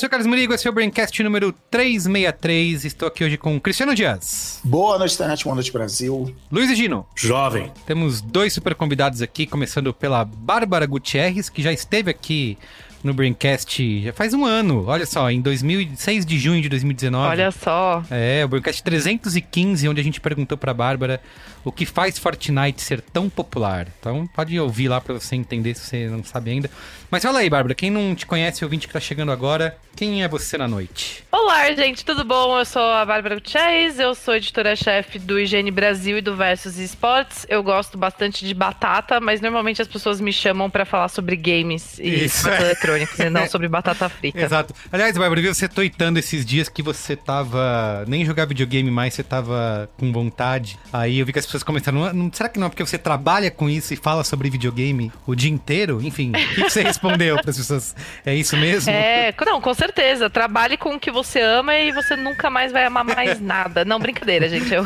[0.00, 2.86] eu sou o Carlos Murigo, esse é o Braincast número 363.
[2.86, 6.34] Estou aqui hoje com Cristiano Dias, Boa noite, internet, boa noite, Brasil.
[6.50, 7.06] Luiz e Gino.
[7.14, 7.70] Jovem.
[7.84, 12.56] Temos dois super convidados aqui, começando pela Bárbara Gutierrez, que já esteve aqui
[13.02, 14.84] no Braincast já faz um ano.
[14.86, 17.28] Olha só, em 2006 de junho de 2019.
[17.28, 18.02] Olha só.
[18.10, 21.20] É, o Braincast 315, onde a gente perguntou pra Bárbara
[21.64, 23.86] o que faz Fortnite ser tão popular.
[23.98, 26.70] Então pode ouvir lá pra você entender se você não sabe ainda.
[27.10, 30.28] Mas fala aí, Bárbara, quem não te conhece, ouvinte que tá chegando agora, quem é
[30.28, 31.24] você na noite?
[31.30, 32.58] Olá, gente, tudo bom?
[32.58, 37.44] Eu sou a Bárbara Gutierrez, eu sou editora-chefe do Higiene Brasil e do Versus Esportes.
[37.48, 41.98] Eu gosto bastante de batata, mas normalmente as pessoas me chamam pra falar sobre games
[41.98, 42.48] e Isso.
[42.96, 44.40] eletrônicos, e não sobre batata frita.
[44.40, 44.74] Exato.
[44.92, 48.04] Aliás, Bárbara, eu vi você tweetando esses dias que você tava.
[48.06, 50.78] Nem jogar videogame mais, você tava com vontade.
[50.92, 51.98] Aí eu vi que as pessoas começaram.
[52.00, 55.12] "Não- não- será que não é porque você trabalha com isso e fala sobre videogame
[55.26, 56.00] o dia inteiro?
[56.02, 57.94] Enfim, o que que você respondeu para as pessoas?
[58.24, 58.90] É isso mesmo?
[58.92, 60.28] É, não, com certeza.
[60.30, 63.84] Trabalhe com o que você ama e você nunca mais vai amar mais nada.
[63.84, 64.72] Não, brincadeira, gente.
[64.72, 64.84] Eu...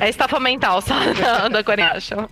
[0.00, 2.28] É estafa mental só da, da Coreacha.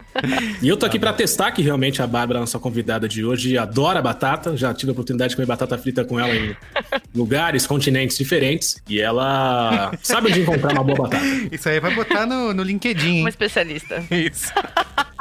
[0.63, 4.01] E eu tô aqui pra testar que realmente a Bárbara, nossa convidada de hoje, adora
[4.03, 4.57] batata.
[4.57, 6.57] Já tive a oportunidade de comer batata frita com ela em
[7.15, 8.83] lugares, continentes diferentes.
[8.89, 11.25] E ela sabe onde encontrar uma boa batata.
[11.51, 13.21] Isso aí vai botar no, no LinkedIn, hein?
[13.21, 14.03] Uma especialista.
[14.11, 14.53] Isso.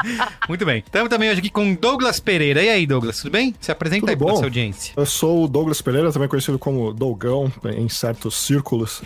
[0.47, 0.83] Muito bem.
[0.85, 2.61] Estamos também hoje aqui com Douglas Pereira.
[2.63, 3.53] E aí, Douglas, tudo bem?
[3.59, 4.93] Se apresenta Tudo aí para nossa audiência.
[4.95, 9.01] Eu sou o Douglas Pereira, também conhecido como Dougão em certos círculos.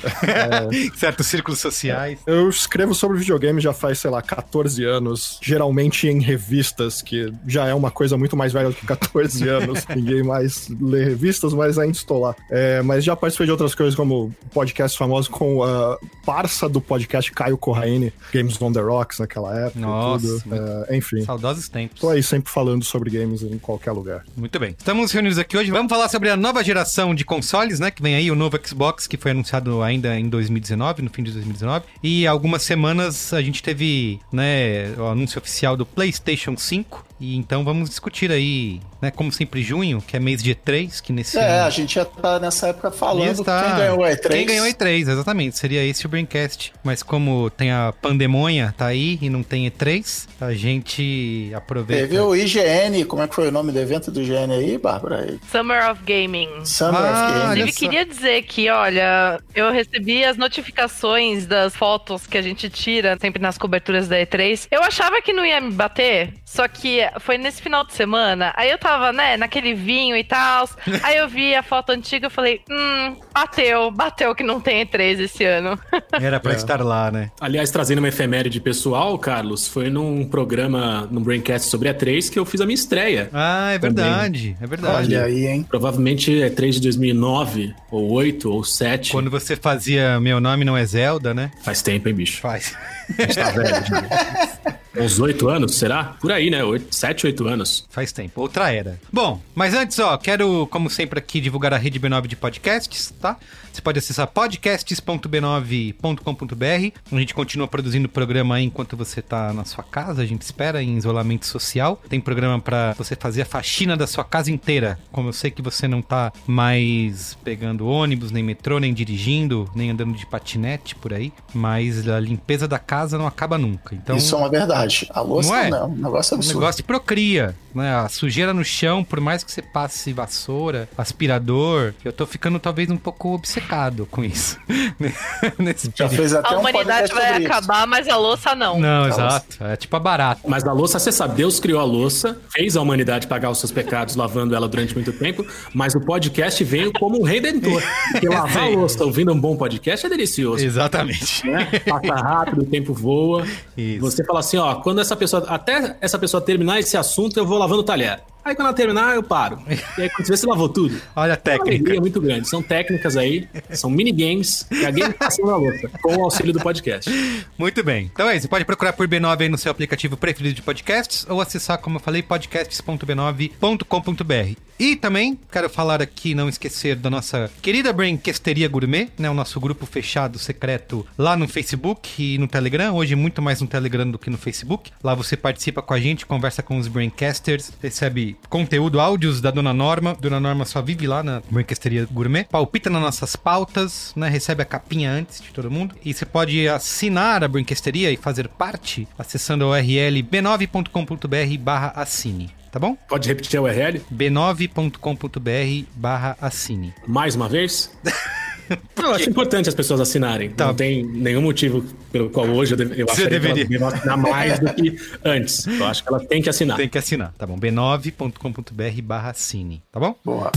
[0.95, 2.19] Certos círculos sociais.
[2.25, 7.67] Eu escrevo sobre videogame já faz, sei lá, 14 anos, geralmente em revistas, que já
[7.67, 9.85] é uma coisa muito mais velha do que 14 anos.
[9.95, 12.35] Ninguém mais lê revistas, mas ainda estou lá.
[12.49, 17.31] É, mas já participei de outras coisas, como podcast famoso com a parça do podcast
[17.31, 19.79] Caio Corraine, Games on the Rocks naquela época.
[19.79, 20.43] Nossa,
[20.87, 21.99] É, enfim, Saudosos tempos.
[21.99, 24.23] tô aí sempre falando sobre games em qualquer lugar.
[24.35, 24.75] Muito bem.
[24.77, 25.71] Estamos reunidos aqui hoje.
[25.71, 27.91] Vamos falar sobre a nova geração de consoles, né?
[27.91, 31.31] Que vem aí, o novo Xbox, que foi anunciado ainda em 2019, no fim de
[31.31, 31.85] 2019.
[32.01, 37.05] E algumas semanas a gente teve, né, o anúncio oficial do PlayStation 5.
[37.23, 41.13] E então vamos discutir aí, né, como sempre, junho, que é mês de E3, que
[41.13, 44.27] nesse É, ano- a gente já tá nessa época falando Está- quem ganhou o E3.
[44.33, 45.57] Quem ganhou o E3, exatamente.
[45.57, 46.73] Seria esse o Braincast.
[46.83, 52.07] Mas como tem a pandemonha, tá aí, e não tem E3, a gente aproveita.
[52.07, 55.37] Teve o IGN, como é que foi o nome do evento do IGN aí, Bárbara?
[55.49, 56.65] Summer of Gaming.
[56.65, 57.49] Summer Ah, of Games.
[57.51, 62.69] olha Inclusive, queria dizer que, olha, eu recebi as notificações das fotos que a gente
[62.69, 64.67] tira sempre nas coberturas da E3.
[64.69, 68.53] Eu achava que não ia me bater, só que foi nesse final de semana.
[68.55, 70.69] Aí eu tava, né, naquele vinho e tal.
[71.03, 75.19] Aí eu vi a foto antiga e falei, hum, bateu, bateu que não tem E3
[75.21, 75.77] esse ano.
[76.11, 76.55] Era pra É.
[76.55, 77.31] estar lá, né?
[77.41, 82.37] Aliás, trazendo uma efeméride pessoal, Carlos, foi num programa, num Braincast sobre a 3 que
[82.39, 83.29] eu fiz a minha estreia.
[83.33, 84.03] Ah, é Também.
[84.05, 84.57] verdade.
[84.61, 85.15] É verdade.
[85.15, 85.65] Olha aí, hein?
[85.67, 89.11] Provavelmente é 3 de 2009, ou 8, ou 7.
[89.11, 91.51] Quando você fazia Meu Nome Não é Zelda, né?
[91.63, 92.39] Faz tempo, hein, bicho?
[92.41, 92.75] Faz.
[93.09, 94.77] A gente tá velho já.
[94.95, 96.03] Uns 8 anos, será?
[96.21, 96.63] Por aí, né?
[96.63, 97.85] 8, 7, 8 anos.
[97.89, 98.39] Faz tempo.
[98.41, 98.99] Outra era.
[99.11, 103.37] Bom, mas antes, ó, quero, como sempre, aqui divulgar a rede B9 de podcasts, tá?
[103.73, 106.91] Você pode acessar podcasts.b9.com.br.
[107.11, 110.21] A gente continua produzindo programa aí enquanto você tá na sua casa.
[110.21, 111.99] A gente espera em isolamento social.
[112.07, 114.99] Tem programa pra você fazer a faxina da sua casa inteira.
[115.11, 119.89] Como eu sei que você não tá mais pegando ônibus, nem metrô, nem dirigindo, nem
[119.89, 121.33] andando de patinete por aí.
[121.51, 123.95] Mas a limpeza da casa não acaba nunca.
[123.95, 125.09] Então, Isso é uma verdade.
[125.09, 125.83] A louça Não não, é?
[125.85, 126.59] um negócio o absurdo.
[126.59, 127.95] negócio procria, né?
[127.95, 132.91] A sujeira no chão, por mais que você passe vassoura, aspirador, eu tô ficando talvez
[132.91, 133.62] um pouco obcecado
[134.09, 134.57] com isso.
[135.57, 136.15] Nesse Já período.
[136.15, 137.51] fez até A um humanidade vai sobre isso.
[137.53, 138.79] acabar, mas a louça não.
[138.79, 139.21] Não, Nossa.
[139.21, 139.63] exato.
[139.63, 140.41] É tipo a barata.
[140.47, 143.71] Mas da louça, você sabe, Deus criou a louça, fez a humanidade pagar os seus
[143.71, 147.81] pecados lavando ela durante muito tempo, mas o podcast veio como um redentor.
[148.11, 150.63] Porque lavar a louça ouvindo um bom podcast é delicioso.
[150.63, 151.45] Exatamente.
[151.47, 151.65] Né?
[151.87, 153.45] Passa rápido, o tempo voa.
[153.77, 153.99] Isso.
[154.01, 157.57] Você fala assim, ó, quando essa pessoa, até essa pessoa terminar esse assunto, eu vou
[157.57, 158.21] lavando o talher.
[158.45, 159.57] Aí quando ela terminar, eu paro.
[159.97, 160.99] E aí quando você vê, você lavou tudo.
[161.15, 161.69] Olha a É técnica.
[161.71, 162.47] alegria muito grande.
[162.49, 167.09] São técnicas aí, são minigames que a gamificação da louça, com o auxílio do podcast.
[167.57, 168.09] Muito bem.
[168.11, 168.41] Então é isso.
[168.43, 171.95] Você pode procurar por B9 aí no seu aplicativo preferido de podcasts ou acessar, como
[171.97, 174.72] eu falei, podcasts.b9.com.br.
[174.79, 179.29] E também quero falar aqui, não esquecer da nossa querida Braincasteria Gourmet, né?
[179.29, 182.93] O nosso grupo fechado, secreto, lá no Facebook e no Telegram.
[182.95, 184.91] Hoje muito mais no Telegram do que no Facebook.
[185.03, 189.73] Lá você participa com a gente, conversa com os Braincasters, recebe conteúdo, áudios da Dona
[189.73, 190.17] Norma.
[190.19, 192.45] Dona Norma só vive lá na Braincasteria Gourmet.
[192.45, 194.27] Palpita nas nossas pautas, né?
[194.27, 195.95] Recebe a capinha antes de todo mundo.
[196.03, 202.62] E você pode assinar a Braincasteria e fazer parte acessando a URL b9.com.br barra assine.
[202.73, 202.97] Tá bom?
[203.07, 206.91] Pode repetir a URL b9.com.br barra assine.
[207.05, 207.91] mais uma vez?
[208.97, 210.49] Eu acho importante as pessoas assinarem.
[210.49, 210.67] Tá.
[210.67, 213.87] Não tem nenhum motivo pelo qual hoje eu, deve, eu Você acharia que elas deveria.
[213.87, 215.67] assinar mais do que antes.
[215.67, 216.77] Eu acho que elas têm que assinar.
[216.77, 217.59] Tem que assinar, tá bom?
[217.59, 220.15] b9.com.br barra assine, tá bom?
[220.23, 220.49] Boa.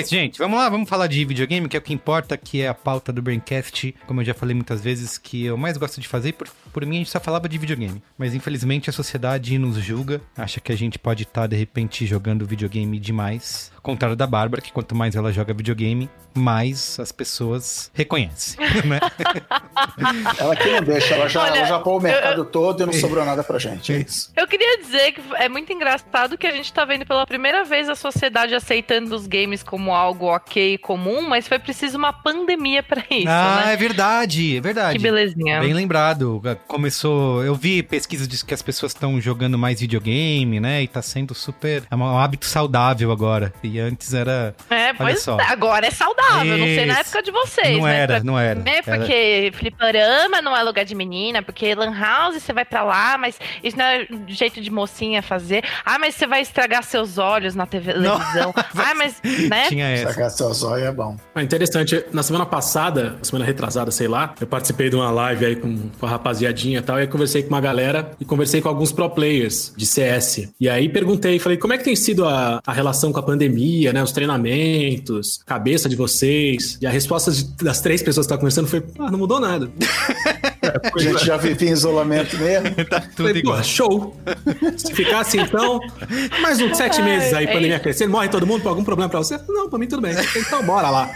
[0.00, 0.38] Isso, gente.
[0.38, 3.12] Vamos lá, vamos falar de videogame, que é o que importa, que é a pauta
[3.12, 3.94] do Braincast.
[4.06, 6.34] Como eu já falei muitas vezes, que eu mais gosto de fazer.
[6.34, 8.00] Por, por mim, a gente só falava de videogame.
[8.16, 12.46] Mas infelizmente a sociedade nos julga, acha que a gente pode estar, de repente, jogando
[12.46, 13.72] videogame demais.
[13.88, 19.00] Contrário da Bárbara, que quanto mais ela joga videogame, mais as pessoas reconhecem, né?
[20.38, 22.92] Ela que não deixa, ela já, Olha, ela já pôs o mercado todo e não
[22.92, 23.94] sobrou nada pra gente.
[23.94, 24.30] É isso.
[24.36, 27.88] Eu queria dizer que é muito engraçado que a gente tá vendo pela primeira vez
[27.88, 32.82] a sociedade aceitando os games como algo ok e comum, mas foi preciso uma pandemia
[32.82, 33.72] pra isso, ah, né?
[33.72, 34.98] é verdade, é verdade.
[34.98, 35.60] Que belezinha.
[35.60, 36.42] Bem lembrado.
[36.66, 37.42] Começou.
[37.42, 40.82] Eu vi pesquisas de que as pessoas estão jogando mais videogame, né?
[40.82, 41.84] E tá sendo super.
[41.90, 43.50] É um hábito saudável agora.
[43.62, 44.54] E antes era.
[44.70, 45.38] É, pois só.
[45.38, 46.56] é, agora é saudável.
[46.58, 47.00] Não sei na Isso.
[47.00, 48.62] época de vocês, Não era, Pra- não era.
[48.68, 53.18] É porque fliperama não é lugar de menina, porque lan house você vai pra lá,
[53.18, 55.64] mas isso não é jeito de mocinha fazer.
[55.84, 58.54] Ah, mas você vai estragar seus olhos na TV televisão.
[58.56, 59.68] ah, mas, né?
[59.68, 60.08] Tinha essa.
[60.12, 61.16] Sacar seu zóio é bom.
[61.34, 62.04] Ah, interessante.
[62.12, 66.06] Na semana passada, semana retrasada, sei lá, eu participei de uma live aí com, com
[66.06, 69.08] a rapaziadinha e tal, e aí conversei com uma galera e conversei com alguns pro
[69.10, 70.48] players de CS.
[70.60, 73.57] E aí perguntei, falei, como é que tem sido a, a relação com a pandemia,
[73.92, 74.02] né?
[74.02, 76.78] Os treinamentos, cabeça de vocês.
[76.80, 79.70] E a resposta de- das três pessoas que estavam conversando foi, ah, não mudou nada.
[80.94, 82.68] A gente já vivia em isolamento mesmo.
[82.88, 83.62] Tá tudo Falei, igual.
[83.62, 84.16] show.
[84.76, 85.78] Se ficar assim, então,
[86.40, 87.82] mais uns sete Ai, meses aí, é pandemia isso.
[87.82, 89.38] crescendo, morre todo mundo por algum problema pra você?
[89.48, 90.14] Não, pra mim tudo bem.
[90.36, 91.10] Então bora lá.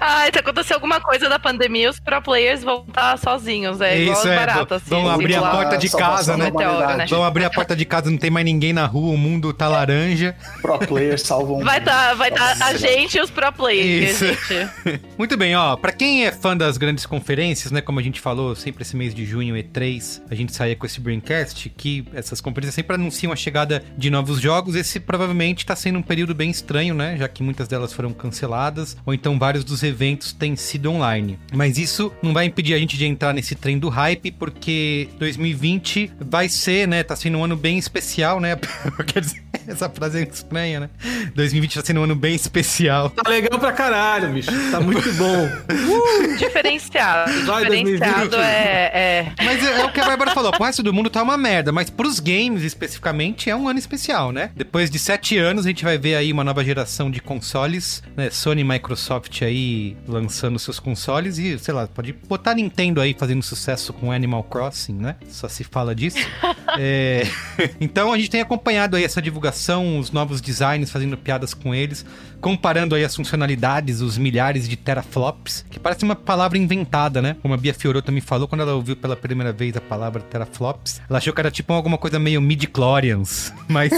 [0.00, 3.80] Ah, se acontecer alguma coisa da pandemia, os pro players vão estar sozinhos.
[3.80, 4.36] É igual Isso as é.
[4.36, 4.82] baratas.
[4.86, 6.50] vão assim, abrir a porta de casa, né?
[6.50, 7.06] Meteoro, né?
[7.08, 9.68] Vão abrir a porta de casa, não tem mais ninguém na rua, o mundo tá
[9.68, 10.34] laranja.
[10.60, 11.60] Pro players salvam.
[11.60, 14.26] Vai estar vai tá a gente e os pro players, Isso.
[14.26, 15.00] gente.
[15.16, 15.76] Muito bem, ó.
[15.76, 17.80] Pra quem é fã das grandes conferências, né?
[17.80, 21.00] Como a gente falou, sempre esse mês de junho, E3, a gente saía com esse
[21.00, 24.74] Braincast, que essas conferências sempre anunciam a chegada de novos jogos.
[24.74, 27.16] Esse provavelmente tá sendo um período bem estranho, né?
[27.16, 31.38] Já que muitas delas foram canceladas, ou então vários dos eventos têm sido online.
[31.52, 36.12] Mas isso não vai impedir a gente de entrar nesse trem do hype, porque 2020
[36.20, 37.02] vai ser, né?
[37.02, 38.54] Tá sendo um ano bem especial, né?
[39.06, 40.90] Quer dizer, essa frase é estranha, né?
[41.34, 43.08] 2020 tá sendo um ano bem especial.
[43.10, 44.50] Tá legal pra caralho, bicho.
[44.70, 45.48] Tá muito bom.
[46.38, 47.32] Diferenciado.
[47.46, 48.34] Vai, Diferenciado 2020.
[48.34, 49.32] é, é.
[49.44, 51.72] Mas é, é o que a Bárbara falou, pro resto do mundo tá uma merda,
[51.72, 54.50] mas pros games especificamente é um ano especial, né?
[54.54, 58.30] Depois de sete anos a gente vai ver aí uma nova geração de consoles, né?
[58.30, 63.42] Sony e Microsoft aí lançando seus consoles e, sei lá, pode botar Nintendo aí fazendo
[63.42, 65.16] sucesso com Animal Crossing, né?
[65.28, 66.18] Só se fala disso.
[66.78, 67.22] É,
[67.80, 72.04] Então a gente tem acompanhado aí essa divulgação, os novos designs, fazendo piadas com eles,
[72.40, 77.36] comparando aí as funcionalidades, os milhares de teraflops, que parece uma palavra inventada, né?
[77.42, 81.00] Como a Bia Fiorotto me falou quando ela ouviu pela primeira vez a palavra teraflops,
[81.08, 83.92] ela achou que era tipo alguma coisa meio midi-chlorians, mas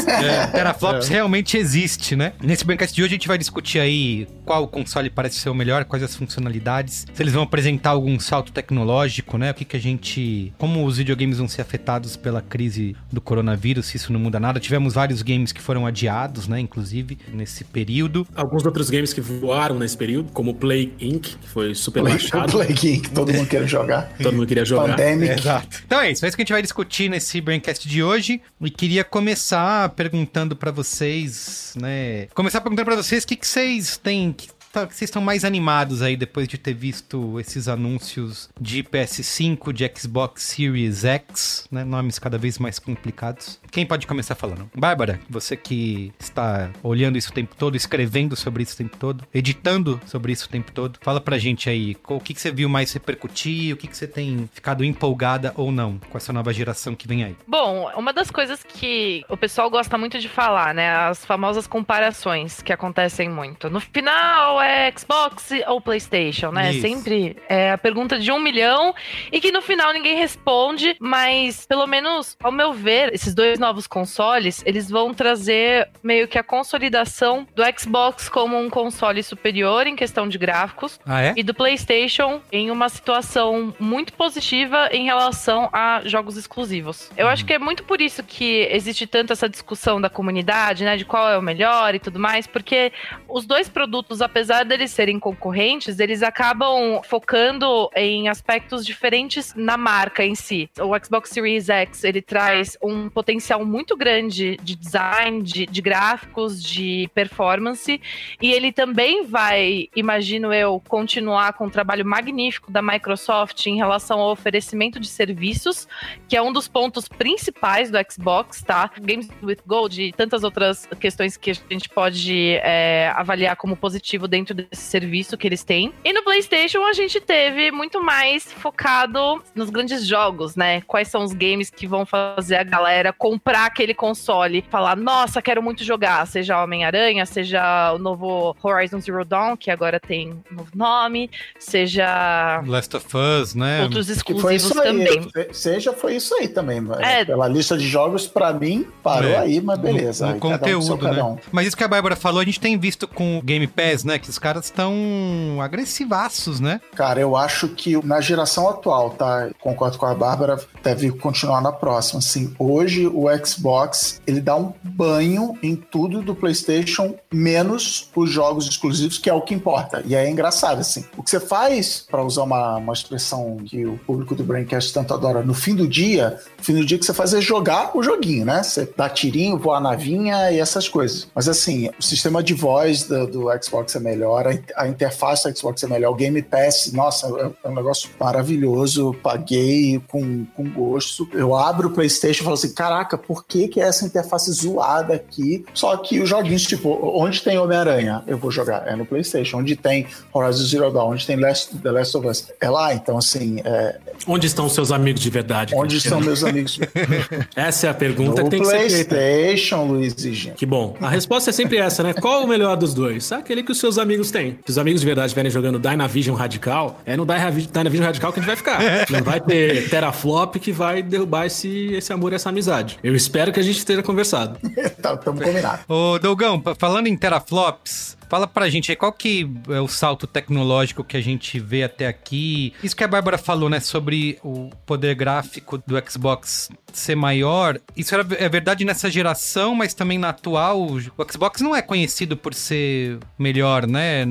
[0.53, 2.33] teraflops realmente existe, né?
[2.43, 5.85] Nesse Braincast de hoje a gente vai discutir aí qual console parece ser o melhor,
[5.85, 9.51] quais as funcionalidades, se eles vão apresentar algum salto tecnológico, né?
[9.51, 10.53] O que que a gente...
[10.59, 14.59] Como os videogames vão ser afetados pela crise do coronavírus, se isso não muda nada.
[14.59, 16.59] Tivemos vários games que foram adiados, né?
[16.59, 18.27] Inclusive, nesse período.
[18.35, 22.51] Alguns outros games que voaram nesse período, como Play Inc., que foi super Play, baixado.
[22.53, 24.13] Play que todo mundo quer jogar.
[24.23, 24.89] Todo mundo queria jogar.
[24.97, 25.33] Pandemic.
[25.41, 25.83] Exato.
[25.87, 28.41] Então é isso, é isso que a gente vai discutir nesse Braincast de hoje.
[28.61, 32.27] E queria começar perguntando pra vocês, né?
[32.35, 34.35] Começar perguntando pra vocês o que, que vocês têm.
[34.73, 39.73] tá- que vocês estão mais animados aí depois de ter visto esses anúncios de PS5,
[39.73, 41.85] de Xbox Series X, né?
[41.85, 43.60] Nomes cada vez mais complicados.
[43.71, 44.69] Quem pode começar falando?
[44.75, 49.25] Bárbara, você que está olhando isso o tempo todo, escrevendo sobre isso o tempo todo,
[49.33, 52.69] editando sobre isso o tempo todo, fala pra gente aí, o que, que você viu
[52.69, 56.97] mais repercutir, o que, que você tem ficado empolgada ou não com essa nova geração
[56.97, 57.37] que vem aí?
[57.47, 60.91] Bom, uma das coisas que o pessoal gosta muito de falar, né?
[60.91, 63.71] As famosas comparações que acontecem muito.
[63.71, 66.73] No final é Xbox ou PlayStation, né?
[66.73, 66.81] Isso.
[66.81, 68.93] Sempre é a pergunta de um milhão
[69.31, 73.87] e que no final ninguém responde, mas pelo menos, ao meu ver, esses dois novos
[73.87, 79.95] consoles, eles vão trazer meio que a consolidação do Xbox como um console superior em
[79.95, 81.35] questão de gráficos Ah, é?
[81.37, 87.11] e do PlayStation em uma situação muito positiva em relação a jogos exclusivos.
[87.17, 90.97] Eu acho que é muito por isso que existe tanto essa discussão da comunidade, né,
[90.97, 92.93] de qual é o melhor e tudo mais, porque
[93.29, 100.25] os dois produtos, apesar deles serem concorrentes, eles acabam focando em aspectos diferentes na marca
[100.25, 100.71] em si.
[100.81, 106.63] O Xbox Series X, ele traz um potencial muito grande de design, de, de gráficos,
[106.63, 108.01] de performance,
[108.41, 114.21] e ele também vai, imagino eu, continuar com um trabalho magnífico da Microsoft em relação
[114.21, 115.89] ao oferecimento de serviços,
[116.29, 118.91] que é um dos pontos principais do Xbox, tá?
[119.01, 124.29] Games with Gold e tantas outras questões que a gente pode é, avaliar como positivo
[124.29, 125.93] dentro desse serviço que eles têm.
[126.05, 130.81] E no PlayStation a gente teve muito mais focado nos grandes jogos, né?
[130.83, 135.63] Quais são os games que vão fazer a galera comprar aquele console, falar, nossa, quero
[135.63, 140.71] muito jogar, seja Homem-Aranha, seja o novo Horizon Zero Dawn, que agora tem um novo
[140.75, 143.83] nome, seja Last of Us, né?
[143.83, 145.29] outros foi exclusivos também.
[145.53, 146.81] Seja foi isso aí também.
[146.81, 147.03] mano.
[147.03, 147.25] É.
[147.25, 149.39] Pela lista de jogos, pra mim, parou É.
[149.39, 150.27] aí, mas beleza.
[150.27, 151.23] No, no um seu conteúdo, né?
[151.23, 151.37] um.
[151.53, 154.19] Mas isso que a Bárbara falou, a gente tem visto com o Game Pass, né?
[154.19, 156.81] Que os caras estão agressivaços, né?
[156.95, 159.49] Cara, eu acho que na geração atual, tá?
[159.61, 162.19] Concordo com a Bárbara, deve continuar na próxima.
[162.19, 168.67] Assim, hoje o Xbox ele dá um banho em tudo do PlayStation, menos os jogos
[168.67, 170.03] exclusivos, que é o que importa.
[170.07, 171.05] E é engraçado, assim.
[171.17, 175.15] O que você faz, para usar uma, uma expressão que o público do Braincast tanto
[175.15, 178.03] adora, no fim do dia, no fim do dia que você faz é jogar o
[178.03, 178.63] joguinho, né?
[178.63, 181.29] Você dá tirinho, voa navinha e essas coisas.
[181.35, 185.59] Mas assim, o sistema de voz do, do Xbox é melhor, a, a interface do
[185.59, 189.15] Xbox é melhor, o Game Pass, nossa, é, é um negócio maravilhoso.
[189.23, 191.29] Paguei com, com gosto.
[191.33, 195.15] Eu abro o PlayStation e falo assim: caraca, por que, que é essa interface zoada
[195.15, 195.65] aqui?
[195.75, 198.87] Só que os joguinhos, tipo, onde tem Homem-Aranha, eu vou jogar.
[198.87, 199.59] É no PlayStation.
[199.59, 202.95] Onde tem Horizon Zero Dawn, onde tem Last, The Last of Us, é lá.
[202.95, 203.97] Então, assim, é,
[204.27, 205.75] Onde estão os seus amigos de verdade?
[205.75, 206.19] onde Cristiano?
[206.21, 206.79] estão meus amigos?
[207.57, 209.15] Essa é a pergunta no que tem que ser feita.
[209.15, 210.55] PlayStation, Luiz e Gino.
[210.55, 210.97] Que bom.
[211.01, 212.13] A resposta é sempre essa, né?
[212.15, 213.31] Qual o melhor dos dois?
[213.33, 214.59] Aquele que os seus amigos têm.
[214.65, 218.41] Se os amigos de verdade estiverem jogando Dynavision Radical, é no Dynavi- Dynavision Radical que
[218.41, 218.81] a gente vai ficar.
[219.11, 222.99] Não vai ter teraflop que vai derrubar esse, esse amor e essa amizade.
[223.03, 224.59] Eu espero que a gente esteja conversado.
[225.03, 225.81] tá, tamo combinado.
[225.89, 230.27] Ô, Dougão, pa- falando em teraflops, fala pra gente aí qual que é o salto
[230.27, 232.73] tecnológico que a gente vê até aqui.
[232.83, 237.79] Isso que a Bárbara falou, né, sobre o poder gráfico do Xbox ser maior.
[237.97, 240.81] Isso era- é verdade nessa geração, mas também na atual.
[240.83, 244.25] O Xbox não é conhecido por ser melhor, né,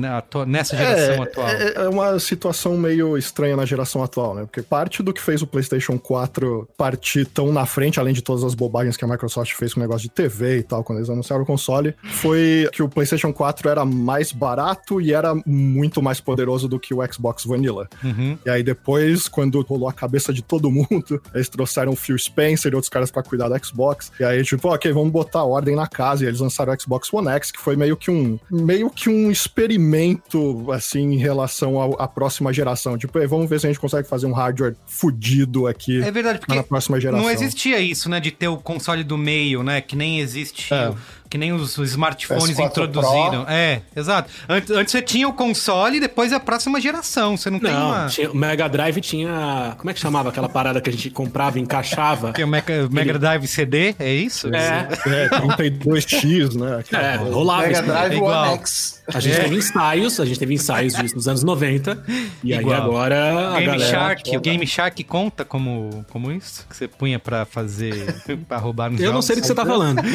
[0.46, 1.48] nessa geração atual.
[1.48, 4.42] É, é uma situação meio estranha na geração atual, né?
[4.42, 8.44] Porque parte do que fez o PlayStation 4 partir tão na frente, além de todas
[8.44, 11.10] as bobagens que a Microsoft fez com o negócio de TV e tal, quando eles
[11.10, 16.20] anunciaram o console, foi que o PlayStation 4 era mais barato e era muito mais
[16.20, 17.88] poderoso do que o Xbox Vanilla.
[18.02, 18.38] Uhum.
[18.44, 22.72] E aí depois, quando rolou a cabeça de todo mundo, eles trouxeram o Phil Spencer
[22.72, 24.10] e outros caras pra cuidar do Xbox.
[24.18, 26.24] E aí, tipo, ok, vamos botar ordem na casa.
[26.24, 29.30] E eles lançaram o Xbox One X, que foi meio que um meio que um
[29.30, 32.96] experimento, assim, em relação à próxima geração.
[32.98, 36.38] Tipo, "Ei, vamos ver se a gente consegue fazer um hardware fudido aqui É verdade,
[36.40, 37.24] porque na próxima geração.
[37.24, 40.92] não existia isso, né, de ter o console do meio, né, que nem existe, É.
[41.30, 43.46] que nem os, smartphones PS4 introduziram.
[43.48, 44.28] É, exato.
[44.48, 47.36] Antes, antes você tinha o console e depois a próxima geração.
[47.36, 48.06] Você não, tem Não, uma...
[48.08, 49.74] tinha- o Mega Drive tinha.
[49.78, 52.32] Como é que chamava aquela parada que a gente comprava e encaixava?
[52.32, 54.48] Tem o Mega, Mega Drive CD, é isso?
[54.52, 56.82] É, É, 32X, né?
[56.92, 57.82] é, rolava Mega isso.
[57.84, 58.48] Drive é igual.
[58.52, 58.99] One X.
[59.14, 59.44] A gente É.
[59.44, 62.02] teve ensaios, a gente teve ensaios disso nos anos 90.
[62.44, 62.82] E aí Igual.
[62.82, 63.90] agora a Game galera.
[63.90, 66.66] Shark, o Game Shark conta como, como isso?
[66.68, 68.14] Que você punha pra fazer,
[68.48, 70.00] pra roubar nos Eu não sei do que você tá falando.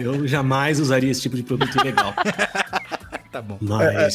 [0.00, 2.14] Eu jamais usaria esse tipo de produto ilegal.
[3.32, 3.56] Tá bom.
[3.60, 4.14] Mas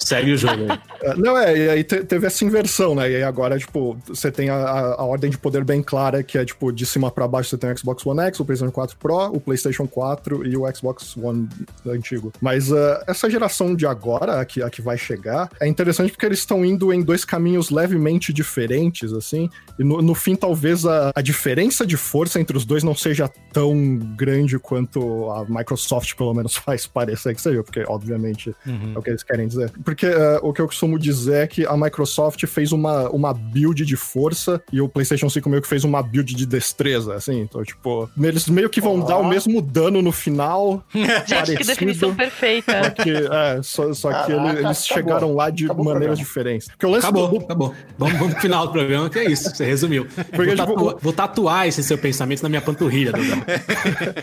[0.00, 0.78] segue o jogo aí.
[1.02, 3.10] É, Não, é, e aí te- teve essa inversão, né?
[3.10, 6.44] E aí agora, tipo, você tem a, a- ordem de poder bem clara, que é,
[6.44, 9.16] tipo, de cima pra baixo você tem o Xbox One X, o PlayStation 4 Pro,
[9.32, 11.48] o PlayStation 4 e o Xbox One
[11.86, 12.32] antigo.
[12.40, 16.26] Mas ah, essa geração de agora, a que, a que vai chegar, é interessante porque
[16.26, 21.12] eles estão indo em dois caminhos levemente diferentes, assim, e no, no fim talvez a,
[21.14, 26.34] a diferença de força entre os dois não seja tão grande quanto a Microsoft, pelo
[26.34, 28.54] menos, faz parecer que seja, porque, obviamente,
[28.94, 29.70] é o que eles querem dizer.
[29.84, 33.84] Porque eh, o que eu costumo dizer é que a Microsoft fez uma, uma build
[33.84, 37.40] de força e o PlayStation 5 meio que fez uma build de destreza, assim.
[37.40, 39.04] Então, tipo, eles meio que vão Ó.
[39.04, 40.82] dar o mesmo dano no final.
[41.26, 42.90] Gente, que definição Só perfeita.
[43.02, 44.74] que, é, só, só que eles acabou.
[44.74, 46.68] chegaram lá de Acabou maneiras diferentes.
[46.68, 47.74] Porque o lance Acabou, do, acabou.
[47.98, 49.54] Vamos, vamos pro final do programa, que é isso.
[49.54, 50.06] Você resumiu.
[50.32, 53.12] vou, tipo, vou tatuar esse seu pensamento na minha panturrilha.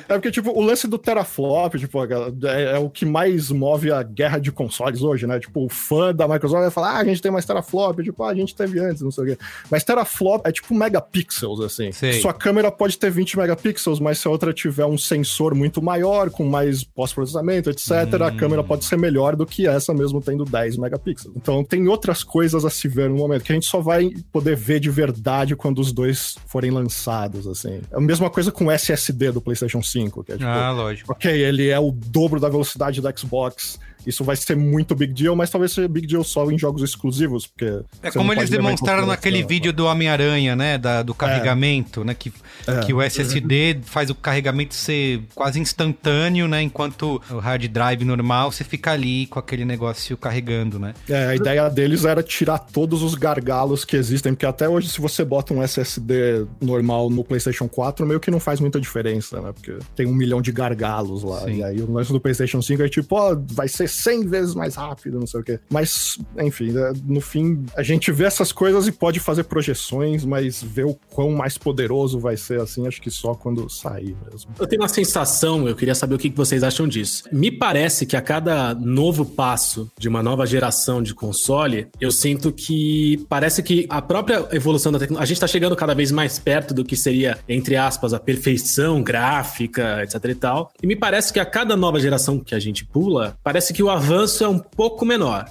[0.08, 4.04] É porque, tipo, o lance do teraflop, tipo, é, é o que mais move a
[4.04, 5.40] guerra de consoles hoje, né?
[5.40, 8.30] Tipo, o fã da Microsoft vai falar, ah, a gente tem mais teraflop, tipo, ah,
[8.30, 9.38] a gente teve antes, não sei o quê.
[9.70, 11.92] Mas teraflop é tipo megapixels, assim.
[11.92, 12.14] Sei.
[12.22, 16.30] Sua câmera pode ter 20 megapixels, mas se a outra tiver um sensor muito maior,
[16.30, 20.78] com mais pós-processamento, etc., a câmera pode ser melhor do que essa mesmo tendo 10
[20.78, 21.34] megapixels.
[21.36, 24.56] Então, tem outras coisas a se ver no momento, que a gente só vai poder
[24.56, 27.82] ver de verdade quando os dois forem lançados, assim.
[27.92, 31.12] É a mesma coisa com o SSD do PlayStation 5, que é tipo, Ah, lógico.
[31.12, 33.80] ok, ele é o dobro da velocidade do Xbox.
[34.06, 37.48] Isso vai ser muito big deal, mas talvez seja big deal só em jogos exclusivos,
[37.48, 37.84] porque.
[38.02, 40.78] É como eles demonstraram naquele vídeo do Homem-Aranha, né?
[40.78, 42.14] Da, do carregamento, né?
[42.14, 42.32] Que,
[42.68, 42.80] É.
[42.82, 46.62] que o SSD faz o carregamento ser quase instantâneo, né?
[46.62, 50.94] Enquanto o hard drive normal, você fica ali com aquele negócio carregando, né?
[51.10, 55.00] É, a ideia deles era tirar todos os gargalos que existem, porque até hoje, se
[55.02, 59.52] você bota um SSD normal no PlayStation 4, meio que não faz muita diferença, né?
[59.54, 61.42] Porque tem um milhão de gargalos lá.
[61.42, 61.58] Sim.
[61.58, 64.76] E aí o lance do PlayStation 5 é tipo, ó, vai ser 100 vezes mais
[64.76, 65.60] rápido, não sei o quê.
[65.70, 70.62] Mas, enfim, né, no fim, a gente vê essas coisas e pode fazer projeções, mas
[70.62, 74.52] ver o quão mais poderoso vai ser assim, acho que só quando sair mesmo.
[74.60, 77.24] Eu tenho uma sensação, eu queria saber o que vocês acham disso.
[77.32, 82.52] Me parece que a cada novo passo de uma nova geração de console, eu sinto
[82.52, 85.24] que parece que a própria evolução da tecnologia.
[85.24, 89.02] A gente tá chegando cada vez mais perto do que seria, entre aspas, a perfeição
[89.04, 90.72] gráfica, etc e tal.
[90.82, 93.90] E me parece que a cada nova geração que a gente pula, parece que o
[93.90, 95.46] avanço é um pouco menor.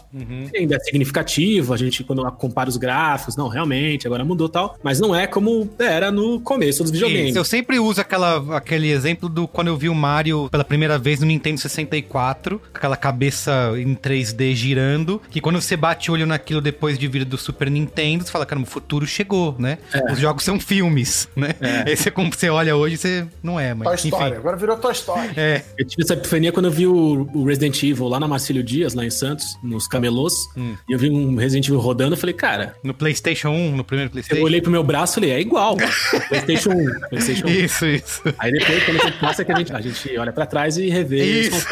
[0.55, 4.99] Ainda é significativo, a gente, quando compara os gráficos, não, realmente, agora mudou tal, mas
[5.01, 7.31] não é como era no começo dos videogames.
[7.31, 10.99] Isso, eu sempre uso aquela, aquele exemplo do quando eu vi o Mario pela primeira
[10.99, 16.15] vez no Nintendo 64, com aquela cabeça em 3D girando, que quando você bate o
[16.15, 19.79] olho naquilo depois de vir do Super Nintendo, você fala, cara, o futuro chegou, né?
[20.13, 21.55] Os jogos são filmes, né?
[21.87, 24.09] Aí você, como você olha hoje, você não é, mas Toy enfim.
[24.09, 24.37] Story.
[24.37, 25.31] Agora virou Toy Story.
[25.37, 28.63] É, Eu tive essa epifania quando eu vi o, o Resident Evil lá na Marcílio
[28.63, 30.33] Dias, lá em Santos, nos camelôs.
[30.89, 34.09] E eu vi um Resident Evil rodando, eu falei, cara, no PlayStation 1, no primeiro
[34.09, 34.43] eu PlayStation.
[34.45, 35.77] olhei pro meu braço e falei, é igual.
[36.29, 37.51] PlayStation 1, PlayStation 1.
[37.51, 38.23] Isso, isso.
[38.39, 40.77] Aí depois, quando a gente passa, é que a gente, a gente olha pra trás
[40.77, 41.69] e revê Isso.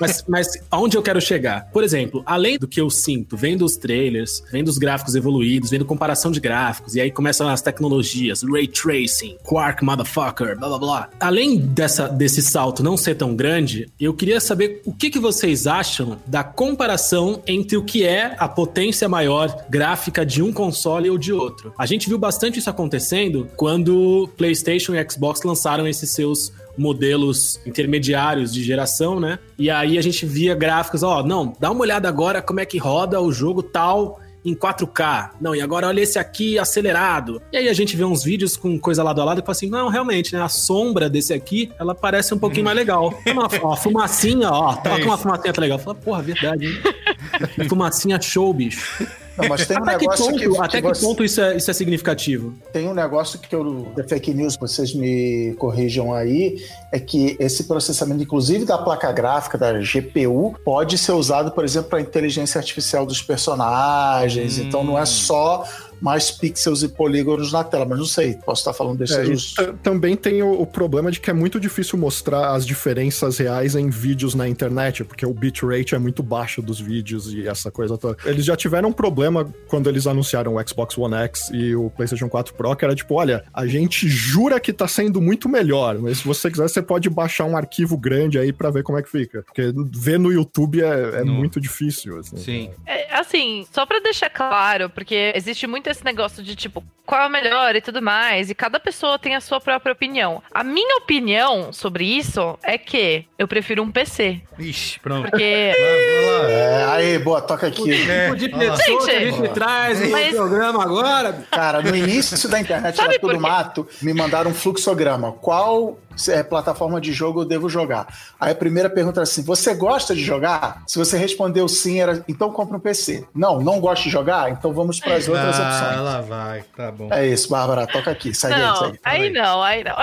[0.00, 1.68] Mas, mas aonde eu quero chegar?
[1.72, 5.84] Por exemplo, além do que eu sinto, vendo os trailers, vendo os gráficos evoluídos, vendo
[5.84, 11.10] comparação de gráficos, e aí começam as tecnologias, ray tracing, quark motherfucker, blá blá blá.
[11.20, 15.66] Além dessa, desse salto não ser tão grande, eu queria saber o que, que vocês
[15.66, 21.18] acham da comparação entre o que é a potência maior gráfica de um console ou
[21.18, 21.72] de outro.
[21.78, 28.52] A gente viu bastante isso acontecendo quando PlayStation e Xbox lançaram esses seus modelos intermediários
[28.52, 29.38] de geração, né?
[29.58, 32.78] E aí a gente via gráficos, ó, não, dá uma olhada agora como é que
[32.78, 35.32] roda o jogo tal em 4K.
[35.40, 37.42] Não, e agora olha esse aqui acelerado.
[37.52, 39.68] E aí a gente vê uns vídeos com coisa lado a lado e fala assim,
[39.68, 40.42] não, realmente, né?
[40.42, 43.14] A sombra desse aqui, ela parece um pouquinho mais legal.
[43.26, 45.78] Uma, ó, fumacinha, ó, tá É com uma fumacinha tá legal.
[45.78, 47.68] Fala, porra, verdade, hein?
[47.68, 49.06] fumacinha show, bicho.
[49.40, 51.40] Não, mas tem um Até que negócio ponto, que, até que que você- ponto isso,
[51.40, 52.54] é, isso é significativo?
[52.72, 53.86] Tem um negócio que eu.
[53.96, 59.56] Da fake news, vocês me corrijam aí, é que esse processamento, inclusive da placa gráfica,
[59.58, 64.58] da GPU, pode ser usado, por exemplo, para inteligência artificial dos personagens.
[64.58, 64.62] Hum.
[64.62, 65.64] Então não é só
[66.00, 69.72] mais pixels e polígonos na tela, mas não sei, posso estar falando É, e t-
[69.82, 73.88] também tem o, o problema de que é muito difícil mostrar as diferenças reais em
[73.90, 78.16] vídeos na internet, porque o bitrate é muito baixo dos vídeos e essa coisa toda.
[78.24, 82.28] Eles já tiveram um problema quando eles anunciaram o Xbox One X e o PlayStation
[82.28, 86.18] 4 Pro, que era tipo, olha, a gente jura que tá sendo muito melhor, mas
[86.18, 89.10] se você quiser, você pode baixar um arquivo grande aí pra ver como é que
[89.10, 89.42] fica.
[89.42, 92.36] Porque ver no YouTube é, é No- muito difícil, assim.
[92.36, 92.70] Sim.
[92.86, 97.26] É, assim, só pra deixar claro, porque existe muita esse negócio de tipo, qual é
[97.26, 100.42] o melhor e tudo mais, e cada pessoa tem a sua própria opinião.
[100.52, 104.40] A minha opinião sobre isso é que eu prefiro um PC.
[104.58, 105.28] Ixi, pronto.
[105.30, 105.42] Porque.
[105.42, 107.92] É, aí, boa, toca aqui.
[108.10, 111.44] É, tipo de pessoa que a Gente, gente traz no mas- programa agora.
[111.50, 115.32] Cara, no início da internet Sabe era tudo mato, me mandaram um fluxograma.
[115.32, 118.06] Qual é, plataforma de jogo eu devo jogar?
[118.38, 120.82] Aí a primeira pergunta era assim: você gosta de jogar?
[120.86, 123.26] Se você respondeu sim, era então compra um PC.
[123.34, 124.50] Não, não gosta de jogar?
[124.50, 126.00] Então vamos para as outras Ah, opções.
[126.04, 127.08] lá vai, tá bom.
[127.12, 128.34] É isso, Bárbara, toca aqui.
[128.34, 129.00] Segue aí, Não, segue.
[129.04, 129.30] aí aí.
[129.30, 129.94] não, aí não.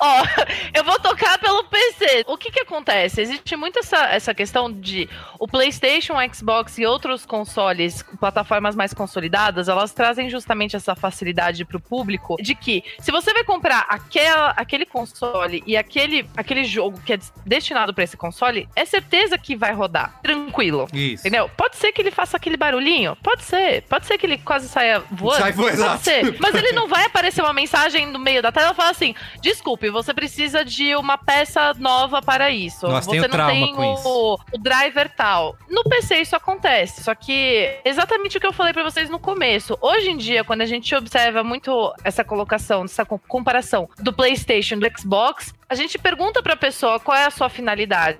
[0.00, 0.22] Ó,
[0.72, 2.24] eu vou tocar pelo PC.
[2.28, 3.20] O que que acontece?
[3.20, 5.08] Existe muito essa, essa questão de
[5.40, 11.64] o PlayStation, o Xbox e outros consoles, plataformas mais consolidadas, elas trazem justamente essa facilidade
[11.64, 17.00] pro público de que se você vai comprar aquela, aquele console e aquele, aquele jogo
[17.04, 20.86] que é destinado para esse console, é certeza que vai rodar tranquilo.
[20.92, 21.22] Isso.
[21.26, 21.48] Entendeu?
[21.56, 23.82] Pode ser que ele faça aquele barulhinho, pode ser.
[23.82, 25.38] Pode ser que ele quase saia voando.
[25.38, 26.36] Sai voando, pode ser.
[26.40, 29.90] Mas ele não vai aparecer uma mensagem no meio da tela e falar assim: desculpe,
[29.90, 32.86] você precisa de uma peça nova para isso.
[32.86, 33.74] Nossa, você não tem
[34.04, 35.56] o, o driver tal.
[35.68, 37.02] No PC isso acontece.
[37.02, 39.76] Só que exatamente o que eu falei pra vocês no começo.
[39.80, 44.27] Hoje em dia, quando a gente observa muito essa colocação, essa co- comparação do PlayStation
[44.28, 48.18] e do Xbox, a gente pergunta pra pessoa qual é a sua finalidade.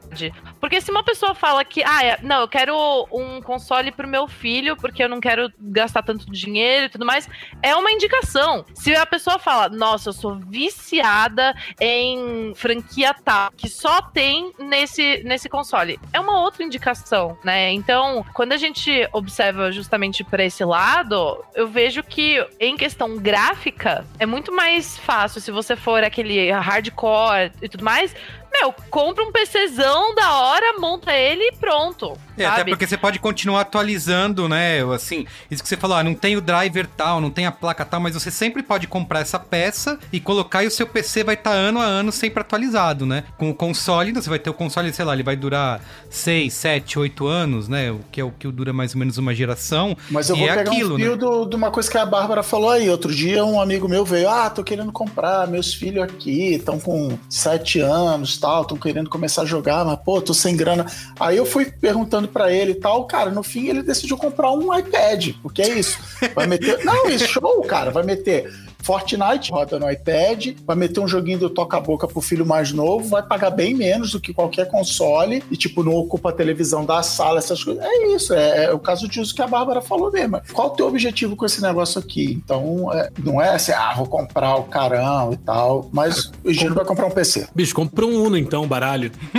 [0.60, 2.76] Porque se uma pessoa fala que, ah, é- não, eu quero
[3.10, 7.26] um console pro meu filho, porque eu não quero gastar tanto dinheiro e tudo mais,
[7.62, 8.66] é uma indicação.
[8.74, 15.22] Se a pessoa fala, nossa, eu sou viciada em franquia tal, que só tem nesse,
[15.24, 17.72] nesse console, é uma outra indicação, né?
[17.72, 24.04] Então, quando a gente observa justamente para esse lado, eu vejo que em questão gráfica
[24.18, 28.14] é muito mais fácil se você for aquele hardcore e tudo mais.
[28.60, 32.16] Meu, compra um PCzão da hora, monta ele e pronto.
[32.36, 32.70] É, até sabe?
[32.70, 34.78] porque você pode continuar atualizando, né?
[34.94, 37.84] Assim, isso que você falou, ah, não tem o driver tal, não tem a placa
[37.84, 41.34] tal, mas você sempre pode comprar essa peça e colocar e o seu PC vai
[41.34, 43.24] estar ano a ano sempre atualizado, né?
[43.36, 46.98] Com o console, você vai ter o console, sei lá, ele vai durar 6, 7,
[46.98, 47.90] 8 anos, né?
[47.90, 49.96] O que é o que dura mais ou menos uma geração.
[50.10, 51.04] Mas eu e vou é pegar aquilo, um né?
[51.04, 52.88] fio do- de uma coisa que a Bárbara falou aí.
[52.88, 57.18] Outro dia um amigo meu veio, ah, tô querendo comprar, meus filhos aqui estão com
[57.28, 60.86] sete anos tal, estão querendo começar a jogar, mas pô, tô sem grana.
[61.18, 64.76] Aí eu fui perguntando pra ele e tal, cara, no fim ele decidiu comprar um
[64.76, 65.98] iPad, porque é isso.
[66.34, 66.84] Vai meter...
[66.84, 68.67] Não, isso show, cara, vai meter...
[68.82, 73.22] Fortnite roda no iPad, vai meter um joguinho do toca-boca pro filho mais novo, vai
[73.22, 77.38] pagar bem menos do que qualquer console e, tipo, não ocupa a televisão da sala,
[77.38, 77.84] essas coisas.
[77.84, 80.40] É isso, é, é o caso de uso que a Bárbara falou mesmo.
[80.52, 82.40] Qual o teu objetivo com esse negócio aqui?
[82.44, 86.74] Então, é, não é assim, ah, vou comprar o carão e tal, mas o Gino
[86.74, 87.48] vai comprar um PC.
[87.54, 89.10] Bicho, compra um Uno então, baralho.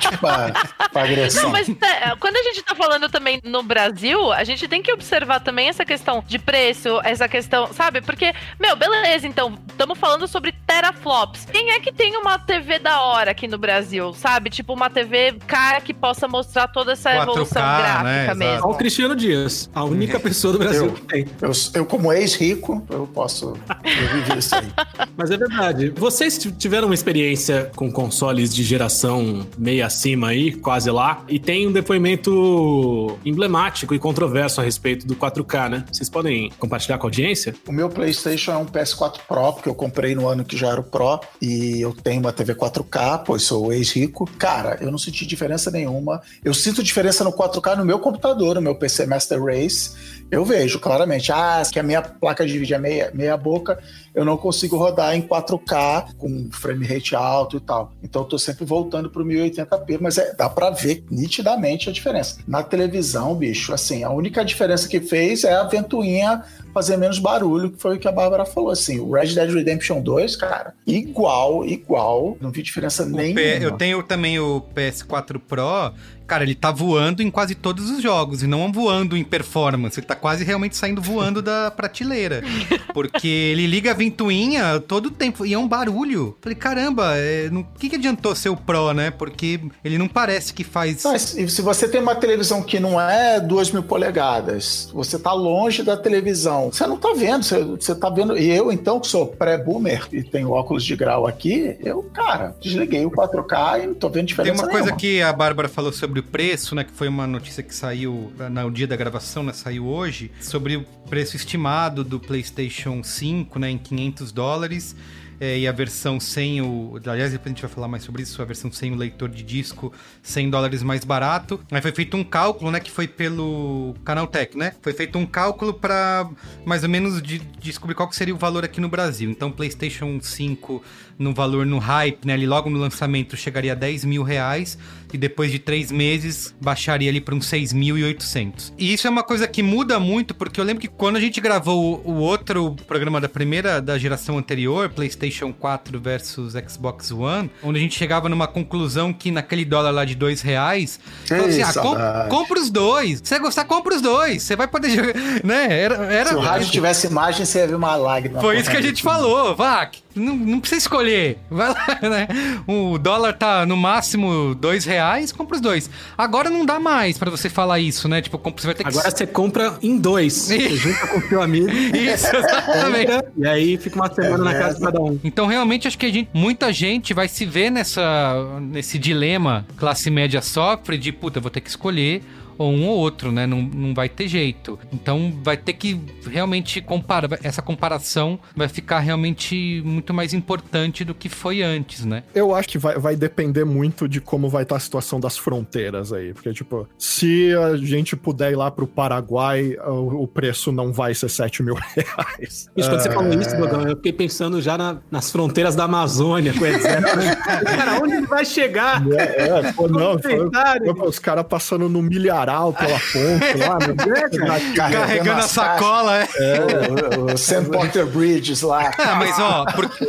[0.00, 0.52] Tipo, pra,
[0.92, 1.44] pra agressão.
[1.44, 4.92] Não, mas é, quando a gente tá falando também no Brasil, a gente tem que
[4.92, 8.00] observar também essa questão de preço, essa questão, sabe?
[8.00, 11.44] Porque, meu, beleza, então, estamos falando sobre teraflops.
[11.44, 14.50] Quem é que tem uma TV da hora aqui no Brasil, sabe?
[14.50, 17.78] Tipo, uma TV cara que possa mostrar toda essa 4K, evolução né?
[17.78, 18.38] gráfica Exato.
[18.38, 18.66] mesmo.
[18.66, 20.92] Olha o Cristiano Dias, a única pessoa do Brasil Eu.
[20.92, 21.26] que tem.
[21.40, 24.66] Eu, eu, como ex-rico, eu posso vivi isso aí.
[25.16, 25.90] Mas é verdade.
[25.90, 31.66] Vocês tiveram uma experiência com consoles de geração meio acima aí, quase lá, e tem
[31.66, 35.84] um depoimento emblemático e controverso a respeito do 4K, né?
[35.92, 37.54] Vocês podem compartilhar com a audiência?
[37.66, 40.80] O meu PlayStation é um PS4 Pro, porque eu comprei no ano que já era
[40.80, 44.28] o Pro, e eu tenho uma TV 4K, pois sou ex-rico.
[44.38, 46.20] Cara, eu não senti diferença nenhuma.
[46.44, 49.92] Eu sinto diferença no 4K no meu computador, no meu PC Master Race.
[50.30, 53.78] Eu vejo claramente, ah, que a minha placa de vídeo é meia, meia boca,
[54.16, 57.92] eu não consigo rodar em 4K com frame rate alto e tal.
[58.02, 62.38] Então eu tô sempre voltando pro 1080p, mas é, dá pra ver nitidamente a diferença.
[62.48, 67.70] Na televisão, bicho, assim, a única diferença que fez é a ventoinha fazer menos barulho,
[67.70, 71.64] que foi o que a Bárbara falou, assim, o Red Dead Redemption 2, cara, igual,
[71.64, 73.34] igual, não vi diferença O nenhuma.
[73.40, 75.92] P- eu tenho também o PS4 Pro.
[76.26, 79.98] Cara, ele tá voando em quase todos os jogos e não voando em performance.
[79.98, 82.42] Ele tá quase realmente saindo voando da prateleira.
[82.92, 86.36] Porque ele liga a ventoinha todo o tempo e é um barulho.
[86.40, 89.10] Falei, caramba, é, não- o que, que adiantou ser o Pro, né?
[89.10, 91.04] Porque ele não parece que faz.
[91.04, 95.32] Mas e se você tem uma televisão que não é 2 mil polegadas, você tá
[95.32, 98.36] longe da televisão, você não tá vendo, você, você tá vendo.
[98.36, 103.04] E eu, então, que sou pré-boomer e tenho óculos de grau aqui, eu, cara, desliguei
[103.06, 104.98] o 4K e não tô vendo Tem diferença uma coisa nenhuma.
[105.00, 106.84] que a Bárbara falou sobre o preço, né?
[106.84, 109.52] Que foi uma notícia que saiu no dia da gravação, né?
[109.52, 113.70] Saiu hoje, sobre o preço estimado do PlayStation 5, né?
[113.70, 114.96] Em 500 dólares.
[115.40, 116.98] é, e a versão sem o.
[117.06, 119.42] Aliás, depois a gente vai falar mais sobre isso, a versão sem o leitor de
[119.42, 121.60] disco, 100 dólares mais barato.
[121.70, 124.74] Aí foi feito um cálculo, né, que foi pelo Canaltech, né?
[124.80, 126.28] Foi feito um cálculo para
[126.64, 129.30] mais ou menos de, descobrir qual que seria o valor aqui no Brasil.
[129.30, 130.82] Então, PlayStation 5
[131.18, 132.34] no valor no hype, né?
[132.34, 134.78] Ali logo no lançamento chegaria a 10 mil reais
[135.12, 138.72] e depois de três meses baixaria ali para uns 6.800.
[138.78, 141.40] E isso é uma coisa que muda muito, porque eu lembro que quando a gente
[141.40, 147.50] gravou o, o outro programa da primeira da geração anterior, PlayStation 4 versus Xbox One,
[147.62, 151.72] onde a gente chegava numa conclusão que naquele dólar lá de dois reais, assim, ah,
[151.72, 151.96] com,
[152.28, 153.18] compra os dois.
[153.22, 154.42] Se você gostar, compra os dois.
[154.42, 155.14] Você vai poder jogar,
[155.44, 155.80] né?
[155.80, 156.28] Era, era...
[156.30, 158.40] Se o rádio tivesse imagem, você ia ver uma lágrima.
[158.40, 159.96] Foi isso que a gente falou, Vac.
[160.16, 161.38] Não, não precisa escolher.
[161.50, 162.28] Vai lá, né?
[162.66, 164.95] O dólar tá no máximo dois reais,
[165.32, 165.90] compra os dois.
[166.16, 168.20] Agora não dá mais para você falar isso, né?
[168.22, 168.90] Tipo, você vai ter que.
[168.90, 170.34] Agora você compra em dois.
[170.46, 171.68] Você junta com o seu amigo.
[171.96, 173.12] Isso, exatamente.
[173.36, 175.18] e aí fica uma semana na casa de cada um.
[175.24, 180.10] Então, realmente, acho que a gente, muita gente vai se ver nessa, nesse dilema classe
[180.10, 182.22] média sofre de, puta, vou ter que escolher
[182.58, 183.46] ou um ou outro, né?
[183.46, 184.78] Não, não vai ter jeito.
[184.92, 187.38] Então vai ter que realmente comparar.
[187.42, 192.22] Essa comparação vai ficar realmente muito mais importante do que foi antes, né?
[192.34, 196.12] Eu acho que vai, vai depender muito de como vai estar a situação das fronteiras
[196.12, 196.32] aí.
[196.32, 201.14] Porque, tipo, se a gente puder ir lá pro Paraguai, o, o preço não vai
[201.14, 202.70] ser 7 mil reais.
[202.76, 203.02] Isso, quando é...
[203.02, 206.66] você falou isso, Dogão, eu fiquei pensando já na, nas fronteiras da Amazônia com o
[206.66, 207.16] exército.
[207.64, 209.02] cara, onde ele vai chegar?
[209.12, 213.78] É, é pô, não, foi, foi, os caras passando no milhar varal pela ponte lá,
[213.78, 214.74] né?
[214.74, 216.28] Carregando a sacola, é.
[216.38, 218.86] é o, o Sam Porter Bridges lá.
[219.06, 219.64] Ah, mas ó,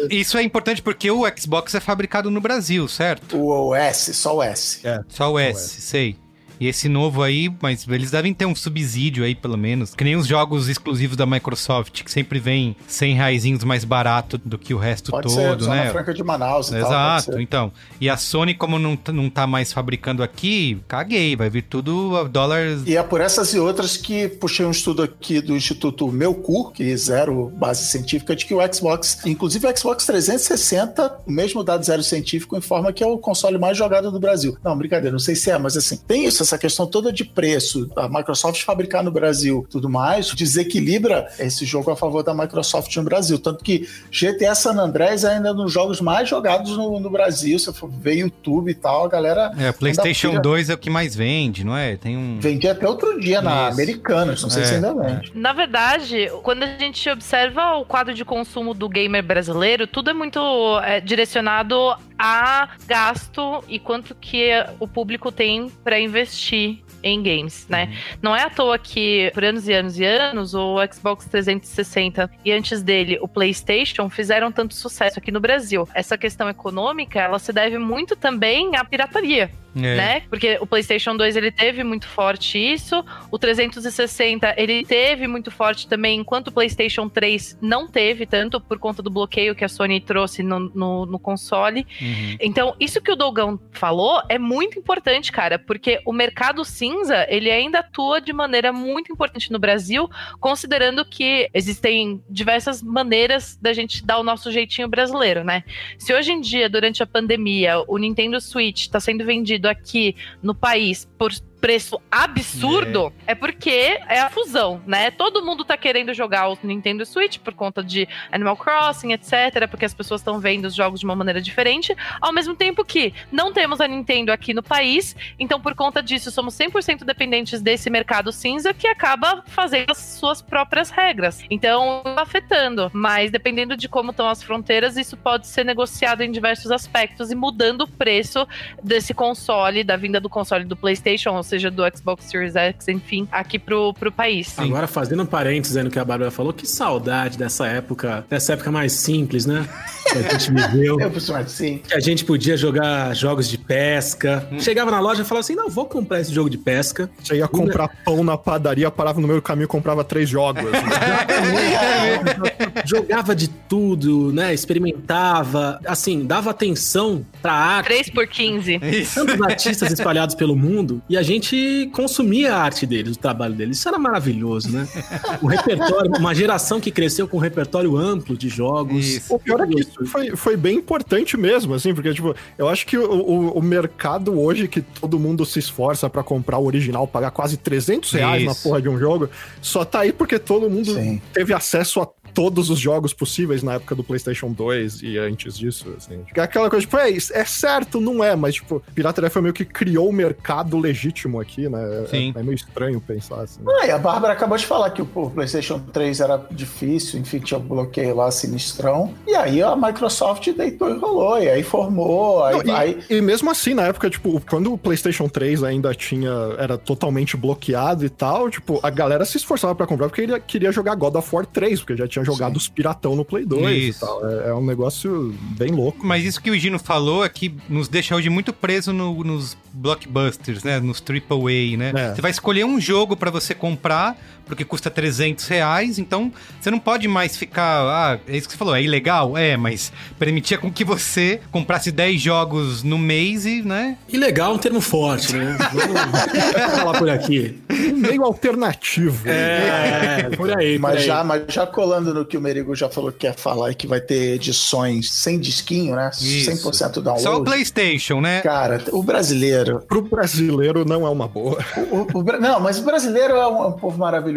[0.10, 3.38] isso é importante porque o Xbox é fabricado no Brasil, certo?
[3.38, 4.86] O S, só o S.
[4.86, 5.82] É, só o S, S.
[5.82, 6.18] sei.
[6.60, 9.94] E esse novo aí, mas eles devem ter um subsídio aí, pelo menos.
[9.94, 14.58] Que nem os jogos exclusivos da Microsoft, que sempre vem 100 reaisinhos mais barato do
[14.58, 15.92] que o resto Pode todo, ser, né?
[15.92, 17.72] Franca de Manaus e Exato, tal, então.
[18.00, 22.24] E a Sony, como não, não tá mais fabricando aqui, caguei, vai vir tudo a
[22.24, 22.84] dólares.
[22.86, 26.72] E é por essas e outras que puxei um estudo aqui do Instituto Meu Cu,
[26.72, 31.84] que zero base científica, de que o Xbox, inclusive o Xbox 360, o mesmo dado
[31.86, 34.58] zero científico, informa que é o console mais jogado do Brasil.
[34.64, 37.90] Não, brincadeira, não sei se é, mas assim, tem isso essa questão toda de preço,
[37.96, 43.04] a Microsoft fabricar no Brasil tudo mais, desequilibra esse jogo a favor da Microsoft no
[43.04, 43.38] Brasil.
[43.38, 47.60] Tanto que GTA San Andreas é ainda nos jogos mais jogados no, no Brasil.
[47.60, 49.52] Se for ver YouTube e tal, a galera.
[49.58, 51.98] É, PlayStation 2 é o que mais vende, não é?
[51.98, 52.40] Tem um.
[52.40, 55.32] Vendi até outro dia na Americanas, não sei é, se ainda vende.
[55.36, 60.14] Na verdade, quando a gente observa o quadro de consumo do gamer brasileiro, tudo é
[60.14, 60.40] muito
[60.84, 61.76] é, direcionado
[62.18, 66.84] a gasto e quanto que o público tem para investir 西。
[67.04, 67.86] Em games, né?
[67.86, 68.18] Uhum.
[68.22, 72.52] Não é à toa que por anos e anos e anos o Xbox 360 e
[72.52, 75.88] antes dele o PlayStation fizeram tanto sucesso aqui no Brasil.
[75.94, 79.50] Essa questão econômica, ela se deve muito também à pirataria.
[79.76, 79.96] É.
[79.96, 80.22] Né?
[80.30, 85.88] Porque o PlayStation 2 ele teve muito forte isso, o 360 ele teve muito forte
[85.88, 90.00] também, enquanto o PlayStation 3 não teve tanto por conta do bloqueio que a Sony
[90.02, 91.86] trouxe no, no, no console.
[92.02, 92.38] Uhum.
[92.40, 97.52] Então, isso que o Dogão falou é muito importante, cara, porque o mercado cinza ele
[97.52, 104.06] ainda atua de maneira muito importante no Brasil, considerando que existem diversas maneiras da gente
[104.06, 105.64] dar o nosso jeitinho brasileiro, né?
[105.98, 110.56] Se hoje em dia, durante a pandemia, o Nintendo Switch está sendo vendido aqui no
[110.56, 111.32] país por
[111.68, 113.34] preço absurdo, é.
[113.34, 113.36] é.
[113.36, 115.12] porque é a fusão, né?
[115.12, 119.84] Todo mundo tá querendo jogar o Nintendo Switch por conta de Animal Crossing, etc, porque
[119.84, 123.52] as pessoas estão vendo os jogos de uma maneira diferente, ao mesmo tempo que não
[123.52, 128.32] temos a Nintendo aqui no país, então por conta disso somos 100% dependentes desse mercado
[128.32, 131.44] cinza que acaba fazendo as suas próprias regras.
[131.50, 136.72] Então, afetando, mas dependendo de como estão as fronteiras, isso pode ser negociado em diversos
[136.72, 138.48] aspectos e mudando o preço
[138.82, 143.28] desse console, da vinda do console do PlayStation, ou seja, do Xbox Series X, enfim,
[143.32, 144.48] aqui pro, pro país.
[144.48, 144.64] Sim.
[144.64, 148.54] Agora, fazendo um parênteses aí no que a Bárbara falou, que saudade dessa época, dessa
[148.54, 149.68] época mais simples, né?
[150.12, 151.00] Que a gente viveu.
[151.02, 151.80] Eu mais sim.
[151.80, 154.48] Que a gente podia jogar jogos de pesca.
[154.52, 154.60] Hum.
[154.60, 157.10] Chegava na loja e falava assim: não, vou comprar esse jogo de pesca.
[157.22, 160.64] Você ia comprar pão na padaria, parava no meio do caminho e comprava três jogos.
[162.88, 164.54] Jogava de tudo, né?
[164.54, 167.88] Experimentava, assim, dava atenção pra arte.
[167.88, 168.80] 3 por 15.
[169.14, 171.02] Tantos artistas espalhados pelo mundo.
[171.10, 173.78] E a gente consumia a arte deles, o trabalho deles.
[173.78, 174.88] Isso era maravilhoso, né?
[175.42, 179.06] O repertório, uma geração que cresceu com um repertório amplo de jogos.
[179.06, 179.36] Isso.
[179.36, 182.86] O pior é que isso foi, foi bem importante mesmo, assim, porque, tipo, eu acho
[182.86, 187.08] que o, o, o mercado hoje, que todo mundo se esforça para comprar o original,
[187.08, 188.50] pagar quase 300 reais isso.
[188.50, 189.30] na porra de um jogo,
[189.62, 191.22] só tá aí porque todo mundo Sim.
[191.34, 195.92] teve acesso a todos os jogos possíveis na época do PlayStation 2 e antes disso,
[195.98, 196.20] assim.
[196.36, 199.66] É aquela coisa, tipo, é, é certo, não é, mas, tipo, pirataria foi meio que
[199.66, 202.04] criou o mercado legítimo aqui, né?
[202.04, 202.34] É- Sim.
[202.36, 203.62] É, meio estranho pensar assim.
[203.68, 207.60] Ah, e a Bárbara acabou de falar que o PlayStation 3 era difícil, enfim, tinha
[207.60, 209.16] um bloqueio lá sinistrão.
[209.26, 213.20] E aí a Microsoft deitou e rolou, e aí formou, aí, Não, e, aí e
[213.20, 216.30] mesmo assim, na época, tipo, quando o PlayStation 3 ainda tinha.
[216.60, 220.72] era totalmente bloqueado e tal, tipo, a galera se esforçava pra comprar porque ele queria
[220.72, 222.58] jogar God of War 3, porque já tinha jogado Sim.
[222.58, 223.98] os piratão no Play 2 Isso.
[224.04, 224.28] e tal.
[224.30, 226.06] É, é um negócio bem louco.
[226.06, 229.58] Mas isso que o Gino falou é que nos deixa hoje muito preso no- nos
[229.74, 230.80] blockbusters, né?
[230.80, 231.92] Nos AAA, né?
[231.96, 232.16] É.
[232.16, 236.80] Você vai escolher um jogo pra você comprar, porque custa 300 reais, então você não
[236.80, 237.82] pode mais ficar...
[237.84, 239.38] Ah, é isso que você falou, é ilegal?
[239.38, 243.98] É, mas permitia com que você comprasse 10 jogos no mês e, né?
[244.10, 245.58] Ilegal é um termo forte, né?
[246.58, 247.60] Vamos falar por aqui.
[247.96, 249.28] meio alternativo.
[249.30, 251.06] É, por aí, por Mas aí.
[251.06, 253.88] já, mas já colando no que o Merigo já falou que quer falar e que
[253.88, 256.10] vai ter edições sem disquinho, né?
[256.22, 256.50] Isso.
[256.52, 257.22] 100% download.
[257.22, 258.42] Só o PlayStation, né?
[258.42, 259.82] Cara, o brasileiro.
[259.88, 261.58] Pro brasileiro não é uma boa.
[261.92, 264.37] o- o Bra- não, mas o brasileiro é um, é um povo maravilhoso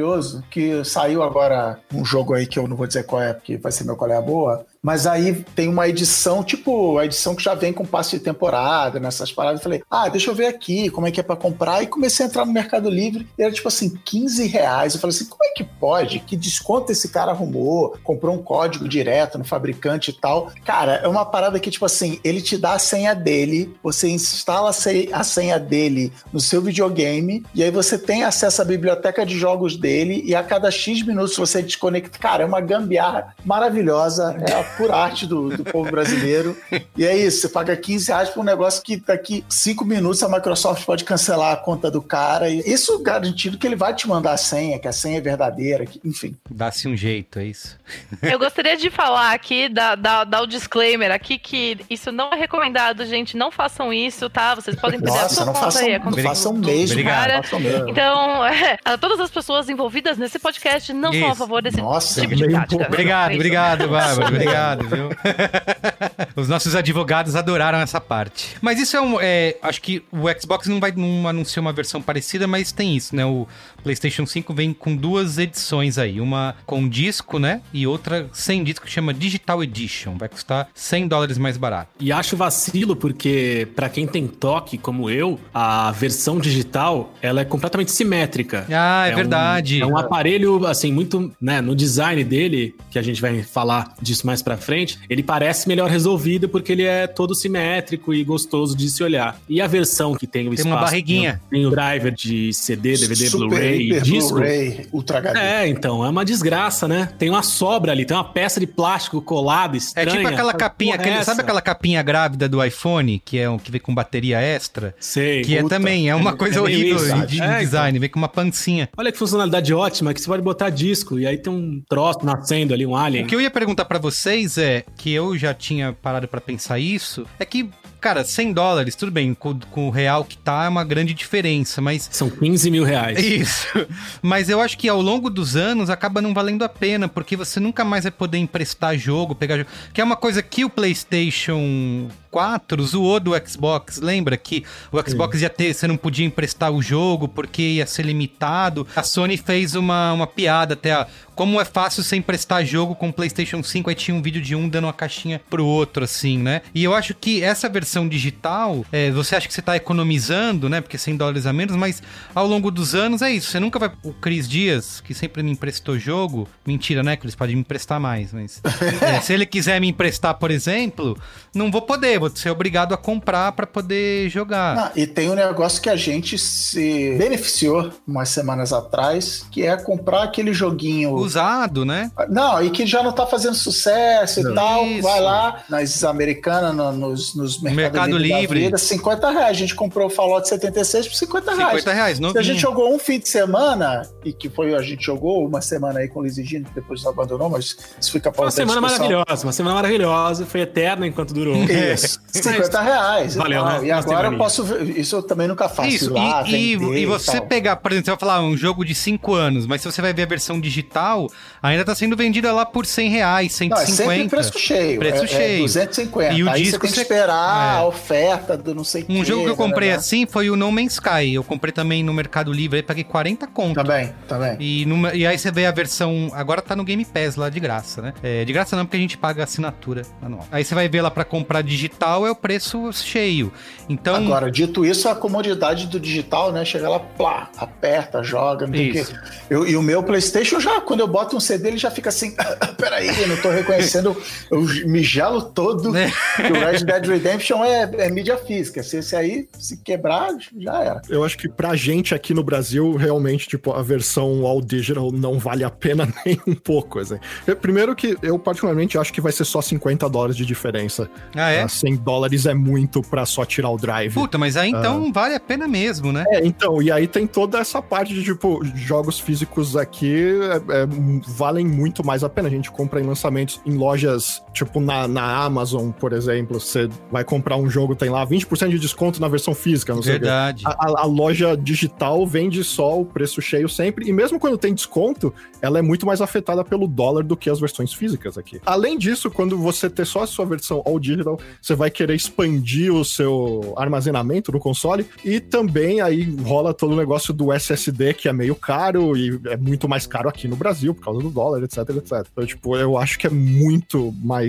[0.50, 3.72] que saiu agora um jogo aí que eu não vou dizer qual é, porque vai
[3.72, 4.64] ser meu qual é a boa.
[4.82, 8.98] Mas aí tem uma edição, tipo, a edição que já vem com passe de temporada,
[8.98, 9.60] nessas paradas.
[9.60, 11.82] Eu falei, ah, deixa eu ver aqui como é que é pra comprar.
[11.82, 13.28] E comecei a entrar no Mercado Livre.
[13.38, 14.94] E era tipo assim, 15 reais.
[14.94, 16.20] Eu falei assim, como é que pode?
[16.20, 17.98] Que desconto esse cara arrumou?
[18.02, 20.50] Comprou um código direto no fabricante e tal.
[20.64, 24.70] Cara, é uma parada que, tipo assim, ele te dá a senha dele, você instala
[24.70, 29.76] a senha dele no seu videogame, e aí você tem acesso à biblioteca de jogos
[29.76, 32.18] dele, e a cada X minutos você desconecta.
[32.18, 36.56] Cara, é uma gambiarra maravilhosa, é a pura arte do, do povo brasileiro.
[36.96, 40.28] E é isso, você paga 15 reais por um negócio que daqui 5 minutos a
[40.28, 42.48] Microsoft pode cancelar a conta do cara.
[42.48, 45.84] E isso garantido que ele vai te mandar a senha, que a senha é verdadeira,
[45.86, 46.36] que- enfim.
[46.50, 47.78] Dá-se um jeito, é isso.
[48.22, 52.36] Eu gostaria de falar aqui, dar, dar, dar o disclaimer aqui, que isso não é
[52.36, 53.36] recomendado, gente.
[53.36, 54.54] Não façam isso, tá?
[54.54, 55.94] Vocês podem perder a Nossa, sua não conta façam, aí.
[55.94, 56.92] a não conta façam mesmo.
[56.92, 57.14] Obrigado.
[57.28, 57.42] cara.
[57.42, 57.88] Façam mesmo.
[57.88, 61.36] Então, é, a todas as pessoas envolvidas nesse podcast não são a Isso.
[61.36, 62.66] favor desse Nossa, tipo de prática.
[62.68, 62.84] pouco.
[62.86, 63.40] Obrigado, É isso.
[63.40, 64.28] obrigado, Bárbara.
[64.28, 65.08] Obrigado, viu?
[66.36, 68.56] Os nossos advogados adoraram essa parte.
[68.60, 69.18] Mas isso é um.
[69.20, 73.14] é, acho que o Xbox não vai não anunciar uma versão parecida, mas tem isso,
[73.14, 73.24] né?
[73.24, 73.46] O
[73.82, 76.20] PlayStation 5 vem com duas edições aí.
[76.20, 77.62] Uma com disco, né?
[77.72, 80.16] E outra sem disco, que chama Digital Edition.
[80.16, 81.90] Vai custar 100 dólares mais barato.
[81.98, 87.44] E acho vacilo porque, pra quem tem toque, como eu, a versão digital, ela é
[87.44, 88.66] completamente simétrica.
[88.70, 89.80] Ah, é, um- verdade.
[89.82, 94.26] é um aparelho, assim, muito, né, no design dele, que a gente vai falar disso
[94.26, 98.88] mais pra frente, ele parece melhor resolvido porque ele é todo simétrico e gostoso de
[98.90, 99.38] se olhar.
[99.48, 100.68] E a versão que tem o Tem espaço...
[100.74, 101.40] uma barriguinha.
[101.50, 104.34] Tem o driver de CD, DVD, Blu-ray, disco.
[104.34, 105.38] Blu-ray, Ultra HD.
[105.38, 107.10] É, então, é uma desgraça, né?
[107.18, 110.10] Tem uma sobra ali, tem uma peça de plástico colada, É estranha.
[110.10, 113.70] tipo aquela capinha, aquele- é sabe aquela capinha grávida do iPhone, que é um que
[113.70, 114.94] vem com bateria extra?
[115.00, 115.42] Sei.
[115.42, 117.40] Que é Puta, também, é uma é- coisa é horrível isso, de?
[117.40, 118.88] É, design, vem com uma pancinha.
[118.96, 122.72] Olha que funcionalidade ótima, que você pode botar disco e aí tem um troço nascendo
[122.74, 123.24] ali, um alien.
[123.24, 126.78] O que eu ia perguntar pra vocês é que eu já tinha parado pra pensar
[126.78, 127.68] isso, é que,
[128.00, 131.80] cara, 100 dólares, tudo bem, com, com o real que tá é uma grande diferença,
[131.80, 133.18] mas São 15 mil reais.
[133.22, 133.86] isso.
[134.22, 137.60] Mas eu acho que ao longo dos anos acaba não valendo a pena, porque você
[137.60, 139.70] nunca mais vai poder emprestar jogo, pegar jogo.
[139.92, 143.98] Que é uma coisa que o PlayStation 4 zoou do Xbox.
[144.00, 148.04] Lembra que o Xbox ia ter, você não podia emprestar o jogo porque ia ser
[148.04, 148.86] limitado.
[148.94, 151.06] A Sony fez uma, uma piada até, ó,
[151.40, 153.88] como é fácil você emprestar jogo com o PlayStation 5.
[153.88, 156.60] Aí tinha um vídeo de um dando uma caixinha pro outro, assim, né?
[156.74, 160.82] E eu acho que essa versão digital, é, você acha que você tá economizando, né?
[160.82, 162.02] Porque 100 dólares a menos, mas
[162.34, 163.50] ao longo dos anos é isso.
[163.50, 163.90] Você nunca vai.
[164.02, 166.46] O Cris Dias, que sempre me emprestou jogo.
[166.66, 167.16] Mentira, né?
[167.16, 168.60] Que eles podem me emprestar mais, mas.
[169.00, 171.18] é, se ele quiser me emprestar, por exemplo,
[171.54, 172.19] não vou poder.
[172.20, 174.78] Vou ser obrigado a comprar pra poder jogar.
[174.78, 179.76] Ah, e tem um negócio que a gente se beneficiou umas semanas atrás, que é
[179.76, 181.14] comprar aquele joguinho.
[181.14, 182.10] Usado, né?
[182.28, 184.86] Não, e que já não tá fazendo sucesso e tal.
[184.86, 185.02] Isso.
[185.02, 188.30] Vai lá nas americanas, no- nos, nos Mercado, Mercado Livre.
[188.32, 188.60] da Livre.
[188.60, 189.50] vida, 50 reais.
[189.50, 191.70] A gente comprou o Fallout 76 por 50 reais.
[191.82, 195.04] 50 reais, Se a gente jogou um fim de semana, e que foi a gente
[195.04, 198.44] jogou uma semana aí com o Liz Gino, que depois abandonou, mas isso fica para
[198.44, 199.08] Uma semana discussão.
[199.08, 201.56] maravilhosa, uma semana maravilhosa, foi eterna enquanto durou.
[201.64, 202.09] Isso.
[202.28, 203.34] 50 reais.
[203.34, 203.80] Valeu, e, né?
[203.86, 204.98] e agora eu posso ver.
[204.98, 205.88] Isso eu também nunca faço.
[205.88, 207.46] Isso, lá, e, e- e você tal.
[207.46, 210.12] pegar, por exemplo, você vai falar um jogo de 5 anos, mas se você vai
[210.12, 211.28] ver a versão digital,
[211.62, 213.96] ainda tá sendo vendida lá por 100 reais, Não, é 150.
[214.14, 214.98] sempre preço cheio.
[214.98, 215.58] Preço é, cheio.
[215.58, 216.32] É 250.
[216.34, 217.78] E o Aí disco você tem que esperar é.
[217.78, 220.50] a oferta do não sei o Um quê, jogo que eu comprei né, assim foi
[220.50, 221.34] o No Man's Sky.
[221.34, 223.74] Eu comprei também no Mercado Livre, aí paguei 40 conto.
[223.74, 224.56] Também, também.
[224.60, 226.30] E, numa- e aí você vê a versão.
[226.34, 228.14] Agora tá no Game Pass lá de graça, né?
[228.22, 230.46] É, de graça não, porque a gente paga assinatura anual.
[230.50, 233.52] Aí você vai ver lá pra comprar digital, é o preço cheio.
[233.88, 234.14] Então.
[234.14, 236.64] Agora, dito isso, a comodidade do digital, né?
[236.64, 239.12] Chega lá, plá, aperta, joga, não tem Isso.
[239.12, 239.18] quê.
[239.50, 242.34] Eu, e o meu PlayStation já, quando eu boto um CD, ele já fica assim:
[242.78, 244.16] peraí, eu não tô reconhecendo,
[244.50, 245.90] eu me gelo todo.
[245.90, 246.12] né?
[246.36, 248.82] que o Red Dead Redemption é, é mídia física.
[248.82, 251.02] Se esse aí se quebrar, já era.
[251.08, 255.38] Eu acho que pra gente aqui no Brasil, realmente, tipo, a versão all digital não
[255.38, 257.18] vale a pena nem um pouco, assim.
[257.60, 261.10] Primeiro que eu particularmente acho que vai ser só 50 dólares de diferença.
[261.34, 261.62] Ah, é?
[261.62, 261.68] Tá?
[261.90, 264.14] 100 dólares é muito pra só tirar o drive.
[264.14, 266.24] Puta, mas aí então vale a pena mesmo, né?
[266.28, 270.86] É, então, e aí tem toda essa parte de, tipo, jogos físicos aqui é, é,
[271.26, 272.48] valem muito mais a pena.
[272.48, 276.58] A gente compra em lançamentos em lojas, tipo, na, na Amazon, por exemplo.
[276.60, 280.12] Você vai comprar um jogo, tem lá 20% de desconto na versão física, não sei
[280.16, 280.24] o quê.
[280.26, 280.64] Verdade.
[280.66, 284.74] A, a- a loja digital vende só o preço cheio sempre, e mesmo quando tem
[284.74, 285.32] desconto,
[285.62, 288.60] ela é muito mais afetada pelo dólar do que as versões físicas aqui.
[288.66, 292.92] Além disso, quando você ter só a sua versão all digital, você vai querer expandir
[292.92, 298.28] o seu armazenamento no console, e também aí rola todo o negócio do SSD, que
[298.28, 301.62] é meio caro, e é muito mais caro aqui no Brasil, por causa do dólar,
[301.62, 302.26] etc, etc.
[302.32, 304.39] Então, tipo, eu acho que é muito mais.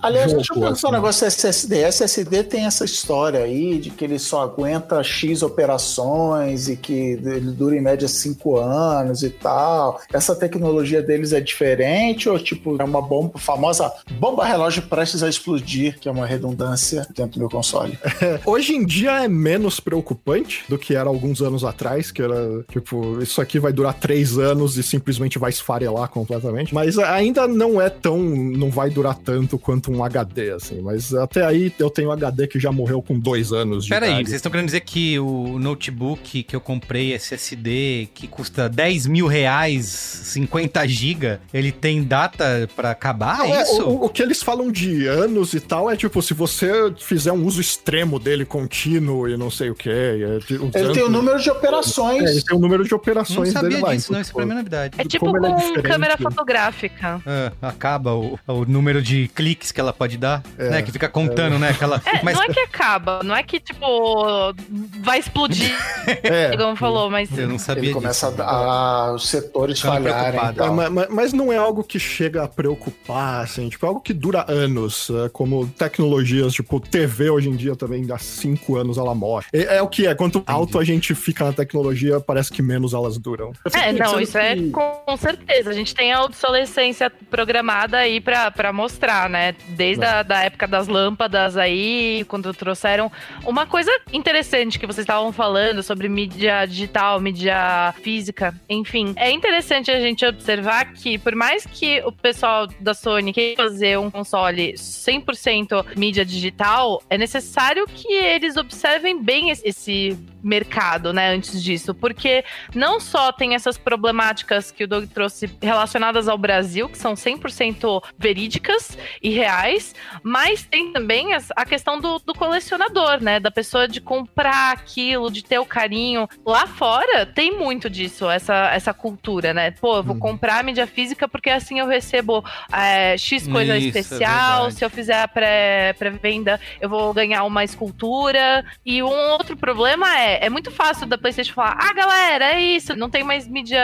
[0.00, 0.96] Aliás, jogo, deixa eu perguntar um assim.
[0.96, 1.76] negócio SSD.
[1.82, 7.52] SSD tem essa história aí de que ele só aguenta X operações e que ele
[7.52, 10.00] dura em média 5 anos e tal.
[10.12, 15.28] Essa tecnologia deles é diferente ou tipo é uma bomba, famosa bomba relógio prestes a
[15.28, 17.98] explodir, que é uma redundância dentro do meu console?
[18.46, 23.20] Hoje em dia é menos preocupante do que era alguns anos atrás, que era tipo,
[23.22, 26.74] isso aqui vai durar três anos e simplesmente vai esfarelar completamente.
[26.74, 28.18] Mas ainda não é tão.
[28.18, 30.80] não vai durar tanto quanto um HD, assim.
[30.80, 34.12] Mas até aí eu tenho HD que já morreu com dois anos de Pera aí,
[34.12, 34.28] idade.
[34.28, 39.26] vocês estão querendo dizer que o notebook que eu comprei, SSD, que custa 10 mil
[39.26, 43.38] reais, 50 GB, ele tem data pra acabar?
[43.38, 43.82] Não, é é, isso?
[43.82, 47.44] o, o que eles falam de anos e tal é tipo, se você fizer um
[47.44, 49.88] uso extremo dele contínuo e não sei o que.
[49.88, 52.24] Ele tem o número de operações.
[52.24, 53.94] É, ele tem o número de Não operações sabia dele lá.
[53.94, 54.20] disso, então, não.
[54.22, 54.94] Isso pra mim é novidade.
[54.98, 55.82] É tipo é com diferente.
[55.82, 57.20] câmera fotográfica.
[57.26, 60.82] Ah, acaba o, o número de cliques que ela pode dar, É, né?
[60.82, 61.70] Que fica contando, né?
[61.70, 62.00] Aquela...
[62.04, 64.52] É, Mas Não é que acaba, não é que, tipo,
[65.00, 65.72] vai explodir,
[66.22, 67.36] É, como falou, mas.
[67.36, 68.42] eu não sabia Ele começa disso.
[68.42, 70.40] a, os setores Ficando falharem.
[70.50, 70.66] e tal.
[70.66, 74.00] É, ma- ma- mas, não é algo que chega a preocupar, assim, tipo, é algo
[74.00, 78.98] que dura anos, é, como tecnologias, tipo, TV hoje em dia também, há cinco anos
[78.98, 79.46] ela morre.
[79.52, 82.92] É, é o que é, quanto alto a gente fica na tecnologia, parece que menos
[82.94, 83.52] elas duram.
[83.74, 85.70] É, não, isso é que- com, com certeza.
[85.70, 89.54] A gente tem a obsolescência programada aí pra, pra mostrar, né?
[89.68, 93.10] Desde a da época das lâmpadas aí, quando trouxeram.
[93.44, 99.12] Uma coisa interessante que vocês estavam falando sobre mídia digital, mídia física, enfim.
[99.16, 103.98] É interessante a gente observar que, por mais que o pessoal da Sony queira fazer
[103.98, 111.34] um console 100% mídia digital, é necessário que eles observem bem esse- esse mercado, né,
[111.34, 112.42] antes disso, porque
[112.74, 118.02] não só tem essas problemáticas que o Doug trouxe relacionadas ao Brasil, que são 100%
[118.18, 123.40] verídicas e reais, mas tem também a questão do, do colecionador, né?
[123.40, 126.28] Da pessoa de comprar aquilo, de ter o carinho.
[126.44, 129.70] Lá fora tem muito disso, essa, essa cultura, né?
[129.72, 130.20] Pô, eu vou Uhum.
[130.20, 134.74] comprar mídia física porque assim eu recebo é, X coisa Isso, é especial, verdade.
[134.74, 138.64] se eu fizer a pré- pré-venda, eu vou ganhar uma escultura.
[138.84, 142.96] E um outro problema é, é muito fácil da PlayStation falar: ah, galera, é isso,
[142.96, 143.80] não tem mais mídia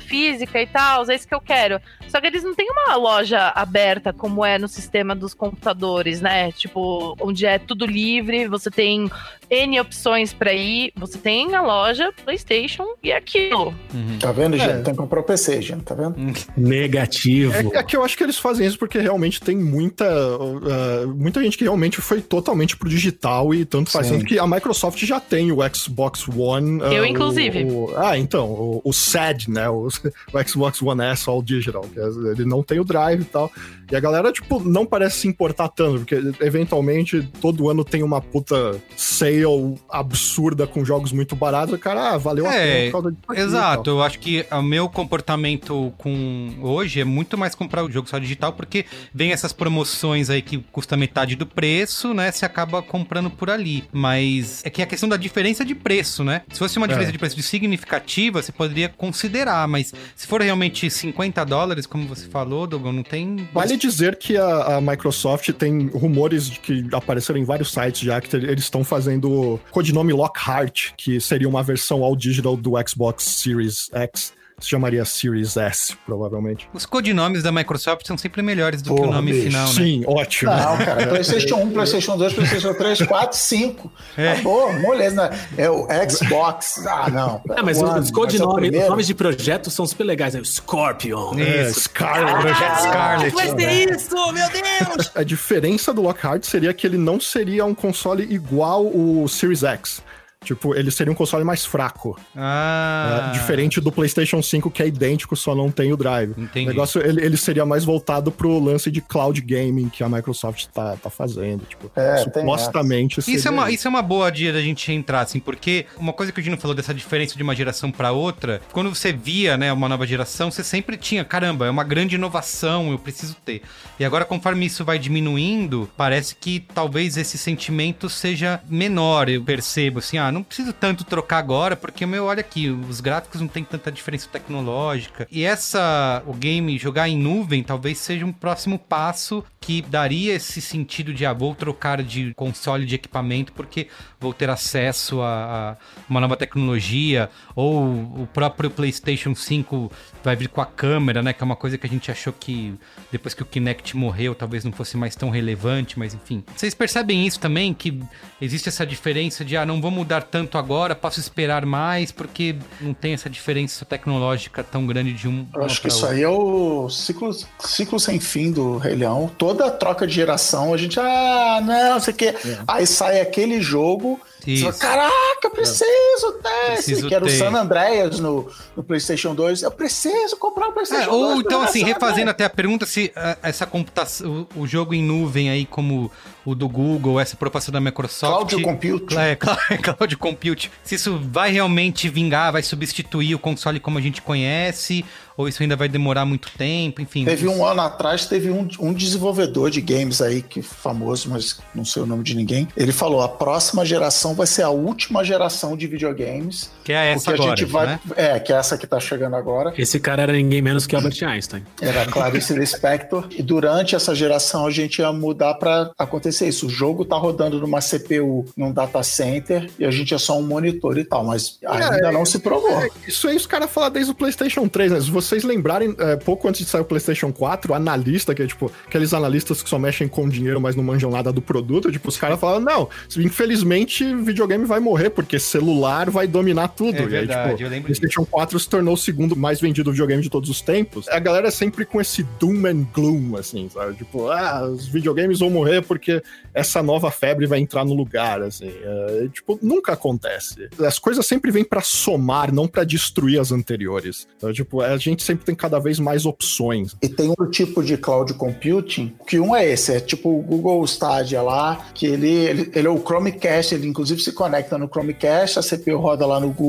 [0.00, 1.80] física e tal, é isso que eu quero.
[2.08, 6.52] Só que eles não têm uma loja aberta como é no sistema dos computadores, né?
[6.52, 9.10] Tipo, onde é tudo livre, você tem
[9.52, 13.74] N opções pra ir, você tem a loja PlayStation e aquilo.
[13.92, 14.18] Uhum.
[14.18, 14.70] Tá vendo, gente?
[14.70, 14.80] É.
[14.80, 16.16] Tem que comprar o PC, gente, tá vendo?
[16.56, 17.52] Negativo.
[17.74, 20.04] É, é que eu acho que eles fazem isso porque realmente tem muita
[20.38, 24.46] uh, muita gente que realmente foi totalmente pro digital e tanto faz tanto que a
[24.46, 26.80] Microsoft já tem o Xbox One.
[26.82, 27.64] uh, Eu, o- inclusive.
[27.64, 29.68] o- ah, então, o, o SAD, né?
[29.68, 29.86] O,
[30.32, 31.82] o Xbox One S All Digital.
[31.82, 33.50] que é- ele não tem o drive e tal.
[33.90, 38.22] E a galera, tipo, não parece se importar tanto, porque eventualmente todo ano tem uma
[38.22, 39.41] puta sale
[39.88, 41.74] absurda com jogos muito baratos.
[41.74, 44.46] O cara, ah, valeu a É, pena por causa disso aqui Exato, eu acho que
[44.50, 48.84] o meu comportamento com hoje é muito mais comprar o jogo só digital, porque
[49.14, 53.84] vem essas promoções aí que custa metade do preço né, você acaba comprando por ali.
[53.92, 56.42] Mas é que a questão da diferença de preço, né?
[56.52, 57.12] Se fosse uma diferença É.
[57.12, 62.66] de preço significativa, você poderia considerar, mas se for realmente 50 dólares, como você falou,
[62.66, 63.48] Dogon, não tem.
[63.52, 68.20] Vale dizer que a, a Microsoft tem rumores de que apareceram em vários sites já
[68.20, 69.30] que eles estão fazendo
[69.70, 74.32] codinome Lockhart, que seria uma versão all digital do Xbox Series X.
[74.62, 76.68] Se chamaria Series S, provavelmente.
[76.72, 79.46] Os codinomes da Microsoft são sempre melhores do que o Porra, nome bicho.
[79.46, 79.72] final, né?
[79.74, 80.52] Sim, ótimo.
[80.52, 83.92] Não, cara, PlayStation 1, PlayStation 2, PlayStation 3, 4, 5.
[84.16, 84.32] É.
[84.32, 85.38] Acabou, moleza, né?
[85.58, 86.86] É o Xbox.
[86.86, 87.42] Ah, não.
[87.50, 90.34] Ah, mas One, os mas é codinomes, os nomes de projetos são super legais.
[90.34, 90.42] Né?
[90.44, 91.34] Scorpion.
[91.38, 91.80] É, Isso.
[91.80, 92.40] Scarlet.
[92.42, 93.34] Projeto Scarlet.
[93.34, 95.10] Vai ser isso, meu Deus!
[95.14, 100.02] A diferença do Lockhart seria que ele não seria um console igual o Series X.
[100.44, 102.18] Tipo, ele seria um console mais fraco.
[102.36, 103.26] Ah.
[103.26, 103.32] né?
[103.32, 106.32] Diferente do PlayStation 5, que é idêntico, só não tem o drive.
[106.36, 106.66] Entendi.
[106.66, 110.66] O negócio, ele, ele seria mais voltado pro lance de cloud gaming que a Microsoft
[110.66, 111.64] tá, tá fazendo.
[111.64, 115.20] Tipo, É, tem supostamente Isso é, uma, isso é uma boa dia da gente entrar,
[115.20, 118.60] assim, porque uma coisa que o Dino falou dessa diferença de uma geração pra outra,
[118.72, 122.90] quando você via, né, uma nova geração, você sempre tinha, caramba, é uma grande inovação,
[122.90, 123.62] eu preciso ter.
[123.98, 129.98] E agora, conforme isso vai diminuindo, parece que talvez esse sentimento seja menor, eu percebo,
[129.98, 133.64] assim, ah, não preciso tanto trocar agora, porque, meu, olha aqui, os gráficos não tem
[133.64, 135.26] tanta diferença tecnológica.
[135.30, 140.60] E essa, o game jogar em nuvem, talvez seja um próximo passo que daria esse
[140.60, 143.86] sentido de, ah, vou trocar de console de equipamento porque
[144.20, 145.76] vou ter acesso a, a
[146.10, 149.90] uma nova tecnologia, ou o próprio PlayStation 5
[150.22, 151.32] vai vir com a câmera, né?
[151.32, 152.74] Que é uma coisa que a gente achou que
[153.10, 156.42] depois que o Kinect morreu, talvez não fosse mais tão relevante, mas enfim.
[156.56, 157.72] Vocês percebem isso também?
[157.72, 158.02] Que
[158.40, 162.92] existe essa diferença de, ah, não vou mudar tanto agora, posso esperar mais, porque não
[162.92, 165.46] tem essa diferença tecnológica tão grande de um.
[165.54, 169.30] Eu acho que isso aí é o ciclo, ciclo sem fim do Rei Leão.
[169.56, 172.34] Toda troca de geração, a gente, ah, não, sei o quê.
[172.66, 174.20] Aí sai aquele jogo.
[174.46, 174.64] Isso.
[174.64, 176.72] Você fala, Caraca, eu preciso desse.
[176.72, 177.32] Preciso que era ter.
[177.32, 179.62] o San Andreas no, no PlayStation 2.
[179.62, 181.22] Eu preciso comprar o PlayStation É, 2.
[181.22, 185.02] ou então, assim, refazendo até a pergunta se ah, essa computação, o, o jogo em
[185.02, 186.10] nuvem aí, como
[186.44, 188.50] o do Google, essa proposta da Microsoft.
[188.50, 189.16] Cloud Compute.
[189.16, 190.70] É, cloud, cloud Compute.
[190.82, 195.04] Se isso vai realmente vingar, vai substituir o console como a gente conhece,
[195.36, 197.24] ou isso ainda vai demorar muito tempo, enfim.
[197.24, 201.84] Teve um ano atrás, teve um, um desenvolvedor de games aí, que famoso, mas não
[201.84, 202.68] sei o nome de ninguém.
[202.76, 206.70] Ele falou: a próxima geração vai ser a última geração de videogames.
[206.84, 207.86] Que é essa agora, a gente vai.
[207.86, 208.00] né?
[208.16, 209.72] É, que é essa que tá chegando agora.
[209.76, 211.64] Esse cara era ninguém menos que Albert Einstein.
[211.80, 213.26] Era Clarice Lispector.
[213.30, 216.66] E durante essa geração a gente ia mudar para acontecer isso.
[216.66, 220.42] O jogo tá rodando numa CPU, num data center, e a gente é só um
[220.42, 222.70] monitor e tal, mas ainda não se provou.
[222.80, 225.00] É, Isso aí os caras falam desde o PlayStation 3, né?
[225.00, 228.46] Se vocês lembrarem, é, pouco antes de sair o PlayStation 4, o analista, que é
[228.46, 232.08] tipo, aqueles analistas que só mexem com dinheiro, mas não manjam nada do produto, tipo,
[232.08, 236.96] os caras falavam, não, infelizmente videogame vai morrer, porque celular vai dominar tudo.
[236.96, 239.90] É e aí, verdade, tipo, eu lembro PlayStation 4 se tornou o segundo mais vendido
[239.90, 241.08] videogame de todos os tempos.
[241.08, 243.94] A galera é sempre com esse doom and gloom, assim, sabe?
[243.94, 246.22] Tipo, ah, os videogames vão morrer porque
[246.54, 248.68] essa nova febre vai entrar no lugar, assim.
[248.68, 250.68] É, tipo, nunca acontece.
[250.80, 254.26] As coisas sempre vêm pra somar, não pra destruir as anteriores.
[254.36, 256.96] Então, tipo, a gente sempre tem cada vez mais opções.
[257.02, 260.84] E tem outro tipo de cloud computing, que um é esse, é tipo o Google
[260.84, 265.58] Stadia lá, que ele, ele, ele é o Chromecast, ele inclusive se conecta no Chromecast,
[265.58, 266.61] a CPU roda lá no Google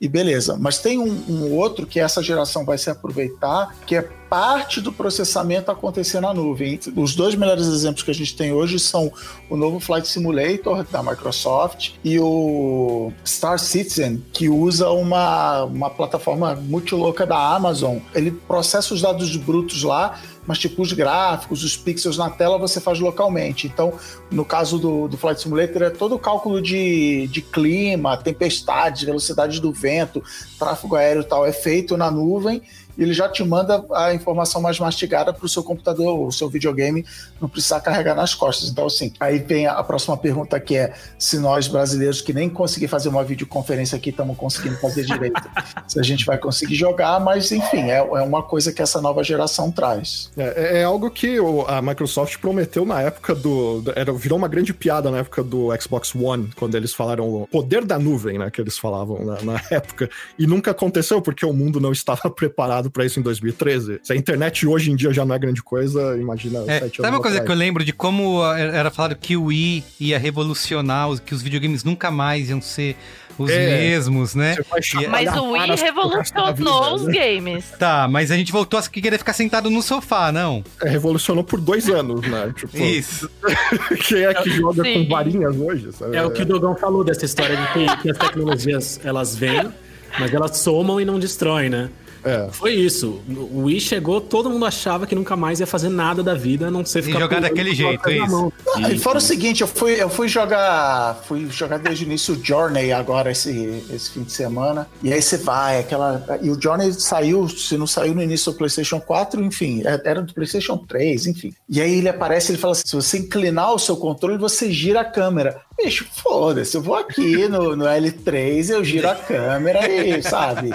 [0.00, 0.56] e beleza.
[0.58, 4.90] Mas tem um, um outro que essa geração vai se aproveitar, que é parte do
[4.90, 6.80] processamento acontecer na nuvem.
[6.96, 9.12] Os dois melhores exemplos que a gente tem hoje são
[9.50, 16.54] o novo Flight Simulator da Microsoft e o Star Citizen, que usa uma, uma plataforma
[16.54, 17.98] muito louca da Amazon.
[18.14, 22.80] Ele processa os dados brutos lá, mas tipo os gráficos, os pixels na tela você
[22.80, 23.66] faz localmente.
[23.66, 23.94] Então,
[24.30, 29.60] no caso do, do Flight Simulator, é todo o cálculo de, de clima, tempestade, velocidade
[29.60, 30.22] do vento,
[30.58, 32.62] tráfego aéreo e tal, é feito na nuvem
[32.96, 36.48] e ele já te manda a informação mais mastigada para o seu computador, o seu
[36.48, 37.04] videogame
[37.40, 38.68] não precisar carregar nas costas.
[38.68, 42.88] Então, assim, aí vem a próxima pergunta que é se nós brasileiros que nem conseguir
[42.88, 45.40] fazer uma videoconferência aqui estamos conseguindo fazer direito,
[45.88, 49.22] se a gente vai conseguir jogar, mas enfim, é, é uma coisa que essa nova
[49.24, 50.30] geração traz.
[50.36, 53.80] É, é algo que o- a Microsoft prometeu na época do.
[53.82, 57.46] do- Era, virou uma grande piada na época do Xbox One, quando eles falaram o
[57.46, 58.50] poder da nuvem, né?
[58.50, 60.08] Que eles falavam na, na época.
[60.38, 64.00] E nunca aconteceu, porque o mundo não estava preparado para isso em 2013.
[64.02, 66.60] Se a internet hoje em dia já não é grande coisa, imagina.
[66.66, 67.44] É, sabe uma coisa atrás.
[67.46, 71.34] que eu lembro de como ah, era falado que o Wii ia revolucionar, os- que
[71.34, 72.96] os videogames nunca mais iam ser
[73.38, 73.66] os É.
[73.78, 74.54] mesmos, né?
[74.82, 77.12] Chacoalhar Mas o Wii revolucionou vida, os né?
[77.14, 77.64] games.
[77.78, 80.62] Tá, mas a gente voltou a querer ficar sentado no sofá, não?
[80.82, 82.52] É, revolucionou por dois anos, né?
[82.54, 83.30] Tipo, Isso.
[84.06, 85.04] quem é que joga Sim.
[85.04, 85.90] com varinhas hoje?
[85.92, 86.14] sabe?
[86.16, 89.72] É o que o Dogão falou dessa história de que, que as tecnologias elas vêm,
[90.20, 91.88] mas elas somam e não destroem, né?
[92.24, 92.48] É.
[92.52, 93.20] Foi isso.
[93.28, 96.70] O Wii chegou, todo mundo achava que nunca mais ia fazer nada da vida, a
[96.70, 98.32] não ser ficar jogar pulando daquele jeito, é na isso.
[98.32, 98.52] mão.
[98.76, 101.22] Ah, E E- fora o seguinte, eu fui, eu fui jogar.
[101.26, 104.86] Fui jogar desde o início o Journey agora, esse, esse fim de semana.
[105.02, 106.24] E aí você vai, aquela.
[106.42, 110.22] E o Journey saiu, se não saiu no início do PlayStation 4, enfim, é- era
[110.22, 111.52] do PlayStation 3, enfim.
[111.68, 115.00] E aí ele aparece ele fala assim: se você inclinar o seu controle, você gira
[115.00, 115.60] a câmera.
[115.76, 120.70] Bicho, foda-se, eu vou aqui no, no L3, eu giro a câmera e, sabe?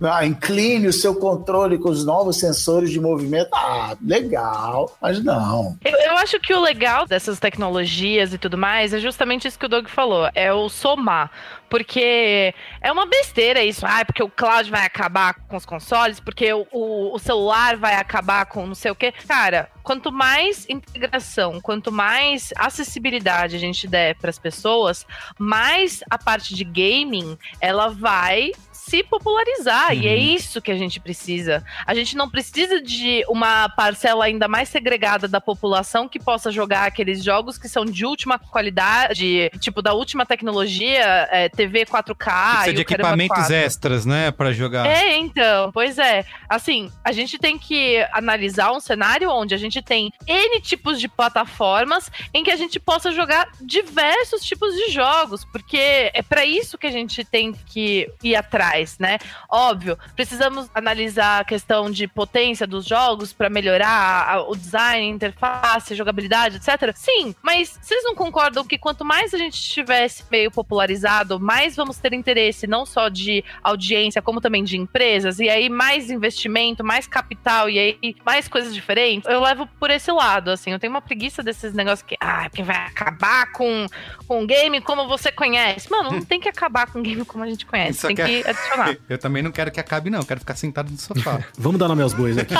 [0.00, 3.48] Ah, incline o seu controle com os novos sensores de movimento.
[3.54, 4.96] Ah, legal.
[5.00, 5.76] Mas não.
[5.84, 9.66] Eu, eu acho que o legal dessas tecnologias e tudo mais é justamente isso que
[9.66, 11.30] o Doug falou, é o somar.
[11.72, 16.52] Porque é uma besteira isso, ah, porque o cloud vai acabar com os consoles, porque
[16.52, 19.10] o, o, o celular vai acabar com não sei o quê.
[19.26, 25.06] Cara, quanto mais integração, quanto mais acessibilidade a gente der para as pessoas,
[25.38, 28.52] mais a parte de gaming ela vai
[28.88, 29.96] se popularizar.
[29.96, 31.64] E é isso que a gente precisa.
[31.86, 36.86] A gente não precisa de uma parcela ainda mais segregada da população que possa jogar
[36.86, 42.52] aqueles jogos que são de última qualidade, tipo da última tecnologia, é, TV 4K.
[42.52, 44.30] Precisa e de equipamentos extras, né?
[44.30, 44.86] Pra jogar.
[44.86, 46.24] É, então, pois é.
[46.48, 51.08] Assim, a gente tem que analisar um cenário onde a gente tem N tipos de
[51.08, 56.76] plataformas em que a gente possa jogar diversos tipos de jogos, porque é para isso
[56.76, 59.18] que a gente tem que ir atrás, né?
[59.48, 65.94] Óbvio, precisamos analisar a questão de potência dos jogos para melhorar a- o design, interface,
[65.94, 66.92] jogabilidade, etc.
[66.94, 71.98] Sim, mas vocês não concordam que quanto mais a gente tivesse meio popularizado, mais vamos
[71.98, 77.06] ter interesse não só de audiência, como também de empresas, e aí mais investimento, mais
[77.06, 79.28] capital, e aí mais coisas diferentes?
[79.30, 80.70] Eu levo por esse lado, assim.
[80.72, 83.86] Eu tenho uma preguiça desses negócios que, ah, porque vai acabar com,
[84.26, 85.90] com o game como você conhece.
[85.90, 88.22] Mano, não tem que acabar com o game como a gente conhece, Só tem que-
[89.08, 90.20] Eu também não quero que acabe, não.
[90.20, 91.40] Eu quero ficar sentado no sofá.
[91.58, 92.54] Vamos dar nome aos bois aqui.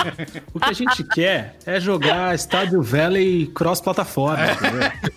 [0.52, 4.44] O que a gente quer é jogar Stardew Valley cross-plataforma.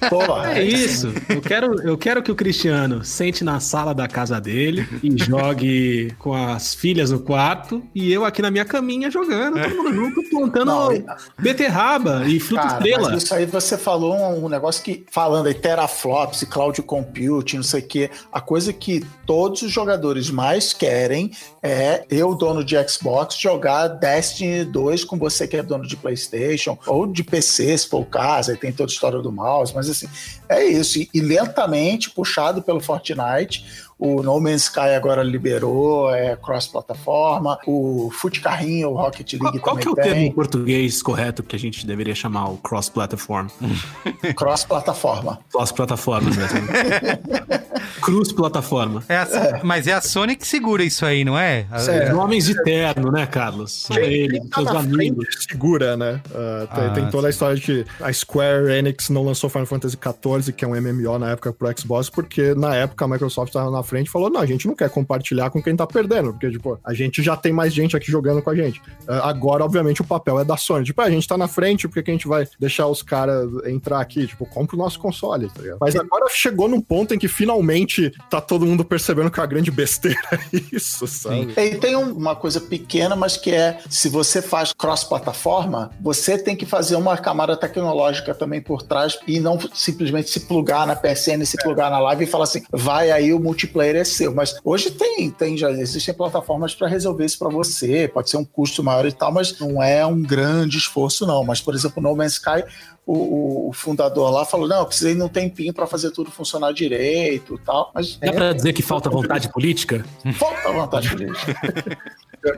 [0.10, 1.14] Porra, É isso.
[1.30, 6.14] Eu quero, eu quero que o Cristiano sente na sala da casa dele e jogue
[6.20, 10.30] com as filhas no quarto e eu aqui na minha caminha jogando, todo mundo junto,
[10.30, 11.06] plantando Não,
[11.40, 13.10] beterraba e fruta Cara, estrela.
[13.12, 17.58] mas isso aí você falou um, um negócio que, falando aí, teraflops e cloud computing,
[17.58, 21.32] não sei o quê, a coisa que todos os jogadores mais querem
[21.64, 26.78] é eu, dono de Xbox, jogar Destiny 2 com você que é dono de PlayStation,
[26.86, 29.90] ou de PC, se for o caso, aí tem toda a história do mouse, mas
[29.90, 30.08] assim,
[30.48, 31.00] é isso.
[31.00, 33.66] E, e lentamente, puxado pelo Fortnite,
[34.06, 39.76] o No Man's Sky agora liberou, é cross-plataforma, o Fute Carrinho, o Rocket League Qual,
[39.76, 40.04] qual também que é o tem.
[40.04, 43.48] termo em português correto que a gente deveria chamar o cross-platform?
[44.36, 45.40] Cross-plataforma.
[45.52, 46.60] Cross-plataforma mesmo.
[48.02, 49.04] Cruz-plataforma.
[49.08, 51.66] É a- Mas é a Sony que segura isso aí, não é?
[51.72, 52.12] É.
[52.12, 53.72] Os homens de terno, né, Carlos?
[53.72, 55.28] São eles, Quem tá seus amigos.
[55.50, 56.22] segura, né?
[56.34, 59.66] Ah, tem, Ah, tem toda a história de que a Square Enix não lançou Final
[59.66, 63.52] Fantasy XIV, que é um MMO na época pro Xbox, porque na época a Microsoft
[63.54, 66.32] tava na frente e falou: não, a gente não quer compartilhar com quem tá perdendo,
[66.34, 68.82] porque, tipo, a gente já tem mais gente aqui jogando com a gente.
[69.08, 70.86] Ah, agora, obviamente, o papel é da Sony.
[70.86, 74.00] Tipo, a gente tá na frente, por que a gente vai deixar os caras entrar
[74.00, 74.28] aqui?
[74.28, 75.78] Tipo, compra o nosso console, tá ligado?
[75.82, 79.48] Mas agora chegou num ponto em que finalmente tá todo mundo percebendo que é uma
[79.48, 80.20] grande besteira
[80.72, 81.54] isso, sabe?
[81.58, 86.56] E tem um- uma coisa pequena, mas que é: se você faz cross-plataforma, você tem
[86.56, 91.44] que fazer uma camada tecnológica também por trás e não simplesmente se plugar na PSN,
[91.46, 94.34] se plugar na live e falar assim, vai aí o multiplayer é seu.
[94.34, 98.08] Mas hoje tem, tem já existem plataformas para resolver isso para você.
[98.08, 101.44] Pode ser um custo maior e tal, mas não é um grande esforço, não.
[101.44, 102.64] Mas, por exemplo, No Man's Sky.
[103.06, 106.72] O, o- fundador lá falou: não, eu precisei de um tempinho para fazer tudo funcionar
[106.74, 107.92] direito e tal.
[107.94, 110.04] Mas Dá pra dizer que falta vontade política?
[110.34, 111.56] falta vontade política.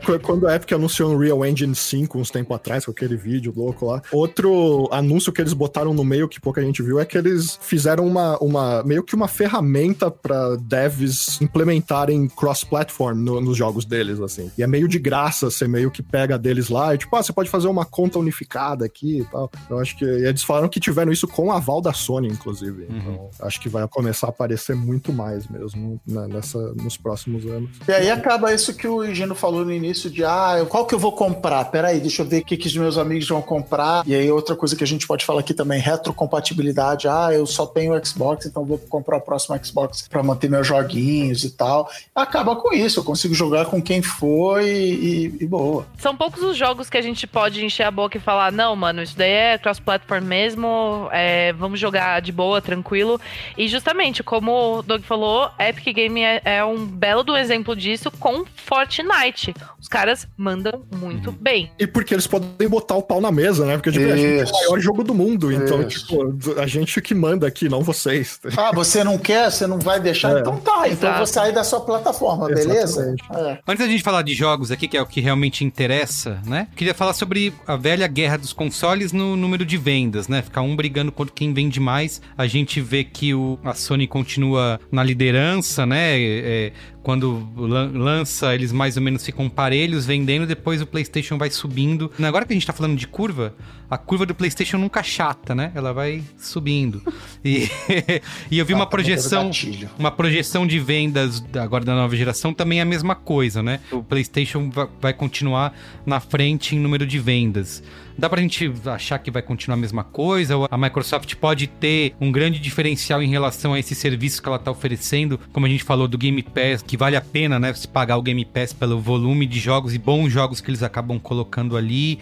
[0.04, 3.52] Qu- Quando a Epic anunciou o Unreal Engine 5 uns tempo atrás, com aquele vídeo
[3.56, 7.16] louco lá, outro anúncio que eles botaram no meio que pouca gente viu é que
[7.16, 13.84] eles fizeram uma, uma meio que uma ferramenta para devs implementarem cross-platform no- nos jogos
[13.84, 14.50] deles, assim.
[14.58, 17.32] E é meio de graça, você meio que pega deles lá e tipo, ah, você
[17.32, 19.50] pode fazer uma conta unificada aqui e tal.
[19.70, 22.86] Eu acho que e eles falaram que tiveram isso com o aval da Sony, inclusive.
[22.88, 27.70] Então, acho que vai começar a aparecer muito mais mesmo né, nessa, nos próximos anos.
[27.86, 30.98] E aí acaba isso que o Higino falou no início de ah, qual que eu
[30.98, 31.64] vou comprar?
[31.66, 34.06] Peraí, deixa eu ver o que, que os meus amigos vão comprar.
[34.06, 37.08] E aí outra coisa que a gente pode falar aqui também, retrocompatibilidade.
[37.08, 40.78] Ah, eu só tenho Xbox, então vou comprar o próximo Xbox para manter meus joguinhos.
[40.88, 41.90] joguinhos e tal.
[42.14, 45.86] Acaba com isso, eu consigo jogar com quem for e, e boa.
[45.98, 49.02] São poucos os jogos que a gente pode encher a boca e falar, não, mano,
[49.02, 53.20] isso daí é cross-platform mesmo, é, vamos jogar de boa, tranquilo.
[53.56, 58.10] E justamente, como o Doug falou, Epic Game é, é um belo do exemplo disso
[58.10, 59.54] com Fortnite.
[59.80, 61.72] Os caras mandam muito bem.
[61.78, 63.76] E porque eles podem botar o pau na mesa, né?
[63.76, 67.14] Porque tipo, a gente é o maior jogo do mundo, então, tipo, a gente que
[67.14, 68.40] manda aqui, não vocês.
[68.56, 70.40] Ah, você não quer, você não vai deixar, é.
[70.40, 73.14] então tá, então eu vou sair da sua plataforma, beleza?
[73.34, 73.58] É.
[73.66, 76.68] Antes da gente falar de jogos aqui, que é o que realmente interessa, né?
[76.76, 80.42] Queria falar sobre a velha guerra dos consoles no número de vendas, né?
[80.42, 82.20] Ficar um brigando contra quem vende mais.
[82.36, 86.18] A gente vê que o, a Sony continua na liderança, né?
[86.20, 92.10] É, quando lança, eles mais ou menos ficam parelhos vendendo, depois o PlayStation vai subindo.
[92.22, 93.54] Agora que a gente tá falando de curva,
[93.90, 95.72] a curva do PlayStation nunca chata, né?
[95.74, 97.02] Ela vai subindo.
[97.42, 97.66] E,
[98.50, 99.50] e eu vi ah, uma projeção,
[99.98, 103.80] uma projeção de vendas agora da nova geração também é a mesma coisa, né?
[103.90, 107.82] O PlayStation vai continuar na frente em número de vendas.
[108.18, 110.56] Dá pra gente achar que vai continuar a mesma coisa?
[110.56, 114.58] Ou a Microsoft pode ter um grande diferencial em relação a esse serviço que ela
[114.58, 115.38] tá oferecendo?
[115.52, 117.72] Como a gente falou do Game Pass, que vale a pena, né?
[117.74, 121.16] Se pagar o Game Pass pelo volume de jogos e bons jogos que eles acabam
[121.20, 122.18] colocando ali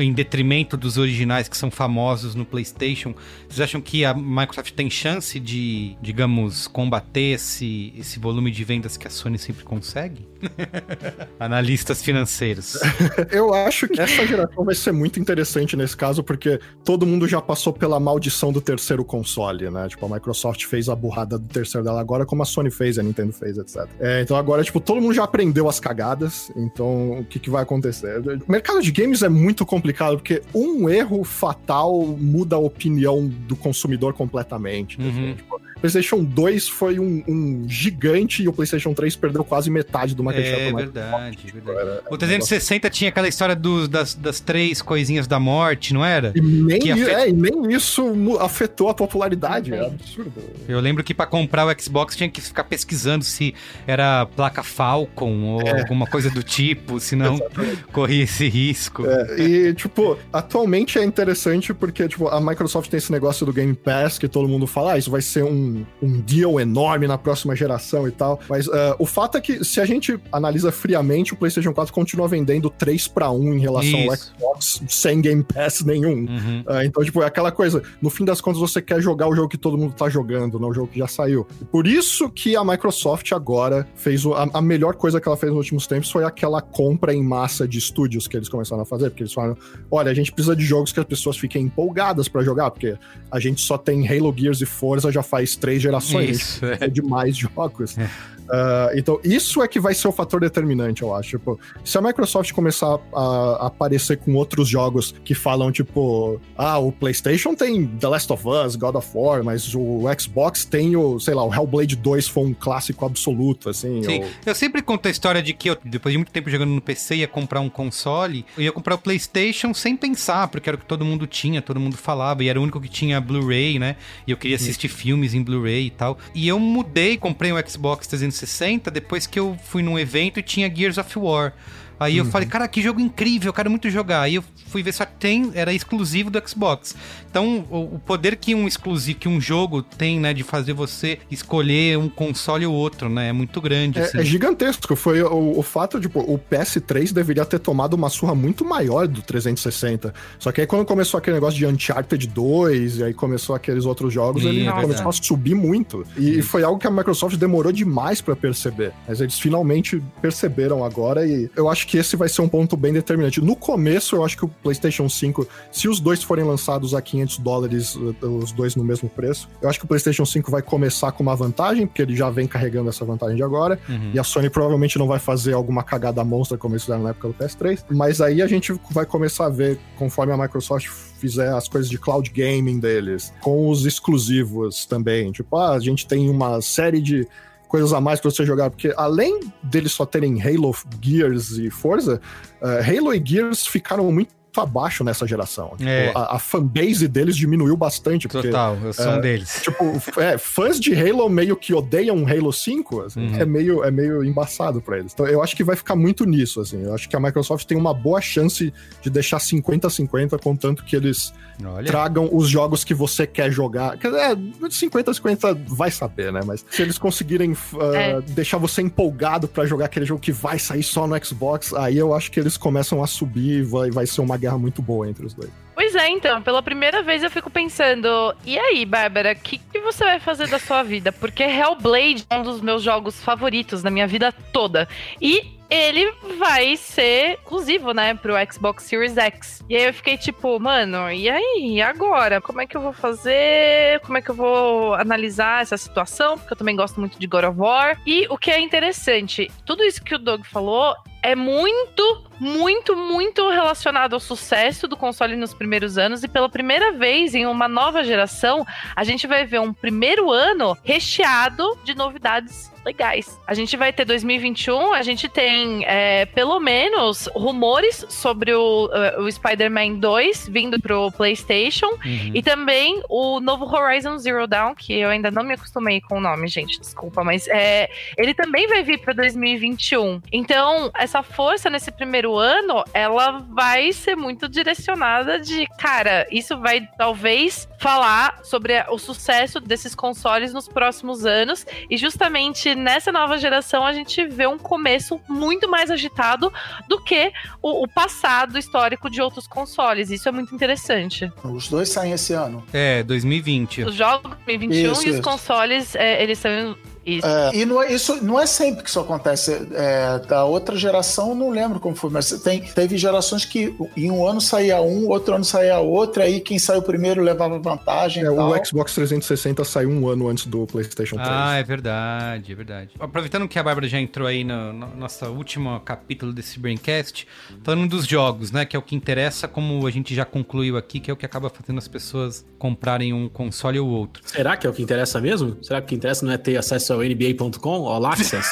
[0.00, 3.14] em detrimento dos originais que são famosos no PlayStation.
[3.48, 8.96] Vocês acham que a Microsoft tem chance de, digamos, combater esse, esse volume de vendas
[8.96, 10.26] que a Sony sempre consegue?
[11.38, 12.78] Analistas financeiros.
[13.30, 17.40] Eu acho que essa geração vai ser muito interessante nesse caso, porque todo mundo já
[17.40, 19.88] passou pela maldição do terceiro console, né?
[19.88, 23.02] Tipo, a Microsoft fez a burrada do terceiro dela agora, como a Sony fez, a
[23.02, 23.86] Nintendo fez, etc.
[24.00, 27.62] É, então agora, tipo, todo mundo já aprendeu as cagadas, então o que, que vai
[27.62, 28.20] acontecer?
[28.46, 33.26] O mercado de games é muito complicado complicado, porque um erro fatal muda a opinião
[33.26, 35.00] do consumidor completamente.
[35.00, 35.34] Uhum.
[35.34, 40.24] Tipo, PlayStation 2 foi um, um, gigante e o PlayStation 3 perdeu quase metade do
[40.24, 40.60] market share.
[40.60, 41.78] É verdade, verdade.
[41.78, 46.32] Era, o 360 tinha aquela história do, das, das três coisinhas da morte, não era?
[46.34, 47.10] E nem, afet...
[47.10, 50.32] é, e nem isso afetou a popularidade, é absurdo.
[50.68, 53.54] Eu lembro que para comprar o Xbox tinha que ficar pesquisando se
[53.86, 55.80] era placa Falcon ou é.
[55.80, 57.38] alguma coisa do tipo, senão
[57.92, 59.06] corria esse risco.
[59.06, 63.74] É, e, tipo, atualmente é interessante porque, tipo, a Microsoft tem esse negócio do Game
[63.74, 65.67] Pass que todo mundo fala, ah, isso vai ser um
[66.02, 68.40] um, deal enorme na próxima geração e tal.
[68.48, 72.28] Mas uh, o fato é que, se a gente analisa friamente, o PlayStation 4 continua
[72.28, 74.10] vendendo 3 para 1 em relação Isso.
[74.10, 76.26] ao Xbox sem Game Pass nenhum.
[76.26, 76.64] Uhum.
[76.66, 79.48] Uh, então, tipo, é aquela coisa, no fim das contas, você quer jogar o jogo
[79.48, 81.46] que todo mundo tá jogando, não o jogo que já saiu.
[81.70, 85.50] Por isso que a Microsoft agora fez o, a, a, melhor coisa que ela fez
[85.50, 89.10] nos últimos tempos foi aquela compra em massa de estúdios que eles começaram a fazer,
[89.10, 89.56] porque eles falaram:
[89.90, 92.96] olha, a gente precisa de jogos que as pessoas fiquem empolgadas para jogar, porque
[93.30, 96.40] a gente só tem Halo Gears e Forza já faz três gerações.
[96.40, 96.78] Isso, é.
[96.80, 97.96] é demais jogos.
[97.98, 98.08] É.
[98.48, 101.30] Uh, então, isso é que vai ser o fator determinante, eu acho.
[101.30, 106.90] Tipo, se a Microsoft começar a, aparecer com outros jogos que falam, tipo, ah, o
[106.90, 111.34] PlayStation tem The Last of Us, God of War, mas o Xbox tem o, sei
[111.34, 114.02] lá, o Hellblade 2 foi um clássico absoluto, assim.
[114.02, 114.28] Sim, ou...
[114.46, 117.16] eu sempre conto a história de que eu, depois de muito tempo jogando no PC,
[117.16, 120.86] ia comprar um console, eu ia comprar o PlayStation sem pensar, porque era o que
[120.86, 123.96] todo mundo tinha, todo mundo falava, e era o único que tinha Blu-ray, né?
[124.26, 124.96] E eu queria assistir Sim.
[124.96, 126.18] filmes em Blu-ray e tal.
[126.34, 130.42] E eu mudei, comprei um Xbox 360 360 depois que eu fui num evento e
[130.42, 131.52] tinha Gears of War.
[131.98, 132.30] Aí eu uhum.
[132.30, 134.22] falei, cara, que jogo incrível, eu quero muito jogar.
[134.22, 136.94] Aí eu fui ver só tem, era exclusivo do Xbox.
[137.30, 141.18] Então, o, o, poder que um exclusivo, que um jogo tem, né, de fazer você
[141.30, 143.98] escolher um console ou outro, né, é muito grande.
[143.98, 144.18] É, assim.
[144.18, 144.94] é gigantesco.
[144.94, 149.06] Foi o, o fato de, tipo, o PS3 deveria ter tomado uma surra muito maior
[149.06, 150.14] do 360.
[150.38, 154.12] Só que aí quando começou aquele negócio de Uncharted 2, e aí começou aqueles outros
[154.12, 156.04] jogos, Sim, ele é começou a subir muito.
[156.16, 158.92] E, e, foi algo que a Microsoft demorou demais para perceber.
[159.06, 162.92] Mas eles finalmente perceberam agora e eu acho que esse vai ser um ponto bem
[162.92, 163.40] determinante.
[163.40, 167.38] No começo, eu acho que o PlayStation 5, se os dois forem lançados a 500
[167.38, 171.22] dólares, os dois no mesmo preço, eu acho que o PlayStation 5 vai começar com
[171.22, 174.10] uma vantagem, porque ele já vem carregando essa vantagem de agora, uhum.
[174.12, 177.28] e a Sony provavelmente não vai fazer alguma cagada monstra como eles fizeram na época
[177.28, 181.68] do PS3, mas aí a gente vai começar a ver, conforme a Microsoft fizer as
[181.68, 185.32] coisas de cloud gaming deles, com os exclusivos também.
[185.32, 187.26] Tipo, ah, a gente tem uma série de
[187.68, 192.20] coisas a mais para você jogar, porque além deles só terem Halo, Gears e Forza,
[192.60, 195.70] uh, Halo e Gears ficaram muito muito abaixo nessa geração.
[195.76, 196.12] Tipo, É.
[196.14, 198.28] a, a fanbase deles diminuiu bastante.
[198.28, 199.60] Porque, Total, eu sou um deles.
[199.62, 203.36] Tipo, é, fãs de Halo meio que odeiam Halo 5, assim, Uhum.
[203.40, 205.12] é, meio, é meio embaçado pra eles.
[205.12, 206.82] Então eu acho que vai ficar muito nisso, assim.
[206.82, 211.32] Eu acho que a Microsoft tem uma boa chance de deixar 50-50, contanto que eles
[211.64, 211.84] Olha.
[211.86, 213.96] tragam os jogos que você quer jogar.
[213.98, 216.40] Quer dizer, é, 50-50 vai saber, né?
[216.44, 218.20] Mas se eles conseguirem uh, É.
[218.20, 222.14] deixar você empolgado pra jogar aquele jogo que vai sair só no Xbox, aí eu
[222.14, 225.26] acho que eles começam a subir e vai, vai ser uma guerra muito boa entre
[225.26, 225.50] os dois.
[225.74, 229.80] Pois é, então, pela primeira vez eu fico pensando, e aí, Bárbara, o que, que
[229.80, 231.12] você vai fazer da sua vida?
[231.12, 234.88] Porque Hellblade é um dos meus jogos favoritos na minha vida toda.
[235.20, 239.62] E ele vai ser exclusivo, né, pro Xbox Series X.
[239.68, 241.74] E aí eu fiquei tipo, mano, e aí?
[241.74, 242.40] E agora?
[242.40, 244.00] Como é que eu vou fazer?
[244.00, 246.38] Como é que eu vou analisar essa situação?
[246.38, 248.00] Porque eu também gosto muito de God of War.
[248.06, 253.48] E o que é interessante, tudo isso que o Doug falou é muito, muito, muito
[253.50, 256.22] relacionado ao sucesso do console nos primeiros anos.
[256.22, 260.76] E pela primeira vez em uma nova geração, a gente vai ver um primeiro ano
[260.84, 263.38] recheado de novidades legais.
[263.46, 269.20] A gente vai ter 2021, a gente tem é, pelo menos rumores sobre o, eh,
[269.20, 271.86] o Spider-Man 2 vindo pro PlayStation.
[271.86, 272.30] Uhum.
[272.34, 276.20] E também o novo Horizon Zero Dawn, que eu ainda não me acostumei com o
[276.20, 280.22] nome, gente, desculpa, mas é, ele também vai vir para 2021.
[280.32, 286.86] Então, essa força nesse primeiro ano, ela vai ser muito direcionada de, cara, isso vai
[286.98, 293.86] talvez falar sobre o sucesso desses consoles nos próximos anos e justamente nessa nova geração
[293.86, 296.52] a gente vê um começo muito mais agitado
[296.86, 297.32] do que
[297.62, 300.10] o, o passado histórico de outros consoles.
[300.10, 301.32] Isso é muito interessante.
[301.42, 302.62] Os dois saem esse ano.
[302.70, 303.84] É, 2020.
[303.84, 305.22] Os jogos 2021 Isso, e os isso.
[305.22, 306.76] consoles, é, eles são.
[307.08, 307.26] Isso.
[307.26, 309.66] É, e não é, isso não é sempre que isso acontece.
[309.72, 314.26] É, da outra geração, não lembro como foi, mas tem, teve gerações que em um
[314.26, 318.24] ano saía um, outro ano saía outro, aí quem saiu primeiro levava vantagem.
[318.24, 318.50] É, tal.
[318.50, 321.28] o Xbox 360 saiu um ano antes do PlayStation 3.
[321.30, 322.90] Ah, é verdade, é verdade.
[323.00, 327.26] Aproveitando que a Bárbara já entrou aí no, no nosso último capítulo desse Braincast,
[327.64, 328.66] falando dos jogos, né?
[328.66, 331.24] Que é o que interessa, como a gente já concluiu aqui, que é o que
[331.24, 334.22] acaba fazendo as pessoas comprarem um console ou outro.
[334.26, 335.56] Será que é o que interessa mesmo?
[335.62, 338.48] Será que o que interessa não é ter acesso ao NBA.com, ao Access?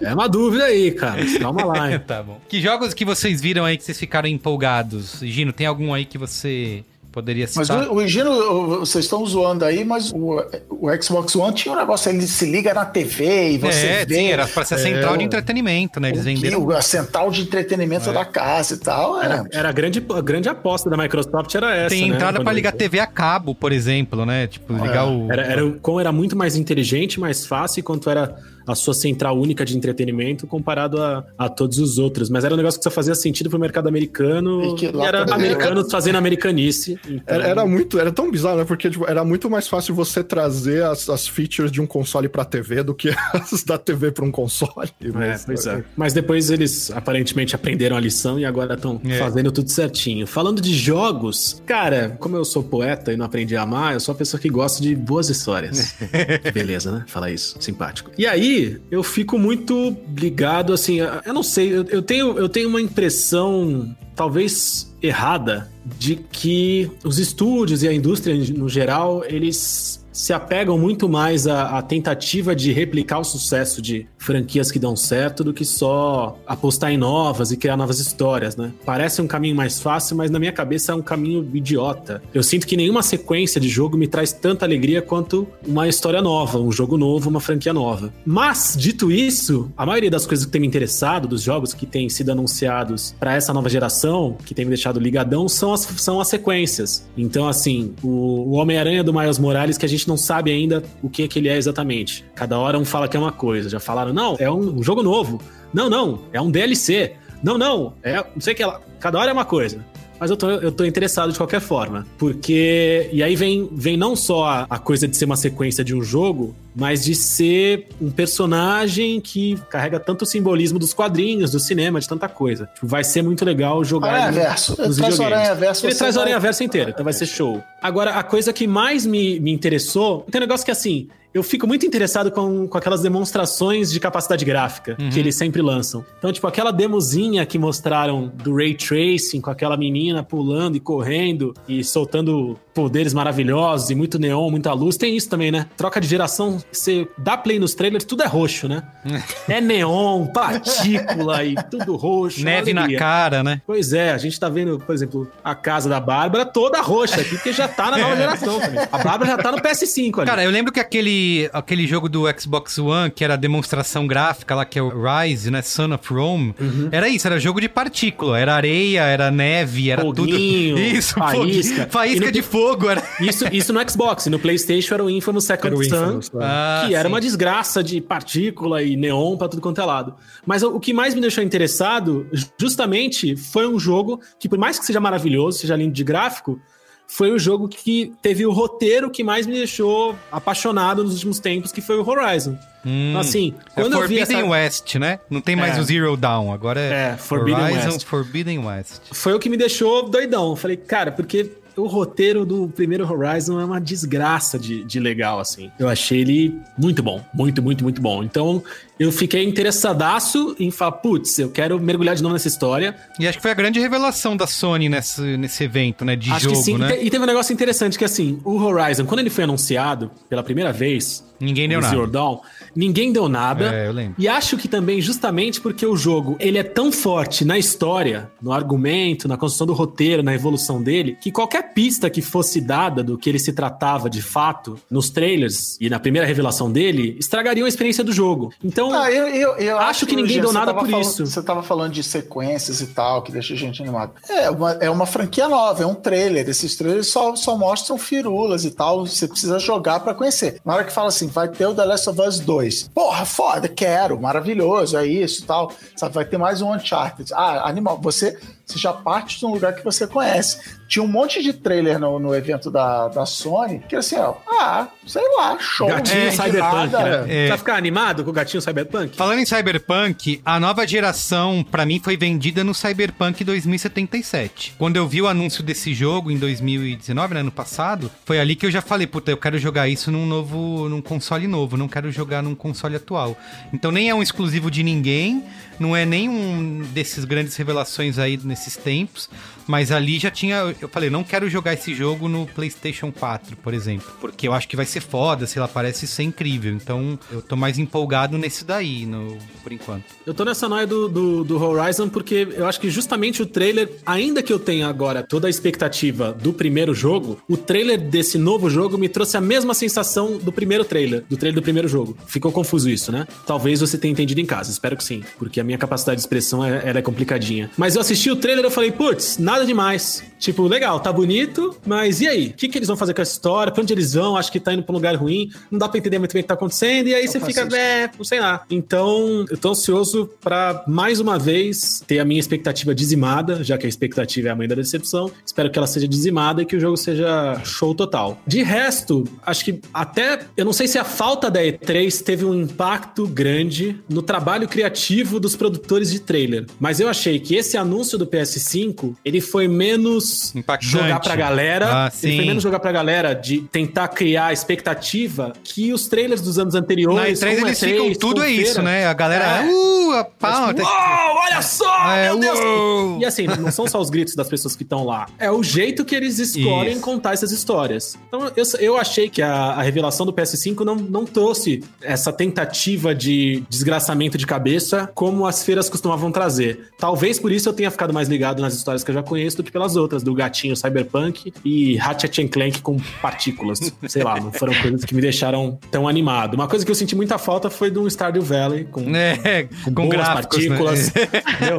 [0.00, 1.22] é uma dúvida aí, cara.
[1.38, 2.00] Calma lá, hein?
[2.06, 2.40] tá bom.
[2.48, 5.20] Que jogos que vocês viram aí que vocês ficaram empolgados?
[5.22, 6.84] Gino, tem algum aí que você
[7.14, 7.88] poderia Mas citar?
[7.88, 12.10] o, o Gino, vocês estão zoando aí, mas o, o Xbox One tinha um negócio,
[12.10, 15.14] ele se liga na TV e você é, vê sim, era pra ser a central
[15.14, 16.08] É, de entretenimento, né?
[16.08, 16.70] Eles o que- venderam.
[16.72, 19.22] a central de entretenimento da casa e tal.
[19.22, 19.24] É.
[19.26, 22.16] Era, era a, grande, a grande aposta da Microsoft era essa, Tem né?
[22.16, 24.48] entrada pra Quando- ligar TV a cabo, por exemplo, né?
[24.48, 25.30] Tipo, ligar o.
[25.32, 28.34] Era, era, como era muito mais inteligente, mais fácil, quanto era
[28.66, 32.30] a sua central única de entretenimento comparado a, a todos os outros.
[32.30, 34.64] Mas era um negócio que só fazia sentido pro mercado americano.
[34.64, 36.98] E que E, era também americanos fazendo americanice.
[37.08, 38.64] Então, Era, era muito, era tão bizarro, né?
[38.64, 42.44] Porque tipo, era muito mais fácil você trazer as, as features de um console pra
[42.44, 44.90] TV do que as da TV pra um console.
[45.00, 45.84] É, Mas, pois é.
[45.96, 49.18] Mas depois eles aparentemente aprenderam a lição e agora estão É.
[49.18, 50.26] fazendo tudo certinho.
[50.26, 54.12] Falando de jogos, cara, como eu sou poeta e não aprendi a amar, eu sou
[54.14, 55.94] uma pessoa que gosta de boas histórias.
[56.52, 57.04] Beleza, né?
[57.06, 58.10] Falar isso, simpático.
[58.16, 58.53] E aí,
[58.90, 63.94] eu fico muito ligado, assim, eu não sei, eu, eu tenho, eu tenho uma impressão,
[64.14, 71.08] talvez errada, de que os estúdios e a indústria no geral, eles se apegam muito
[71.08, 75.64] mais à, à tentativa de replicar o sucesso de franquias que dão certo do que
[75.64, 78.72] só apostar em novas e criar novas histórias, né?
[78.84, 82.22] Parece um caminho mais fácil, mas na minha cabeça é um caminho idiota.
[82.32, 86.58] Eu sinto que nenhuma sequência de jogo me traz tanta alegria quanto uma história nova,
[86.58, 88.12] um jogo novo, uma franquia nova.
[88.24, 92.08] Mas, dito isso, a maioria das coisas que tem me interessado, dos jogos que têm
[92.08, 96.28] sido anunciados para essa nova geração, que tem me deixado ligadão, são as, são as
[96.28, 97.06] sequências.
[97.16, 101.10] Então, assim, o, o Homem-Aranha do Miles Morales, que a gente não sabe ainda o
[101.10, 102.24] que, é que ele é exatamente.
[102.34, 103.68] Cada hora um fala que é uma coisa.
[103.68, 105.40] Já falaram, não, é um, jogo novo.
[105.72, 107.12] Não, não, é um DLC.
[107.42, 108.80] Não, não, é não sei o que lá.
[109.00, 109.84] Cada hora é uma coisa.
[110.18, 112.06] Mas eu tô, eu tô interessado de qualquer forma.
[112.16, 113.10] Porque.
[113.12, 116.02] E aí vem, vem não só a, a coisa de ser uma sequência de um
[116.02, 122.00] jogo, mas de ser um personagem que carrega tanto o simbolismo dos quadrinhos, do cinema,
[122.00, 122.70] de tanta coisa.
[122.74, 124.10] Tipo, vai ser muito legal jogar.
[124.14, 124.80] Aranha ele Verso.
[124.80, 125.22] nos Traz o.
[125.24, 125.86] Aranha Verso.
[125.86, 127.62] Ele traz a vai- Aranha Verso inteira, então vai ser show.
[127.82, 131.66] Agora, a coisa que mais me, me interessou, tem um negócio que assim, eu fico
[131.66, 135.10] muito interessado com, com aquelas demonstrações de capacidade gráfica Uhum.
[135.10, 136.04] que eles sempre lançam.
[136.18, 141.52] Então, tipo, aquela demozinha que mostraram do Ray Tracing, com aquela menina pulando e correndo
[141.68, 144.96] e soltando poderes maravilhosos e muito neon, muita luz.
[144.96, 145.66] Tem isso também, né?
[145.76, 148.82] Troca de geração, você dá play nos trailers, tudo é roxo, né?
[149.48, 152.40] é neon, partícula e tudo roxo.
[152.40, 153.60] uma Neve na cara, né?
[153.66, 157.30] Pois é, a gente tá vendo, por exemplo, a casa da Bárbara toda roxa aqui,
[157.36, 158.80] porque já tá na nova geração também.
[158.92, 160.26] A Bárbara já tá no PS5 ali.
[160.26, 164.54] Cara, eu lembro que aquele, aquele jogo do Xbox One, que era a demonstração gráfica
[164.54, 165.62] lá, que é o Rise, né?
[165.62, 166.88] Son of Rome, Uhum.
[166.92, 168.38] era isso, era jogo de partícula.
[168.38, 170.84] Era areia, era neve, era Foguinho, tudo.
[170.96, 171.86] Isso, faísca.
[171.90, 172.88] faísca no- de fogo.
[172.88, 173.02] Era...
[173.20, 176.40] Isso, isso no Xbox, e no PlayStation era o Infamous Second Era Infamous, né?
[176.44, 177.12] Ah, que era sim.
[177.14, 180.14] uma desgraça de partícula e neon pra tudo quanto é lado.
[180.46, 182.26] Mas o que mais me deixou interessado,
[182.60, 186.58] justamente, foi um jogo que, por mais que seja maravilhoso, seja lindo de gráfico,
[187.06, 191.70] foi o jogo que teve o roteiro que mais me deixou apaixonado nos últimos tempos,
[191.70, 192.56] que foi o Horizon.
[192.84, 194.46] Então, assim, É quando eu vi Forbidden essa...
[194.50, 195.20] West, né?
[195.30, 195.80] Não tem mais É.
[195.80, 198.04] o Zero Dawn, agora é, É, Forbidden Horizon West.
[198.06, 199.00] Forbidden West.
[199.12, 200.50] foi o que me deixou doidão.
[200.50, 205.40] Eu Falei, cara, porque o roteiro do primeiro Horizon é uma desgraça de, de legal,
[205.40, 205.70] assim.
[205.78, 207.24] Eu achei ele muito bom.
[207.34, 208.22] Muito, muito, muito bom.
[208.22, 208.62] Então,
[208.98, 212.96] eu fiquei interessadaço em falar, putz, eu quero mergulhar de novo nessa história.
[213.18, 216.16] E acho que foi a grande revelação da Sony nesse, nesse evento, né?
[216.16, 216.78] De Acho jogo, que sim.
[216.78, 216.96] né?
[217.00, 220.42] E te- teve um negócio interessante que, assim, o Horizon, quando ele foi anunciado pela
[220.42, 221.92] primeira vez, Ninguém deu nada.
[221.94, 222.38] Zero Dawn,
[222.74, 223.72] ninguém deu nada.
[223.74, 224.14] É, eu lembro.
[224.18, 228.52] E acho que também, justamente porque o jogo ele é tão forte na história, no
[228.52, 233.16] argumento, na construção do roteiro, na evolução dele, que qualquer pista que fosse dada do
[233.18, 237.68] que ele se tratava de fato nos trailers e na primeira revelação dele, estragaria a
[237.68, 238.52] experiência do jogo.
[238.62, 241.26] Então, Ah, eu, eu, eu Acho que ninguém deu nada por falando- isso.
[241.26, 244.12] Você tava falando de sequências e tal, que deixa a gente animado.
[244.28, 246.48] É uma, é uma franquia nova, é um trailer.
[246.48, 249.06] Esses trailers só, só mostram firulas e tal.
[249.06, 250.60] Você precisa jogar pra conhecer.
[250.64, 252.63] Na hora que fala assim, vai ter o The Last of Us 2.
[252.94, 255.72] Porra, foda, quero, maravilhoso, é isso tal.
[255.96, 257.32] Sabe, vai ter mais um Uncharted.
[257.34, 258.00] Ah, animal.
[258.00, 260.58] Você, você já parte de um lugar que você conhece.
[260.88, 264.88] Tinha um monte de trailer no, no evento da, da Sony, que assim, ó, ah,
[265.06, 265.88] sei lá, show.
[265.88, 267.22] gatinho de cyberpunk, nada.
[267.22, 267.24] né?
[267.28, 267.42] É.
[267.42, 269.16] Você vai ficar animado com o gatinho cyberpunk?
[269.16, 274.74] Falando em Cyberpunk, a nova geração, pra mim, foi vendida no Cyberpunk 2077.
[274.78, 278.66] Quando eu vi o anúncio desse jogo em 2019, né, ano passado, foi ali que
[278.66, 282.10] eu já falei, puta, eu quero jogar isso num novo, num console novo, não quero
[282.10, 283.36] jogar num console atual.
[283.72, 285.44] Então nem é um exclusivo de ninguém,
[285.78, 289.28] não é nem um desses grandes revelações aí nesses tempos,
[289.66, 293.74] mas ali já tinha, eu falei, não quero jogar esse jogo no PlayStation 4, por
[293.74, 296.72] exemplo, porque eu acho que vai ser foda, sei lá, parece ser incrível.
[296.72, 300.04] Então eu tô mais empolgado nesse daí, no, por enquanto.
[300.26, 303.90] Eu tô nessa noia do, do, do Horizon porque eu acho que justamente o trailer,
[304.04, 308.68] ainda que eu tenha agora toda a expectativa do primeiro jogo, o trailer desse novo
[308.68, 312.16] jogo me trouxe a mesma sensação do primeiro trailer, do trailer do primeiro jogo.
[312.26, 313.26] Ficou confuso isso, né?
[313.46, 316.64] Talvez você tenha entendido em casa, espero que sim, porque a minha capacidade de expressão
[316.64, 317.70] é, ela é complicadinha.
[317.76, 320.22] Mas eu assisti o trailer e falei, putz, nada demais.
[320.38, 322.48] Tipo, legal, tá bonito, mas e aí?
[322.48, 323.72] O que, que eles vão fazer com essa história?
[323.72, 324.36] Pra onde eles vão?
[324.36, 326.44] Acho que tá indo pra um lugar ruim, não dá pra entender muito bem o
[326.44, 328.62] que tá acontecendo, e aí você fica, é, não sei lá.
[328.68, 333.86] Então, eu tô ansioso pra mais uma vez ter a minha expectativa dizimada, já que
[333.86, 335.30] a expectativa é a mãe da decepção.
[335.46, 338.38] Espero que ela seja dizimada e que o jogo seja show total.
[338.46, 342.54] De resto, acho que até eu não sei se a falta da E3 teve um
[342.54, 348.18] impacto grande no trabalho criativo dos produtores de trailer, mas eu achei que esse anúncio
[348.18, 350.90] do PS5, ele foi menos Impactante.
[350.92, 355.92] jogar pra galera, Ah, ele foi menos jogar pra galera de tentar criar expectativa que
[355.92, 359.06] os trailers dos anos anteriores Na E3 com eles E3, ficam tudo é isso, né?
[359.06, 359.66] A galera, É.
[359.70, 362.58] uh, a pau, Tipo, tá- Uou, olha só, É, meu Deus!
[362.58, 363.18] uou!
[363.20, 365.26] E assim, não são só os gritos das pessoas que estão lá.
[365.38, 367.00] É o jeito que eles escolhem Isso.
[367.00, 368.16] contar essas histórias.
[368.28, 373.14] Então, eu, eu achei que a, a revelação do PS5 não, não trouxe essa tentativa
[373.14, 376.88] de desgraçamento de cabeça como as feiras costumavam trazer.
[376.98, 379.64] Talvez por isso eu tenha ficado mais ligado nas histórias que eu já conheço do
[379.64, 383.80] que pelas outras, do gatinho Cyberpunk e Ratchet and Clank com partículas.
[384.06, 386.54] Sei lá, não foram coisas que me deixaram tão animado.
[386.54, 389.90] Uma coisa que eu senti muita falta foi de um Stardew Valley com É, com,
[389.90, 391.12] boas gráficos, partículas.
[391.14, 391.22] né?
[391.54, 391.78] entendeu?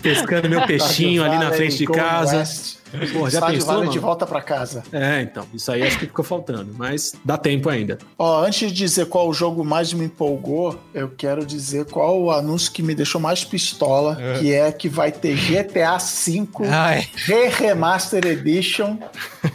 [0.00, 2.38] Pescando meu peixinho ali na frente de casa.
[2.38, 2.83] West.
[3.12, 3.90] Pô, já Stardew pensou, mano?
[3.90, 4.82] de volta pra casa.
[4.92, 5.44] É, então.
[5.52, 6.74] Isso aí acho que ficou faltando.
[6.76, 7.98] Mas dá tempo ainda.
[8.18, 12.30] Ó, antes de dizer qual o jogo mais me empolgou, eu quero dizer qual o
[12.30, 18.26] anúncio que me deixou mais pistola, que é que vai ter GTA V Ai, Re-Remaster
[18.26, 18.96] Edition.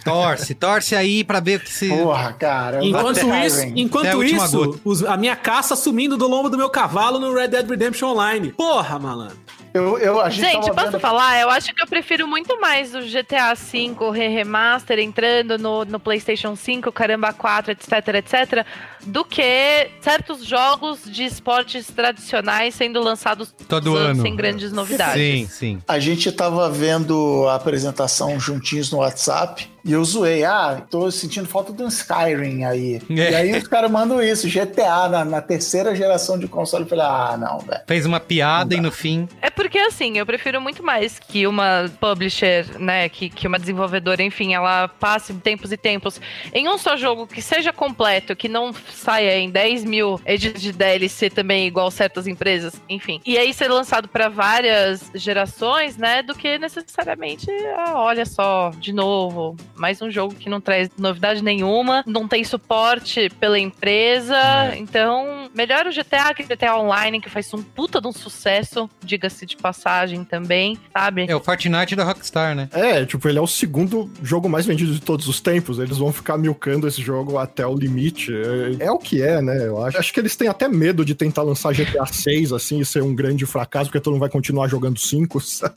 [0.04, 1.90] torce, torce aí pra ver o que se...
[1.90, 2.84] Porra, cara.
[2.86, 6.70] Enquanto ter isso, enquanto última isso os- a minha caça sumindo do lombo do meu
[6.70, 8.52] cavalo no Red Dead Redemption Online.
[8.52, 9.38] Porra, malandro.
[9.80, 11.40] Eu, eu, a gente Gente, posso vendo- falar?
[11.40, 16.00] Eu acho que eu prefiro muito mais o GTA V Re- Remaster entrando no, no
[16.00, 18.66] PlayStation 5, Caramba 4, etc, etc,
[19.06, 24.22] do que certos jogos de esportes tradicionais sendo lançados Todo ano.
[24.22, 25.14] sem grandes novidades.
[25.22, 25.82] Sim, sim.
[25.88, 30.44] A gente tava vendo a apresentação juntinhos no WhatsApp e eu zoei.
[30.44, 33.02] Ah, tô sentindo falta de um Skyrim aí.
[33.10, 33.32] É.
[33.32, 36.84] E aí os caras mandam isso, GTA na, na terceira geração de console.
[36.84, 37.82] Eu falei, ah, não, velho.
[37.88, 39.28] Fez uma piada e no fim.
[39.42, 44.22] É porque, assim, eu prefiro muito mais que uma publisher, né, que, que uma desenvolvedora,
[44.24, 46.20] enfim, ela passe tempos e tempos
[46.54, 50.72] em um só jogo que seja completo, que não saia em 10 mil edits de
[50.72, 53.22] DLC também, igual certas empresas, enfim.
[53.26, 58.94] E aí ser lançado para várias gerações, né, do que necessariamente, ah, olha só, de
[58.94, 64.78] novo, mais um jogo que não traz novidade nenhuma, não tem suporte pela empresa, É.
[64.78, 68.90] então, melhor o GTA que o GTA Online, que faz um puta de um sucesso,
[69.04, 71.26] diga-se de passagem também, sabe?
[71.30, 72.70] É o Fortnite da Rockstar, né?
[72.72, 75.80] É, tipo, ele é o segundo jogo mais vendido de todos os tempos.
[75.80, 78.32] Eles vão ficar milcando esse jogo até o limite.
[78.80, 79.66] É, é o que é, né?
[79.66, 79.98] Eu acho.
[79.98, 83.16] Acho que eles têm até medo de tentar lançar GTA 6 assim e ser um
[83.16, 85.76] grande fracasso, porque todo mundo vai continuar jogando 5, sabe?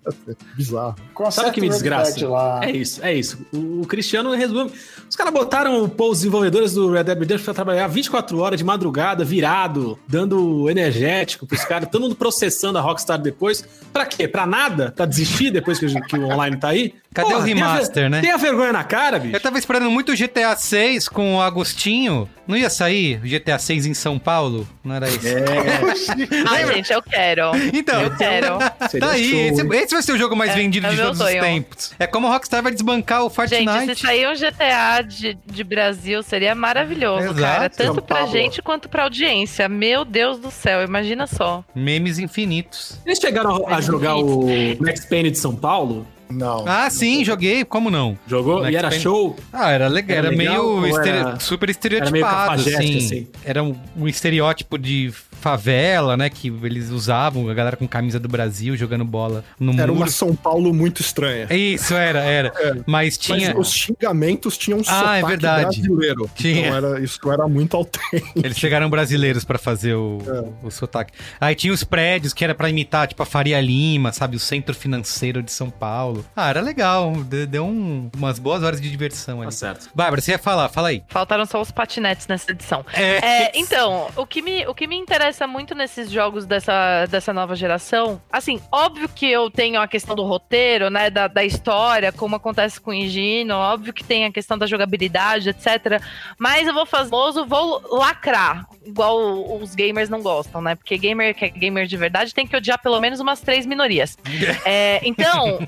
[0.57, 0.96] Bizarro.
[1.30, 2.20] Sabe o que me desgraça?
[2.62, 3.46] É isso, é isso.
[3.53, 4.72] O, o Cristiano resume.
[5.09, 9.22] Os caras botaram os desenvolvedores do Red Dead Redemption pra trabalhar 24 horas de madrugada,
[9.24, 13.62] virado, dando energético pros caras, todo mundo processando a Rockstar depois.
[13.93, 14.26] Pra quê?
[14.26, 14.90] Pra nada?
[14.97, 16.95] Pra desistir depois que, o- que o online tá aí?
[17.14, 18.20] Cadê o tenha remaster, ver- né?
[18.22, 19.36] Tenha vergonha na cara, bicho.
[19.36, 22.26] Eu tava esperando muito o GTA 6 com o Agostinho.
[22.53, 24.68] Não ia sair o GTA 6 em São Paulo?
[24.84, 25.20] Não era isso?
[26.46, 27.44] Ai, gente, eu quero.
[27.72, 28.59] Então, Eu quero.
[28.59, 29.48] Tá aí.
[29.48, 31.40] Esse, esse vai ser o jogo mais É, vendido é de todos os sonho.
[31.42, 31.94] tempos.
[31.98, 33.64] É como a Rockstar vai desbancar o Fortnite.
[33.64, 37.40] Gente, se sair um GTA de, de Brasil, seria maravilhoso, Exato.
[37.40, 37.70] cara.
[37.70, 38.32] Tanto São pra Paulo.
[38.32, 39.66] gente quanto pra audiência.
[39.66, 41.64] Meu Deus do céu, imagina só.
[41.74, 42.98] Memes infinitos.
[43.07, 44.46] Eles chegaram a, a jogar o
[44.78, 46.07] Max Payne de São Paulo?
[46.33, 46.64] Não.
[46.66, 47.64] Ah, sim, joguei.
[47.64, 48.18] Como não?
[48.26, 48.61] Jogou?
[48.61, 49.37] Max e era show?
[49.53, 50.18] Ah, era legal.
[50.18, 52.97] Era, Era legal meio estere- era- super era meio estereotipado, assim.
[52.97, 53.28] assim?
[53.45, 55.12] Era um, um estereótipo de
[55.43, 56.30] favela, né?
[56.30, 59.95] Que eles usavam, a galera com camisa do Brasil jogando bola no Era muro.
[59.95, 61.47] uma São Paulo muito estranha.
[61.51, 62.53] Isso, era, era.
[62.86, 63.53] Mas tinha...
[63.55, 65.62] Mas os xingamentos tinham um Ah, é sotaque verdade.
[65.82, 66.30] brasileiro.
[66.34, 66.66] Tinha.
[66.68, 68.32] Então era, isso era muito autêntico.
[68.36, 70.66] Eles chegaram brasileiros pra fazer o, É.
[70.66, 71.12] o sotaque.
[71.40, 74.36] Aí tinha os prédios que era pra imitar, tipo, a Faria Lima, sabe?
[74.36, 76.24] O centro financeiro de São Paulo.
[76.36, 77.12] Ah, era legal.
[77.24, 79.47] de- Deu um- umas boas horas de diversão ali.
[79.47, 79.88] Tá certo.
[79.95, 81.03] Bárbara, você ia falar, fala aí.
[81.09, 82.84] Faltaram só os patinetes nessa edição.
[82.93, 83.47] É.
[83.47, 87.55] É, então, o que, me, o que me interessa muito nesses jogos dessa, dessa nova
[87.57, 92.37] geração, assim, óbvio que eu tenho a questão do roteiro, né, da, da história, como
[92.37, 96.03] acontece com o Higino, óbvio que tem a questão da jogabilidade, etc.
[96.39, 100.74] Mas eu vou famoso, vou lacrar, igual os gamers não gostam, né?
[100.74, 104.18] Porque gamer que é gamer de verdade tem que odiar pelo menos umas três minorias.
[104.64, 105.59] É, então,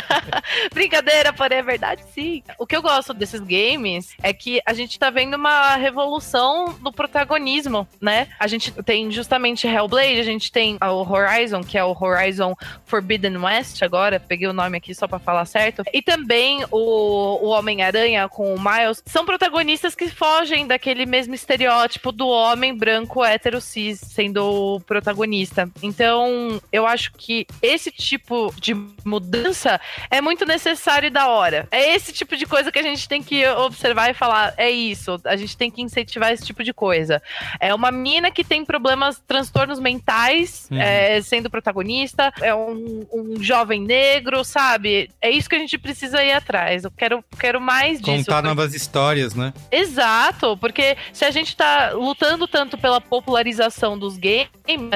[0.74, 2.42] brincadeira, porém é verdade sim.
[2.58, 6.92] O que eu gosto desses games é que a gente tá vendo uma revolução no
[6.92, 8.28] protagonismo, né?
[8.38, 13.36] A gente tem justamente Hellblade, a gente tem o Horizon, que é o Horizon Forbidden
[13.38, 15.82] West agora, peguei o nome aqui só pra falar certo.
[15.92, 22.12] E também o, o Homem-Aranha com o Miles, são protagonistas que fogem daquele mesmo estereótipo
[22.12, 25.68] do homem branco hétero cis sendo o protagonista.
[25.82, 28.74] Então, eu acho que esse tipo de
[29.04, 29.80] mudança
[30.10, 31.68] é muito necessário e da hora.
[31.70, 35.20] É esse tipo de coisa que a gente tem que observar e falar, é isso,
[35.24, 37.22] a gente tem que incentivar esse tipo de coisa.
[37.60, 38.64] É uma mina que tem
[38.94, 40.78] problemas, transtornos mentais, Uhum.
[40.80, 45.10] é, sendo protagonista, é um, um jovem negro, sabe?
[45.20, 46.84] É isso que a gente precisa ir atrás.
[46.84, 48.10] Eu quero, quero mais disso.
[48.26, 49.52] Contar porque- novas histórias, né?
[49.70, 54.48] Exato, porque se a gente tá lutando tanto pela popularização dos games,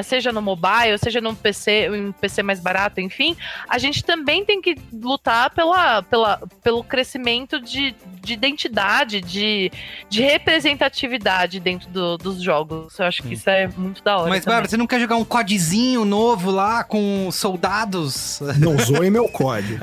[0.05, 3.37] seja no mobile, seja num PC, um PC mais barato, enfim,
[3.69, 9.71] a gente também tem que lutar pela, pela, pelo crescimento de, de identidade, de,
[10.09, 12.99] de representatividade dentro do- dos jogos.
[12.99, 14.29] Eu acho que isso é muito da hora.
[14.29, 14.55] Mas, também.
[14.55, 18.41] Bárbara, você não quer jogar um codzinho novo lá com soldados?
[18.59, 19.79] Não zoe meu código.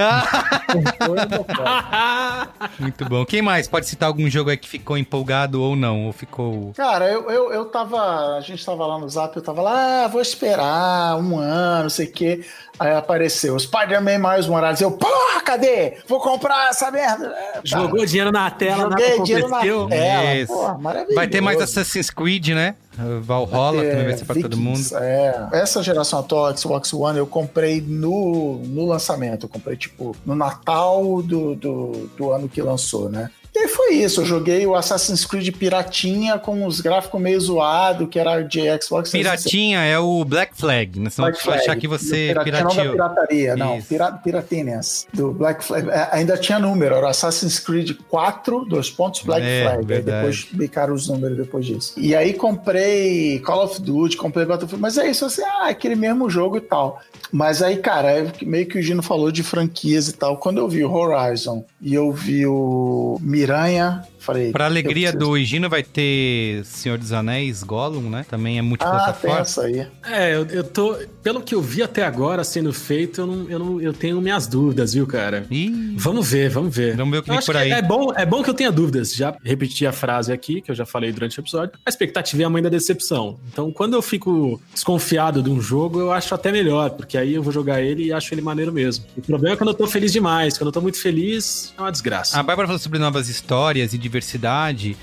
[2.80, 3.26] Muito bom.
[3.26, 3.68] Quem mais?
[3.68, 6.06] Pode citar algum jogo aí que ficou empolgado ou não?
[6.06, 6.74] Ou ficou.
[6.76, 8.38] Cara, eu, eu, eu tava.
[8.38, 11.90] A gente tava lá no zap, eu tava lá, ah, vou esperar um ano, não
[11.90, 12.46] sei o quê.
[12.80, 14.82] Aí apareceu Spider-Man mais Morales.
[14.82, 15.98] Eu, porra, cadê?
[16.08, 17.28] Vou comprar essa merda.
[17.28, 17.62] É, tá.
[17.64, 20.34] Jogou dinheiro na tela, Joguei nada dinheiro na tela.
[20.36, 20.54] Isso.
[20.54, 21.16] Porra, maravilhoso.
[21.16, 22.76] Vai ter mais Assassin's Creed, né?
[23.22, 24.78] Valhalla, que também vai ser pra todo mundo.
[24.78, 25.50] Vikings, É.
[25.54, 29.46] Essa geração atual, Xbox One, eu comprei no, no lançamento.
[29.46, 33.30] Eu comprei, tipo, no Natal do, do, do ano que lançou, né?
[33.56, 34.22] E aí foi isso.
[34.22, 39.12] Eu joguei o Assassin's Creed Piratinha com os gráficos meio zoado, que era de Xbox.
[39.12, 41.10] Piratinha é o Black Flag, né?
[41.10, 41.80] Senão Black vai achar Flag.
[41.82, 42.94] que você Piratinha não da pirateou.
[42.94, 43.78] pirataria, não.
[43.78, 43.88] Isso.
[43.88, 45.08] Pira, Piratinhas.
[45.14, 45.90] Do Black Flag.
[45.90, 49.78] É, ainda tinha número, era Assassin's Creed 4, dois pontos, Black É, Flag.
[49.80, 50.18] Aí verdade.
[50.18, 51.94] depois bicaram os números depois disso.
[51.98, 56.30] E aí comprei Call of Duty, comprei Battlefield, mas é isso, assim, ah, aquele mesmo
[56.30, 57.02] jogo e tal.
[57.32, 60.38] Mas aí, cara, é meio que o Gino falou de franquias e tal.
[60.38, 64.52] Quando eu vi o Horizon e eu vi o Miranha, falei.
[64.52, 68.26] Pra alegria do Higino vai ter Senhor dos Anéis, Gollum, né?
[68.30, 69.40] Também é Ah, multiplataforma.
[69.40, 69.88] essa aí.
[70.06, 70.96] É, eu, eu tô.
[71.24, 74.48] Pelo que eu vi até agora sendo feito, eu, não, eu, não, eu tenho minhas
[74.48, 75.46] dúvidas, viu, cara?
[75.50, 76.96] Ih, Vamos ver, vamos ver.
[76.96, 77.72] Vamos ver o que Eu vem por aí.
[77.72, 79.14] É bom, é bom que eu tenha dúvidas.
[79.14, 81.78] Já repeti a frase aqui, que eu já falei durante o episódio.
[81.86, 83.40] A expectativa é a mãe da decepção.
[83.52, 87.42] Então, quando eu fico desconfiado de um jogo, eu acho até melhor, porque aí eu
[87.44, 89.06] vou jogar ele e acho ele maneiro mesmo.
[89.18, 90.58] O problema é quando eu tô feliz demais.
[90.58, 92.40] Quando eu tô muito feliz, é uma desgraça.
[92.40, 94.15] A Bárbara falou sobre novas histórias e diversidade.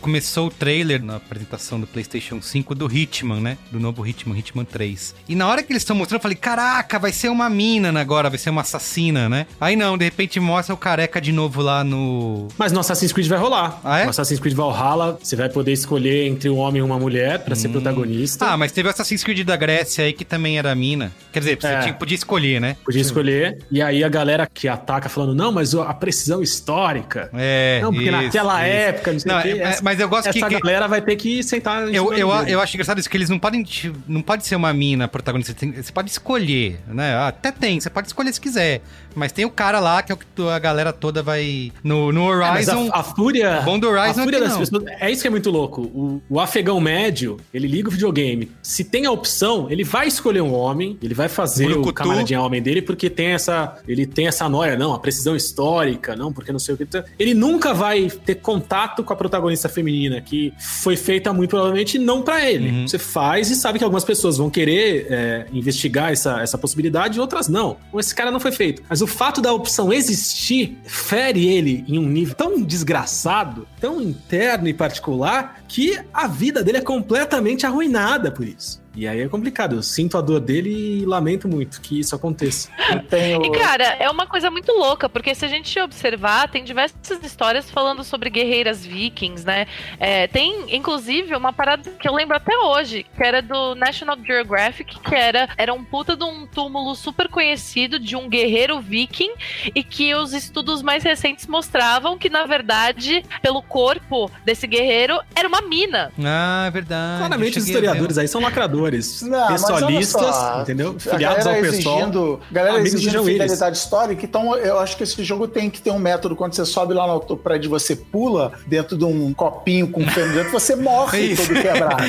[0.01, 3.59] Começou o trailer na apresentação do PlayStation 5 do Hitman, né?
[3.71, 5.15] Do novo Hitman, Hitman 3.
[5.29, 8.29] E na hora que eles estão mostrando, eu falei: caraca, vai ser uma mina agora,
[8.31, 9.47] vai ser uma assassina, né?
[9.61, 12.49] Aí não, de repente mostra o careca de novo lá no.
[12.59, 13.81] Mas no Assassin's Creed vai rolar.
[13.85, 14.05] Ah, é?
[14.05, 17.55] No Assassin's Creed Valhalla, você vai poder escolher entre um homem e uma mulher pra
[17.55, 18.47] ser protagonista.
[18.47, 21.13] Ah, mas teve o Assassin's Creed da Grécia aí que também era mina.
[21.33, 21.81] Quer dizer, você É.
[21.81, 22.77] tinha- podia escolher, né?
[22.85, 23.59] Podia escolher.
[23.71, 27.31] E aí a galera que ataca falando, não, mas a precisão histórica.
[27.35, 27.81] É.
[27.83, 28.77] Não, porque isso, naquela isso.
[28.77, 31.17] época, não sei Não, é- essa, mas eu gosto essa que- que- galera vai ter
[31.17, 32.53] que sentar Eu, eu, dele.
[32.53, 33.65] eu acho engraçado isso, que eles não podem.
[34.07, 35.55] Não pode ser uma mina protagonista.
[35.55, 37.17] Você pode escolher, né?
[37.17, 38.81] Até tem, você pode escolher se quiser.
[39.15, 41.73] Mas tem o cara lá que é o que a galera toda vai.
[41.83, 42.91] No, no É, Horizon.
[42.93, 43.61] a, a fúria.
[43.65, 44.59] bom do Horizon a fúria é das não.
[44.59, 44.85] pessoas.
[45.01, 45.83] É isso que é muito louco.
[45.83, 48.51] O, o afegão médio, ele liga o videogame.
[48.63, 51.95] Se tem a opção, ele vai escolher um homem, ele vai fazer o Brucutu.
[51.95, 53.79] camaradinha homem dele, porque tem essa.
[53.87, 56.87] Ele tem essa noia, não, a precisão histórica, não, porque não sei o que.
[57.19, 62.23] Ele nunca vai ter contato com a protagonista feminina, que foi feita muito provavelmente não
[62.23, 62.71] pra ele.
[62.71, 62.89] Uhum.
[62.89, 67.49] Você faz e sabe que algumas pessoas vão querer é, investigar essa, essa possibilidade outras
[67.49, 67.77] não.
[67.89, 68.83] Então, esse cara não foi feito.
[68.89, 74.69] Mas o fato da opção existir fere ele em um nível tão desgraçado, tão interno
[74.69, 78.82] e particular, que a vida dele é completamente arruinada por isso.
[78.95, 79.77] E aí é complicado.
[79.77, 82.69] Eu sinto a dor dele e lamento muito que isso aconteça.
[83.09, 83.45] Tenho.
[83.45, 87.71] E, cara, é uma coisa muito louca, porque se a gente observar, tem diversas histórias
[87.71, 89.67] falando sobre guerreiras vikings, né?
[89.99, 95.01] É, tem, inclusive, uma parada que eu lembro até hoje, que era do National Geographic,
[95.01, 99.33] que era, era um puta de um túmulo super conhecido de um guerreiro viking,
[99.75, 105.49] e que os estudos mais recentes mostravam que, na verdade, pelo corpo desse guerreiro, era
[105.49, 106.13] uma mina.
[106.23, 107.19] Ah, é verdade.
[107.19, 108.82] Claramente os historiadores aí são lacradores.
[109.23, 110.99] Não, mas olha pessoalistas, entendeu?
[110.99, 111.97] Filiados ao galera pessoal.
[111.97, 115.91] exigindo, galera amigos exigindo fidelidade histórica, então eu acho que esse jogo tem que ter
[115.91, 116.37] um método.
[116.37, 120.53] Quando você sobe lá no prédio, você pula dentro de um copinho com feno dentro,
[120.53, 121.47] você morre Isso.
[121.47, 122.03] todo quebrado.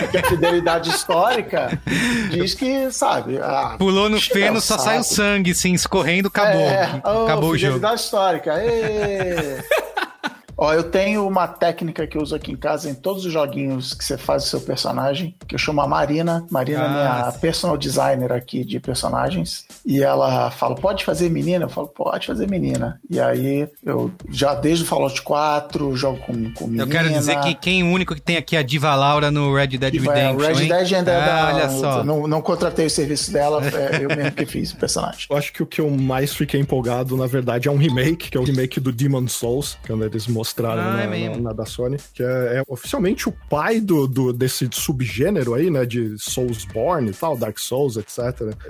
[0.00, 1.80] Porque a fidelidade histórica
[2.30, 3.38] diz que, sabe...
[3.38, 6.60] ah, Pulou no encheu feno, só sai o sangue, assim, escorrendo, acabou.
[6.60, 7.74] É, oh, acabou o jogo.
[7.74, 8.54] fidelidade histórica.
[8.62, 9.82] ê!
[10.62, 13.94] Ó, eu tenho uma técnica que eu uso aqui em casa em todos os joguinhos
[13.94, 16.46] que você faz o seu personagem, que eu chamo a Marina.
[16.50, 16.88] Marina é Ah,
[17.22, 17.38] minha sim.
[17.40, 19.64] personal designer aqui de personagens.
[19.84, 21.64] E ela fala, pode fazer menina?
[21.64, 23.00] Eu falo, pode fazer menina.
[23.10, 26.84] E aí eu já desde o Fallout 4 jogo com, com menina.
[26.84, 29.32] Eu quero dizer que quem é o único que tem aqui é a Diva Laura
[29.32, 30.36] no Red Dead vai, Redemption.
[30.36, 30.68] o Red hein?
[30.68, 32.04] Dead ainda é ah, da- olha só.
[32.04, 35.26] Não, não contratei o serviço dela, é eu mesmo que fiz o personagem.
[35.28, 38.36] Eu acho que o que eu mais fiquei empolgado, na verdade, é um remake, que
[38.36, 41.36] é o remake do Demon Souls, que eles mostraram Ah, é na, mesmo.
[41.36, 42.26] na- na da Sony, que é,
[42.58, 47.58] é oficialmente o pai do, do- desse subgênero aí, né, de Soulsborne e tal, Dark
[47.58, 48.18] Souls, etc.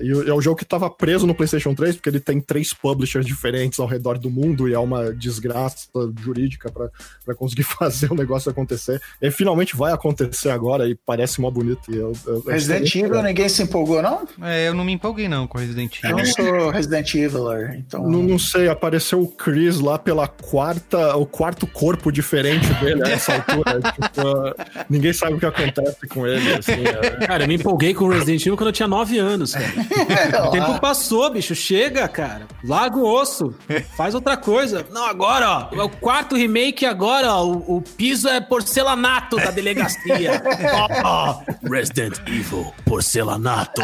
[0.01, 3.27] E é o jogo que tava preso no PlayStation 3, porque ele tem três publishers
[3.27, 5.87] diferentes ao redor do mundo e é uma desgraça
[6.21, 6.89] jurídica pra
[7.25, 9.01] pra conseguir fazer o negócio acontecer.
[9.21, 11.91] E finalmente vai acontecer agora e parece mó bonito.
[11.93, 14.27] E eu, eu- eu Resident Evil, ninguém se empolgou, não?
[14.43, 16.25] É, eu não me empolguei não com Resident Eu Evil.
[16.25, 18.09] não sou Resident Eviler, então...
[18.09, 23.11] Não, não sei, apareceu o Chris lá pela quarta, o quarto corpo diferente dele a
[23.11, 23.81] essa altura.
[23.93, 26.55] tipo, ninguém sabe o que acontece com ele.
[26.55, 27.27] Assim, é.
[27.27, 30.47] Cara, eu me empolguei com o Resident Evil quando eu tinha 9 anos, cara.
[30.47, 31.55] O tempo passou, bicho.
[31.55, 32.47] Chega, cara.
[32.65, 33.55] Larga o osso.
[33.97, 34.87] Faz outra coisa.
[34.91, 35.75] Não, agora, ó.
[35.75, 37.47] É o quarto remake agora, ó.
[37.47, 40.43] O, o piso é porcelanato da delegacia.
[40.73, 41.43] Ó, ó.
[41.69, 43.83] Resident Evil, porcelanato.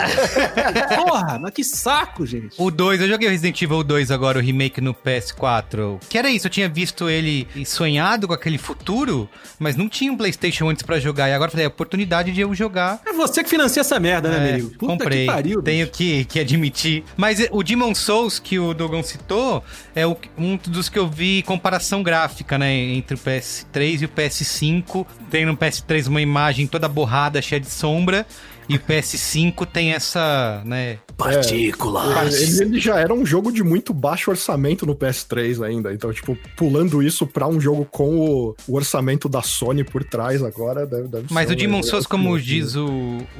[0.97, 2.55] Porra, mas que saco, gente.
[2.59, 6.01] O 2, eu joguei o Resident Evil 2 agora, o remake no PS4.
[6.09, 9.28] Que era isso, eu tinha visto ele sonhado com aquele futuro,
[9.59, 11.28] mas não tinha um PlayStation antes pra jogar.
[11.28, 13.01] E agora eu falei, é a oportunidade de eu jogar.
[13.07, 14.70] É você que financia essa merda, né, É, amigo?
[14.70, 15.27] Puta comprei.
[15.27, 15.62] que pariu.
[15.62, 17.05] Tenho que, que admitir.
[17.16, 19.62] Mas é, o Demon Souls que o Dogon citou
[19.95, 22.73] é o- um dos que eu vi comparação gráfica, né?
[22.74, 25.07] Entre o PS3 e o PS5.
[25.31, 28.27] Tem no PS3 uma imagem toda borrada, cheia de sombra.
[28.69, 30.99] E o PS5 tem essa, né?
[31.16, 32.35] Partículas.
[32.40, 35.93] Ele, ele já era um jogo de muito baixo orçamento no PS3 ainda.
[35.93, 40.43] Então, tipo, pulando isso pra um jogo com o, o orçamento da Sony por trás
[40.43, 42.86] agora, deve, deve Mas ser o Demon é- Souls, é- como diz o,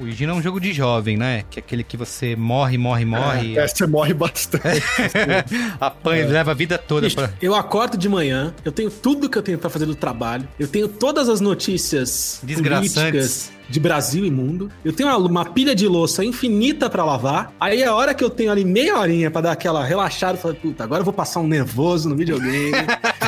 [0.00, 1.44] o Gino, é um jogo de jovem, né?
[1.50, 3.56] Que é aquele que você morre, morre, morre.
[3.59, 4.82] É, você morre bastante.
[5.80, 7.32] apanha, leva a vida toda Bicho, pra.
[7.40, 10.66] Eu acordo de manhã, eu tenho tudo que eu tenho pra fazer do trabalho, eu
[10.66, 12.94] tenho todas as notícias Desgraçantes.
[12.94, 17.52] políticas de Brasil e mundo, eu tenho uma, uma pilha de louça infinita pra lavar,
[17.60, 20.40] aí é a hora que eu tenho ali meia horinha pra dar aquela relaxada, eu
[20.40, 22.72] falo, puta, agora eu vou passar um nervoso no videogame,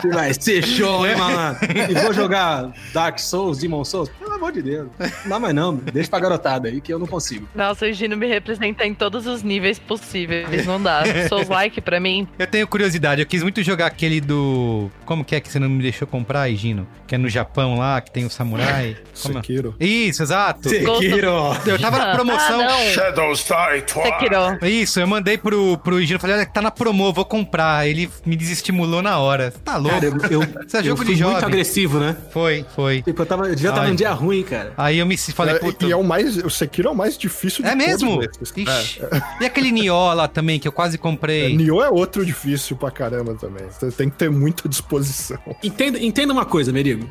[0.01, 1.61] que vai ser show, hein, malandro?
[1.91, 4.89] E vou jogar Dark Souls, Demon Souls, pelo amor de Deus,
[5.25, 7.49] não dá mais não, deixa pra garotada aí que eu não consigo.
[7.55, 10.67] Nossa, o Gino me representa em todos os níveis possíveis.
[10.67, 11.03] Não dá.
[11.29, 12.27] Souls like pra mim.
[12.39, 14.91] Eu tenho curiosidade, eu quis muito jogar aquele do.
[15.05, 16.87] Como que é que você não me deixou comprar, Gino?
[17.07, 18.97] Que é no Japão lá, que tem o samurai.
[19.23, 19.43] Como é?
[19.43, 19.75] Sekiro.
[19.79, 20.69] Isso, exato.
[20.69, 21.33] Sekiro!
[21.67, 22.61] Eu tava na promoção.
[22.61, 22.93] Ah.
[22.93, 24.09] Shadows Die Twice.
[24.09, 24.59] Sekiro.
[24.67, 27.87] Isso, eu mandei pro, pro Gino, falei, olha, tá na promo, vou comprar.
[27.89, 29.53] Ele me desestimulou na hora.
[29.65, 30.01] Tá louco.
[30.01, 32.17] Cara, eu, eu, Isso é eu jogo fui de muito agressivo, né?
[32.33, 33.03] Foi, foi.
[33.03, 33.89] Tipo, eu, tava, eu devia estar Ai.
[33.89, 34.73] num dia ruim, cara.
[34.77, 35.87] Aí eu me falei, É, puta.
[35.87, 36.37] e é o mais.
[36.39, 38.21] O Sekiro é o mais difícil de É mesmo?
[38.57, 39.01] Ixi.
[39.41, 41.57] E aquele Nioh lá também, que eu quase É, comprei.
[41.57, 43.65] Nioh é outro difícil pra caramba também.
[43.71, 45.39] Você tem que ter muita disposição.
[45.63, 47.09] Entenda, entenda uma coisa, Merigo.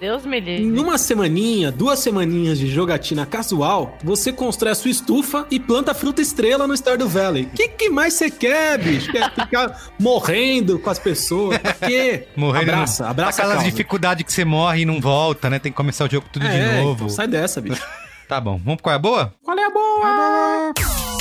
[0.00, 0.64] Deus me livre.
[0.64, 5.94] Em uma semaninha, duas semaninhas de jogatina casual, você constrói a sua estufa e planta
[5.94, 7.44] fruta estrela no Stardew Valley.
[7.44, 9.10] O que, que mais você quer, bicho?
[9.12, 11.58] Quer ficar morrendo com as pessoas?
[11.58, 12.26] Pra quê?
[12.36, 12.70] Morrendo.
[12.72, 15.58] Abraça, no- abraça a Aquelas dificuldades que você morre e não volta, né?
[15.58, 17.04] Tem que começar o jogo tudo É, de novo.
[17.04, 17.82] então sai dessa, bicho.
[18.28, 19.34] Tá bom, vamos pro qual é a boa?
[19.42, 20.72] Qual é a boa?
[20.74, 21.17] Qual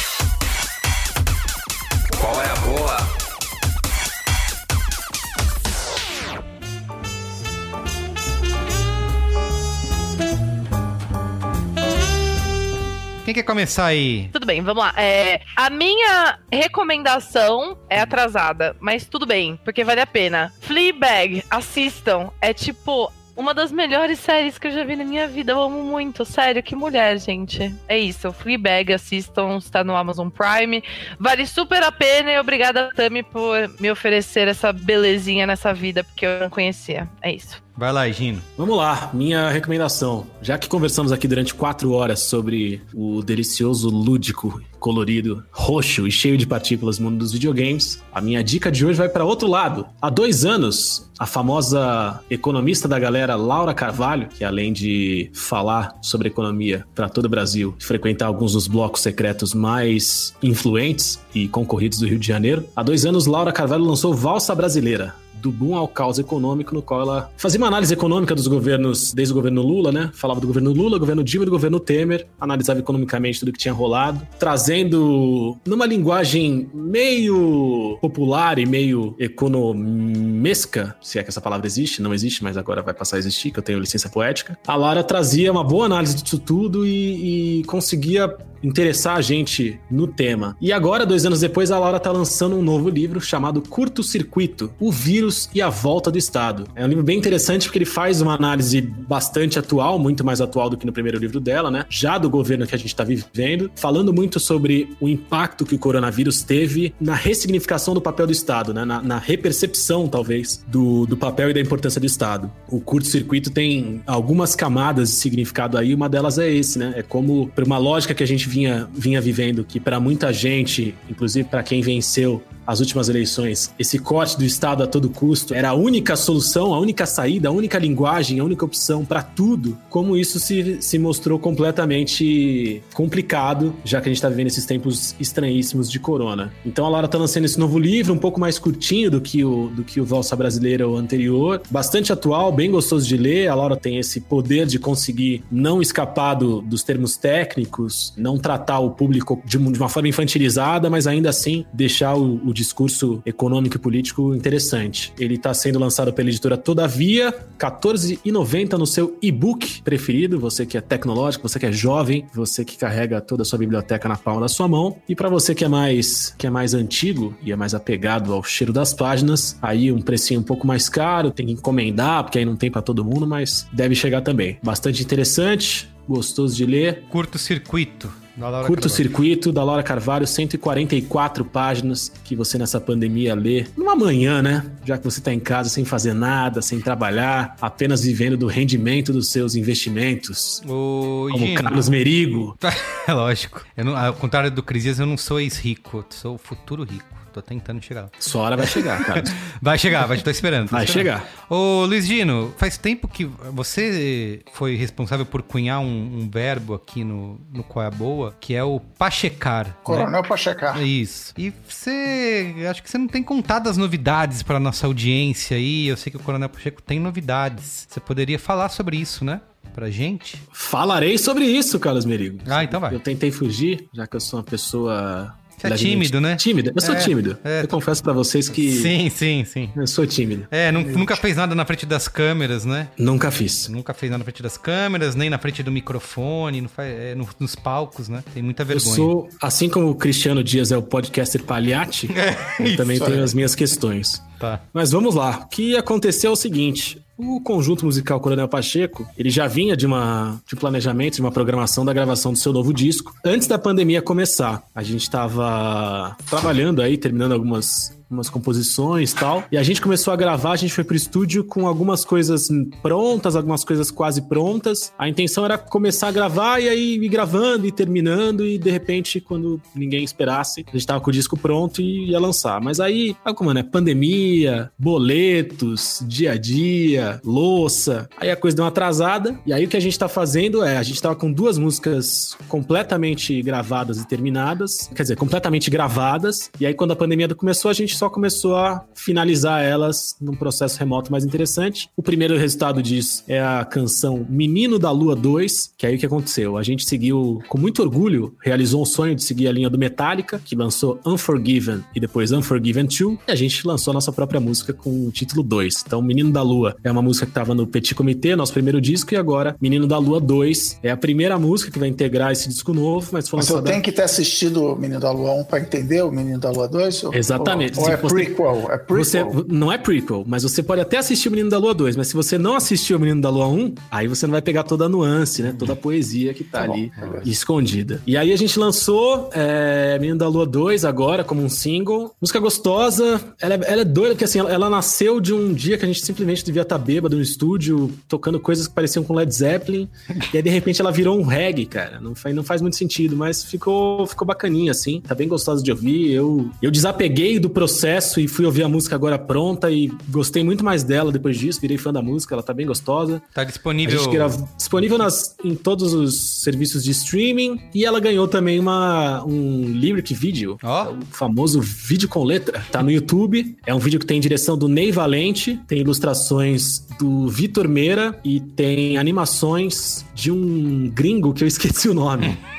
[13.27, 14.29] Quem quer começar aí?
[14.31, 14.93] Tudo bem, vamos lá.
[14.95, 20.53] É, a minha recomendação é atrasada, mas tudo bem, porque vale a pena.
[20.61, 22.31] Fleabag, assistam.
[22.39, 25.51] É tipo uma das melhores séries que eu já vi na minha vida.
[25.51, 27.75] Eu amo muito, sério, que mulher, gente.
[27.85, 30.81] É isso, Fleabag, assistam, está no Amazon Prime.
[31.19, 36.25] Vale super a pena e obrigada, Tami, por me oferecer essa belezinha nessa vida, porque
[36.25, 37.09] eu não conhecia.
[37.21, 37.66] É isso.
[37.77, 38.41] Vai lá, Gino.
[38.57, 40.25] Vamos lá, minha recomendação.
[40.41, 46.37] Já que conversamos aqui durante quatro horas sobre o delicioso, lúdico, colorido, roxo e cheio
[46.39, 49.85] de partículas mundo dos videogames, a minha dica de hoje vai para outro lado.
[50.01, 56.29] Há dois anos, a famosa economista da galera Laura Carvalho, que além de falar sobre
[56.29, 62.07] economia para todo o Brasil, frequentar alguns dos blocos secretos mais influentes e concorridos do
[62.07, 66.19] Rio de Janeiro, há dois anos Laura Carvalho lançou Valsa Brasileira do boom ao caos
[66.19, 70.11] econômico, no qual ela fazia uma análise econômica dos governos, desde o governo Lula, né?
[70.13, 73.73] Falava do governo Lula, governo Dilma e do governo Temer, analisava economicamente tudo que tinha
[73.73, 82.01] rolado, trazendo numa linguagem meio popular e meio economesca, se é que essa palavra existe,
[82.01, 84.57] não existe, mas agora vai passar a existir, que eu tenho licença poética.
[84.67, 90.07] A Lara trazia uma boa análise disso tudo e, e conseguia interessar a gente no
[90.07, 90.55] tema.
[90.59, 94.71] E agora, dois anos depois, a Laura tá lançando um novo livro chamado Curto Circuito:
[94.79, 96.65] O Vírus e a Volta do Estado.
[96.75, 100.69] É um livro bem interessante porque ele faz uma análise bastante atual, muito mais atual
[100.69, 101.85] do que no primeiro livro dela, né?
[101.89, 105.79] Já do governo que a gente tá vivendo, falando muito sobre o impacto que o
[105.79, 108.85] coronavírus teve na ressignificação do papel do Estado, né?
[108.85, 112.51] Na, na repercepção, talvez, do, do papel e da importância do Estado.
[112.69, 116.93] O curto circuito tem algumas camadas de significado aí, uma delas é esse, né?
[116.95, 120.95] É como, por uma lógica que a gente vinha, vinha vivendo, que para muita gente,
[121.09, 125.69] inclusive para quem venceu as últimas eleições, esse corte do Estado a todo custo era
[125.69, 130.17] a única solução, a única saída, a única linguagem, a única opção para tudo, como
[130.17, 135.89] isso se, se mostrou completamente complicado, já que a gente está vivendo esses tempos estranhíssimos
[135.89, 136.51] de corona.
[136.65, 139.69] Então a Laura tá lançando esse novo livro, um pouco mais curtinho do que o,
[139.69, 143.47] do que o Valsa Brasileira anterior, bastante atual, bem gostoso de ler.
[143.47, 148.79] A Laura tem esse poder de conseguir não escapar do, dos termos técnicos, não tratar
[148.79, 153.75] o público de, de uma forma infantilizada, mas ainda assim deixar o, o discurso econômico
[153.75, 155.13] e político interessante.
[155.17, 160.39] Ele está sendo lançado pela editora Todavia, R$14,90 no seu e-book preferido.
[160.39, 164.09] Você que é tecnológico, você que é jovem, você que carrega toda a sua biblioteca
[164.09, 164.97] na palma da sua mão.
[165.07, 168.43] E para você que é mais que é mais antigo e é mais apegado ao
[168.43, 172.45] cheiro das páginas, aí um precinho um pouco mais caro, tem que encomendar, porque aí
[172.45, 174.57] não tem para todo mundo, mas deve chegar também.
[174.63, 177.03] Bastante interessante, gostoso de ler.
[177.09, 178.26] Curto circuito.
[178.67, 178.89] Curto Carvalho.
[178.89, 184.63] Circuito, da Laura Carvalho, 144 páginas que você nessa pandemia lê numa manhã, né?
[184.85, 189.11] Já que você tá em casa sem fazer nada, sem trabalhar, apenas vivendo do rendimento
[189.11, 190.61] dos seus investimentos.
[190.65, 192.57] Ô, Como Gino, Carlos Merigo.
[193.07, 193.65] É lógico.
[193.75, 197.05] Eu não- ao contrário do Crisias, eu não sou ex-rico, eu sou o futuro rico.
[197.37, 198.09] Tô tentando chegar lá.
[198.19, 199.23] Sua hora vai chegar, cara.
[199.61, 200.69] Vai chegar, vai, tô esperando.
[200.69, 201.19] tô Vai esperando.
[201.19, 201.45] chegar.
[201.49, 207.03] Ô, Luiz Gino, faz tempo que você foi responsável por cunhar um, um verbo aqui
[207.03, 209.67] no, no Qual é a Boa, que é o pachecar.
[209.67, 209.73] né?
[209.83, 210.81] Coronel Pachecar.
[210.81, 211.33] Isso.
[211.37, 215.87] E você, acho que você não tem contado as novidades para nossa audiência aí.
[215.87, 217.85] Eu sei que o Coronel Pacheco tem novidades.
[217.89, 219.41] Você poderia falar sobre isso, né?
[219.73, 220.41] Pra gente?
[220.51, 222.39] Falarei sobre isso, Carlos Merigo.
[222.47, 222.93] Ah, então vai.
[222.95, 225.33] Eu tentei fugir, já que eu sou uma pessoa.
[225.57, 226.35] Você é tímido, né?
[226.35, 226.71] Tímida.
[226.75, 227.35] Eu sou É, tímido.
[227.43, 227.63] é.
[227.63, 229.69] Eu confesso pra vocês que Sim, sim, sim.
[229.75, 230.47] eu sou tímido.
[230.51, 232.89] É, nu- nunca fez nada na frente das câmeras, né?
[232.97, 233.67] Nunca fiz.
[233.67, 237.27] Nunca fez nada na frente das câmeras, nem na frente do microfone, faz, é, no-
[237.39, 238.23] nos palcos, né?
[238.33, 238.95] Tem muita Eu vergonha.
[238.95, 242.07] sou, assim como o Cristiano Dias é o podcaster palhate,
[242.59, 244.21] eu também tenho as minhas questões.
[244.39, 244.61] Tá.
[244.71, 245.39] Mas vamos lá.
[245.43, 247.01] O que aconteceu é o seguinte.
[247.17, 251.31] O conjunto musical Coronel Pacheco, ele já vinha de uma de um planejamento, de uma
[251.31, 253.13] programação da gravação do seu novo disco.
[253.25, 259.43] Antes da pandemia começar, a gente estava trabalhando aí, terminando algumas umas composições tal.
[259.51, 262.47] E a gente começou a gravar, a gente foi pro estúdio com algumas coisas
[262.81, 264.93] prontas, algumas coisas quase prontas.
[264.97, 269.19] A intenção era começar a gravar e aí ir gravando e terminando e de repente,
[269.19, 272.61] quando ninguém esperasse, a gente tava com o disco pronto e ia lançar.
[272.61, 273.63] Mas aí, sabe como é, né?
[273.63, 278.07] Pandemia, boletos, dia a dia, louça.
[278.17, 279.37] Aí a coisa deu uma atrasada.
[279.45, 282.37] E aí o que a gente tá fazendo é, a gente tava com duas músicas
[282.47, 284.89] completamente gravadas e terminadas.
[284.95, 286.49] Quer dizer, completamente gravadas.
[286.59, 290.77] E aí quando a pandemia começou, a gente só começou a finalizar elas num processo
[290.79, 291.89] remoto mais interessante.
[291.95, 296.05] O primeiro resultado disso é a canção Menino da Lua 2, que aí o que
[296.05, 296.57] aconteceu?
[296.57, 300.39] A gente seguiu com muito orgulho, realizou um sonho de seguir a linha do Metallica,
[300.43, 304.73] que lançou Unforgiven e depois Unforgiven 2, e a gente lançou a nossa própria música
[304.73, 305.83] com o título 2.
[305.85, 309.13] Então, Menino da Lua é uma música que estava no Petit Comité, nosso primeiro disco,
[309.13, 312.73] e agora Menino da Lua 2 é a primeira música que vai integrar esse disco
[312.73, 313.71] novo, mas foi Mas eu lançada...
[313.71, 317.03] tenho que ter assistido Menino da Lua 1 pra entender o Menino da Lua 2?
[317.05, 317.77] Ou- Exatamente.
[317.79, 318.67] Ou, ou Se é você- prequel?
[318.71, 319.03] É prequel?
[319.05, 322.07] Você, não é prequel, mas você pode até assistir o Menino da Lua 2, mas
[322.07, 324.85] se você não assistiu o Menino da Lua 1, aí você não vai pegar toda
[324.85, 325.55] a nuance, né?
[325.57, 327.21] Toda a poesia que tá, Tá bom, ali beleza.
[327.29, 328.01] escondida.
[328.05, 332.13] E aí a gente lançou é, Menino da Lua 2 agora como um single.
[332.21, 335.77] Música gostosa, ela é, ela é doida, porque assim, ela, ela nasceu de um dia
[335.77, 339.33] que a gente simplesmente devia estar bêbado no estúdio, tocando coisas que pareciam com Led
[339.33, 339.87] Zeppelin,
[340.33, 341.99] e aí de repente ela virou um reggae, cara.
[341.99, 345.01] Não faz, não faz muito sentido, mas ficou, ficou bacaninha, assim.
[345.01, 346.11] Tá bem gostosa de ouvir.
[346.11, 347.76] Eu, eu desapeguei do processo
[348.19, 351.59] e fui ouvir a música agora pronta e gostei muito mais dela depois disso.
[351.61, 353.21] Virei fã da música, ela tá bem gostosa.
[353.33, 354.09] Tá disponível.
[354.09, 359.63] grava- disponível nas, em todos os serviços de streaming e ela ganhou também uma, um
[359.71, 360.91] lyric video, Ó.
[360.93, 362.65] o famoso vídeo com letra.
[362.71, 363.55] Tá no YouTube.
[363.65, 368.39] É um vídeo que tem direção do Ney Valente, tem ilustrações do Vitor Meira e
[368.39, 372.37] tem animações de um gringo que eu esqueci o nome.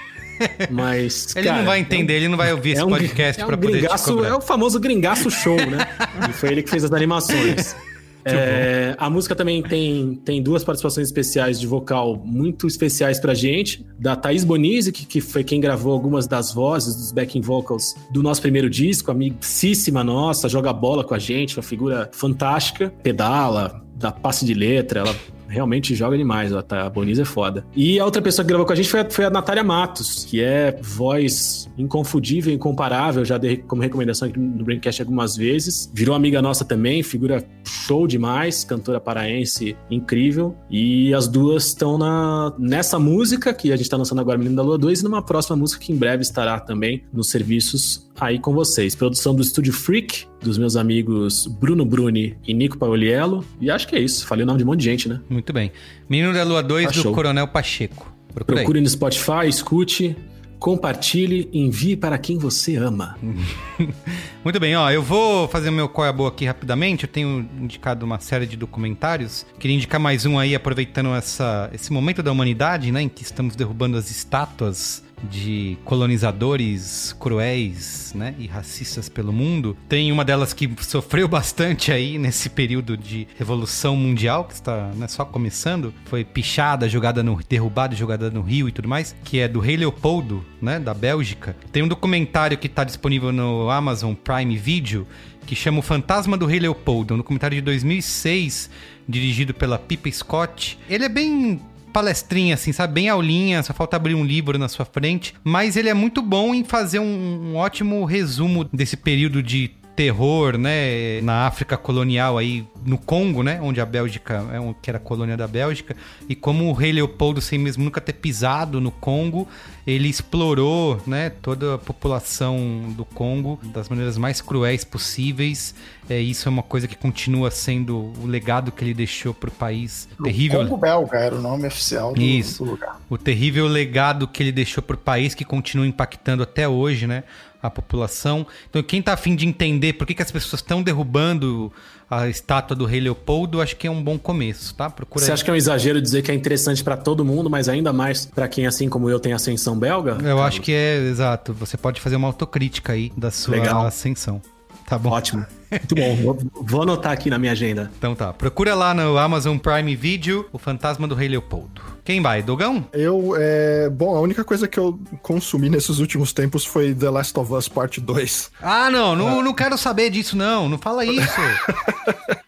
[0.71, 1.35] Mas.
[1.37, 3.45] Ele cara, não vai é um- entender, ele não vai ouvir esse um- podcast é
[3.45, 4.25] um pra poder gringaço.
[4.25, 5.87] É o famoso gringaço show, né?
[6.29, 7.75] e foi ele que fez as animações.
[8.31, 13.87] É, a música também tem, tem duas participações especiais de vocal muito especiais pra gente,
[13.99, 18.23] da Thaís Bonizzi, que, que foi quem gravou algumas das vozes, dos backing vocals do
[18.23, 24.13] nosso primeiro disco, amicíssima nossa, joga bola com a gente, uma figura fantástica, pedala, dá
[24.13, 25.17] passe de letra, ela
[25.49, 26.87] realmente joga demais, ó, tá?
[26.87, 27.65] a Bonizzi é foda.
[27.75, 30.25] E a outra pessoa que gravou com a gente foi a, foi a Natália Matos,
[30.25, 35.91] que é voz inconfundível, incomparável, já dei como recomendação aqui no Braincast algumas vezes.
[35.95, 40.55] Virou amiga nossa também, figura show demais, cantora paraense incrível.
[40.71, 44.63] E as duas estão na, nessa música que a gente tá lançando agora, Menino da
[44.63, 48.53] Lua 2, e numa próxima música que em breve estará também nos serviços aí com
[48.53, 48.95] vocês.
[48.95, 53.45] Produção do Estúdio Freak, dos meus amigos Bruno Bruni e Nico Paoliello.
[53.61, 54.27] E acho que é isso.
[54.27, 55.21] Falei o nome de um monte de gente, né?
[55.39, 55.71] Muito bem.
[56.09, 57.15] Menino da Lua 2 Tá do show.
[57.15, 58.13] Coronel Pacheco.
[58.35, 58.65] Procura aí.
[58.65, 60.17] Procure no Spotify, escute,
[60.59, 63.17] compartilhe, envie para quem você ama.
[64.43, 67.05] Muito bem, ó, eu vou fazer o meu qual é a boa aqui rapidamente.
[67.05, 69.47] Eu tenho indicado uma série de documentários.
[69.61, 73.55] Queria indicar mais um aí, aproveitando essa, esse momento da humanidade, né, em que estamos
[73.55, 79.77] derrubando as estátuas de colonizadores cruéis, né, e racistas pelo mundo.
[79.89, 85.09] Tem uma delas que sofreu bastante aí nesse período de revolução mundial que está né,
[85.09, 89.49] só começando, foi pichada, jogada no derrubada, jogada no Rio e tudo mais, que é
[89.49, 91.57] do Rei Leopoldo, né, da Bélgica.
[91.73, 95.07] Tem um documentário que está disponível no Amazon Prime Video
[95.49, 98.69] que chama O Fantasma do Rei Leopoldo, um documentário de 2006,
[99.09, 100.79] dirigido pela Pippa Scott.
[100.91, 101.59] Ele é bem
[101.93, 102.95] palestrinha, assim, sabe?
[102.95, 105.35] Bem aulinha, só falta abrir um livro na sua frente.
[105.43, 110.57] Mas ele é muito bom em fazer um, um ótimo resumo desse período de terror,
[110.57, 115.01] né, na África colonial aí, no Congo, né, onde a Bélgica, é um, que era
[115.01, 115.97] colônia da Bélgica,
[116.29, 119.49] e como o rei Leopoldo, sem mesmo nunca ter pisado no Congo,
[119.85, 125.75] ele explorou, né, toda a população do Congo das maneiras mais cruéis possíveis.
[126.11, 129.53] É, isso é uma coisa que continua sendo o legado que ele deixou para o
[129.53, 130.09] país.
[130.21, 130.61] O terrível.
[130.61, 132.65] Congo Belga era o nome oficial do, Isso.
[132.65, 133.01] do lugar.
[133.11, 137.25] O terrível legado que ele deixou para o país que continua impactando até hoje, né?
[137.69, 138.47] A população.
[138.69, 141.73] Então, quem tá afim de entender por que, que as pessoas estão derrubando
[142.11, 144.89] a estátua do rei Leopoldo, acho que é um bom começo, tá?
[144.89, 145.35] Procura Você aí.
[145.35, 148.25] acha que é um exagero dizer que é interessante pra todo mundo, mas ainda mais
[148.25, 150.17] pra quem, assim como eu, tem ascensão belga?
[150.23, 151.53] Eu acho que é, exato.
[151.53, 153.87] Você pode fazer uma autocrítica aí da sua Legal.
[153.87, 154.41] ascensão.
[154.87, 155.11] Tá bom?
[155.11, 155.45] Ótimo.
[155.71, 156.39] Muito bom.
[156.63, 157.91] Vou, anotar aqui na minha agenda.
[157.99, 158.33] Então tá.
[158.33, 161.83] Procura lá no Amazon Prime Video o Fantasma do Rei Leopoldo.
[162.05, 162.43] Quem vai?
[162.43, 162.87] Dogão?
[162.91, 163.91] Eu, é...
[163.91, 167.69] Bom, a única coisa que eu consumi nesses últimos tempos foi The Last of Us
[167.69, 168.51] Part 2.
[168.63, 170.69] Ah, não, não, não quero saber disso, não.
[170.71, 171.29] Não fala isso.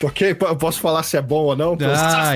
[0.02, 0.34] Ok?
[0.34, 1.76] Posso falar se é bom ou não?
[1.82, 2.34] Ah,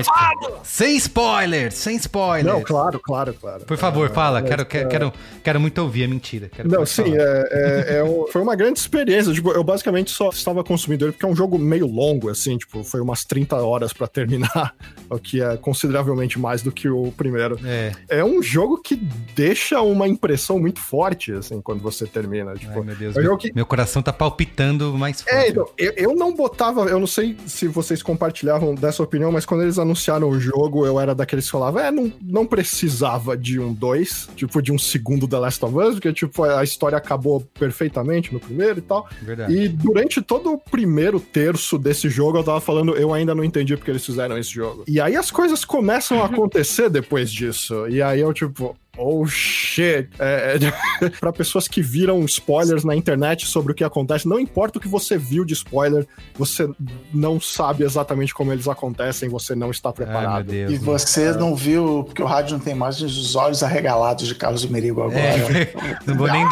[0.63, 2.45] sem spoilers, sem spoilers.
[2.45, 3.65] Não, claro, claro, claro.
[3.65, 4.39] Por favor, fala.
[4.39, 5.13] mas, Quero, quero, é, quero,
[5.43, 6.47] quero muito ouvir, é mentira.
[6.47, 9.33] Quero Não, sim, é, é- é um- foi uma grande experiência.
[9.33, 12.83] Tipo, eu basicamente só estava consumindo ele porque é um jogo meio longo, assim, tipo,
[12.83, 14.75] foi umas 30 horas pra terminar,
[15.09, 17.57] o que é consideravelmente mais do que o primeiro.
[17.63, 17.93] É.
[18.09, 18.95] É um jogo que
[19.33, 22.53] deixa uma impressão muito forte, assim, quando você termina.
[22.55, 23.15] Tipo, Ai, meu Deus.
[23.15, 25.33] é um Meu, que meu coração tá palpitando mais forte.
[25.33, 29.45] é, então, eu, eu não botava, eu não sei se vocês compartilhavam dessa opinião, mas
[29.45, 33.59] quando eles anunciaram o jogo, eu era daqueles que falavam, é, não, não precisava de
[33.59, 37.39] um 2, tipo, de um segundo The Last of Us, porque, tipo, a história acabou
[37.57, 39.07] perfeitamente no primeiro e tal.
[39.21, 39.53] Verdade.
[39.53, 43.75] E durante todo o primeiro terço desse jogo, eu tava falando, eu ainda não entendi
[43.77, 44.83] porque eles fizeram esse jogo.
[44.87, 47.87] E aí as coisas começam a acontecer depois disso.
[47.87, 48.75] E aí eu, tipo.
[48.97, 50.09] Oh shit!
[50.17, 50.57] É,
[51.01, 54.81] é, para pessoas que viram spoilers na internet sobre o que acontece, não importa o
[54.81, 56.69] que você viu de spoiler, você
[57.13, 60.45] não sabe exatamente como eles acontecem, você não está Ai, preparado.
[60.45, 60.71] Deus.
[60.71, 64.65] E você não viu, porque o rádio não tem mais os olhos arregalados de Carlos
[64.65, 65.19] Merigo agora.
[65.19, 65.73] É,
[66.07, 66.47] não vou nem.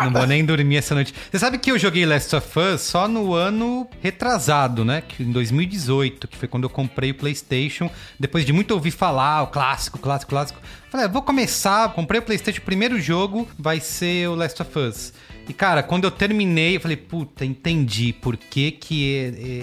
[0.00, 1.14] Não vou nem dormir essa noite.
[1.30, 5.00] Você sabe que eu joguei Last of Us só no ano retrasado, né?
[5.00, 7.90] Que em 2018, que foi quando eu comprei o PlayStation.
[8.18, 10.60] Depois de muito ouvir falar, o clássico, clássico, clássico.
[10.90, 11.92] Falei, ah, vou começar.
[11.92, 15.12] Comprei o PlayStation, o primeiro jogo vai ser o Last of Us.
[15.48, 19.14] E, cara, quando eu terminei, eu falei, puta, entendi por que que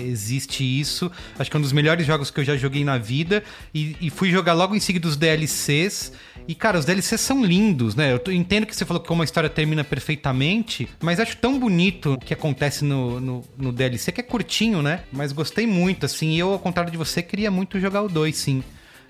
[0.08, 1.12] existe isso.
[1.38, 3.44] Acho que é um dos melhores jogos que eu já joguei na vida.
[3.74, 6.14] E, e fui jogar logo em seguida os DLCs.
[6.48, 8.14] E, cara, os DLCs são lindos, né?
[8.14, 12.18] Eu entendo que você falou que uma história termina perfeitamente, mas acho tão bonito o
[12.18, 15.04] que acontece no, no, no DLC, que é curtinho, né?
[15.12, 16.32] Mas gostei muito, assim.
[16.32, 18.64] E eu, ao contrário de você, queria muito jogar o 2, sim.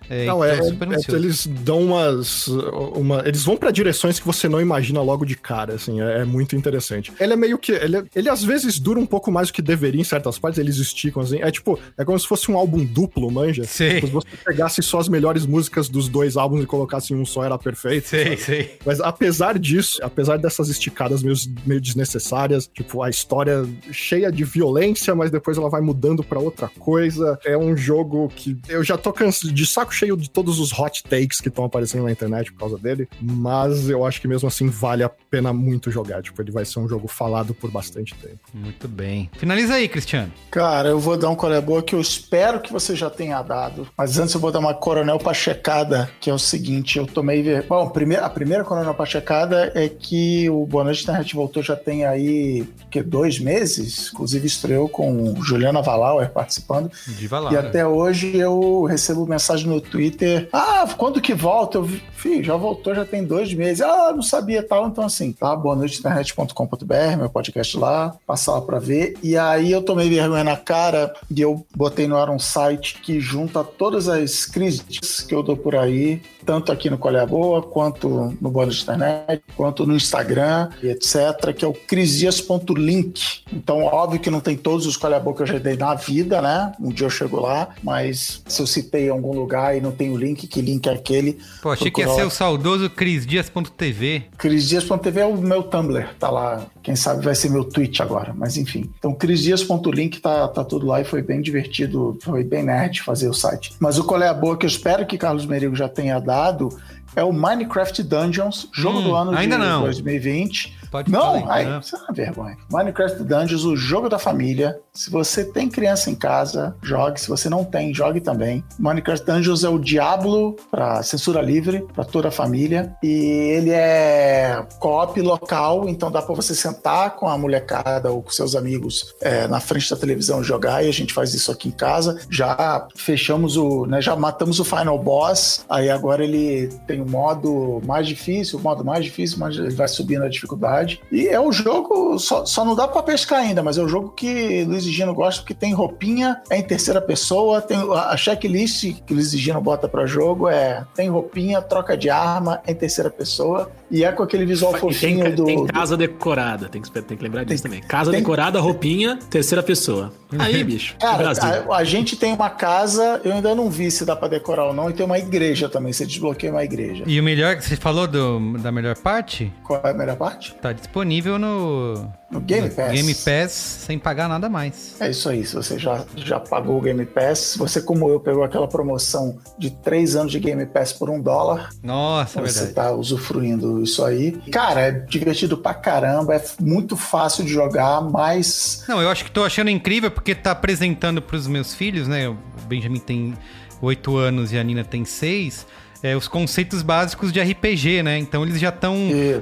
[0.09, 2.47] É, Não, então, é, super é- eles dão umas.
[2.47, 6.25] Uma, eles vão pra direções que você não imagina logo de cara, assim, é, é
[6.25, 7.11] muito interessante.
[7.19, 7.71] Ele é meio que.
[7.71, 10.59] Ele, é- ele às vezes dura um pouco mais do que deveria em certas partes,
[10.59, 11.39] eles esticam, assim.
[11.41, 13.63] É tipo, é como se fosse um álbum duplo, manja?
[14.01, 17.43] Se você pegasse só as melhores músicas dos dois álbuns e colocasse em um só,
[17.43, 18.07] era perfeito.
[18.09, 18.37] Sabe?
[18.37, 18.77] sei.
[18.85, 21.35] Mas apesar disso, apesar dessas esticadas meio,
[21.65, 26.69] meio desnecessárias, tipo, a história cheia de violência, mas depois ela vai mudando pra outra
[26.79, 27.39] coisa.
[27.45, 31.03] É um jogo que eu já tô cansado de saco cheio de todos os hot
[31.03, 34.67] takes que estão aparecendo na internet por causa dele, mas eu acho que mesmo assim
[34.67, 36.21] vale a pena muito jogar.
[36.21, 38.39] Tipo, ele vai ser um jogo falado por bastante tempo.
[38.53, 39.29] Muito bem.
[39.37, 40.31] Finaliza aí, Cristiano.
[40.51, 43.87] Cara, eu vou dar um colher boa que eu espero que você já tenha dado.
[43.97, 47.41] Mas antes eu vou dar uma coronel pachecada, que é o seguinte, eu tomei...
[47.43, 51.75] ver- Bom, primeira- a primeira coronel pachecada é que o Boa Noite Internet voltou já
[51.75, 54.09] tem aí, que, dois meses?
[54.13, 56.91] Inclusive estreou com Juliana Valauer participando.
[57.07, 57.53] Diva lá.
[57.53, 61.77] E até hoje eu recebo mensagem no Twitter: Ah, quando que volta?
[61.77, 63.81] Eu vi, já voltou, já tem dois meses.
[63.81, 64.87] Ah, não sabia tal.
[64.87, 65.55] Então, assim, tá?
[65.55, 69.15] Boa noite, internet.com.br, meu podcast lá, passa lá pra ver.
[69.21, 73.19] E aí eu tomei vergonha na cara e eu botei no ar um site que
[73.19, 78.35] junta todas as críticas que eu dou por aí, tanto aqui no a Boa, quanto
[78.39, 83.43] no Boa Internet, quanto no Instagram etc., que é o crisias.link.
[83.51, 86.41] Então, óbvio que não tem todos os a Boa que eu já dei na vida,
[86.41, 86.71] né?
[86.79, 90.11] Um dia eu chego lá, mas se eu citei em algum lugar aí não tem
[90.11, 91.37] o link, que link é aquele.
[91.61, 94.23] Pô, achei que ia ser o saudoso crisdias.tv.
[94.37, 96.65] CrisDias.tv é o meu Tumblr, tá lá.
[96.81, 98.89] Quem sabe vai ser meu Twitch agora, mas enfim.
[98.97, 103.33] Então, crisdias.link tá, tá tudo lá e foi bem divertido, foi bem nerd fazer o
[103.33, 103.73] site.
[103.79, 106.69] Mas o é a boa que eu espero que Carlos Merigo já tenha dado
[107.15, 109.81] é o Minecraft Dungeons, jogo Hum, do ano ainda de não.
[109.81, 110.82] 2020.
[110.93, 111.79] Pode falar Não, então, ai, né?
[111.81, 112.57] isso é uma vergonha.
[112.71, 114.79] Minecraft Dungeons, o jogo da família.
[114.93, 117.19] Se você tem criança em casa, jogue.
[117.19, 118.63] Se você não tem, jogue também.
[118.77, 124.63] Minecraft Dungeons é o Diablo para censura livre para toda a família e ele é
[124.77, 129.47] co-op local, então dá para você sentar com a molecada ou com seus amigos é,
[129.47, 130.85] na frente da televisão e jogar.
[130.85, 132.19] E a gente faz isso aqui em casa.
[132.29, 135.65] Já fechamos o, né, já matamos o final boss.
[135.67, 139.87] Aí agora ele tem o modo mais difícil, o modo mais difícil, mas ele vai
[139.87, 140.82] subindo a dificuldade.
[141.11, 144.09] E é o jogo, só, só não dá pra pescar ainda, mas é o jogo
[144.15, 149.01] que Luiz e Gino gosta, porque tem roupinha, é em terceira pessoa, tem a checklist
[149.05, 152.75] que Luiz e Gino bota pra jogo é tem roupinha, troca de arma, é em
[152.75, 155.45] terceira pessoa, e é com aquele visual E tem, fofinho do.
[155.45, 157.87] tem casa decorada, tem que, tem que lembrar disso Tem- também.
[157.87, 160.11] Casa tem- decorada, roupinha, terceira pessoa.
[160.39, 160.95] Aí, bicho.
[160.99, 161.31] Cara,
[161.69, 164.73] a, a gente tem uma casa, eu ainda não vi se dá pra decorar ou
[164.73, 167.03] não, e tem uma igreja também, você desbloqueia uma igreja.
[167.05, 169.51] E o melhor, você falou do, da melhor parte?
[169.63, 170.55] Qual é a melhor parte?
[170.55, 172.91] Tá disponível no, No Game Pass.
[172.91, 174.95] Game Pass sem pagar nada mais.
[174.99, 178.43] É isso aí, se você já, já pagou o Game Pass, você, como eu, pegou
[178.43, 182.73] aquela promoção de três anos de Game Pass por um dólar, Nossa, é você verdade.
[182.75, 184.31] tá usufruindo isso aí.
[184.51, 189.31] Cara, é divertido pra caramba, é muito fácil de jogar, mas Não, eu acho que
[189.31, 192.27] tô achando incrível porque tá apresentando pros meus filhos, né?
[192.29, 192.37] O
[192.67, 193.33] Benjamin tem
[193.81, 195.65] 8 anos e a Nina tem 6.
[196.03, 198.17] É, os conceitos básicos de RPG, né?
[198.17, 198.93] Então eles já estão.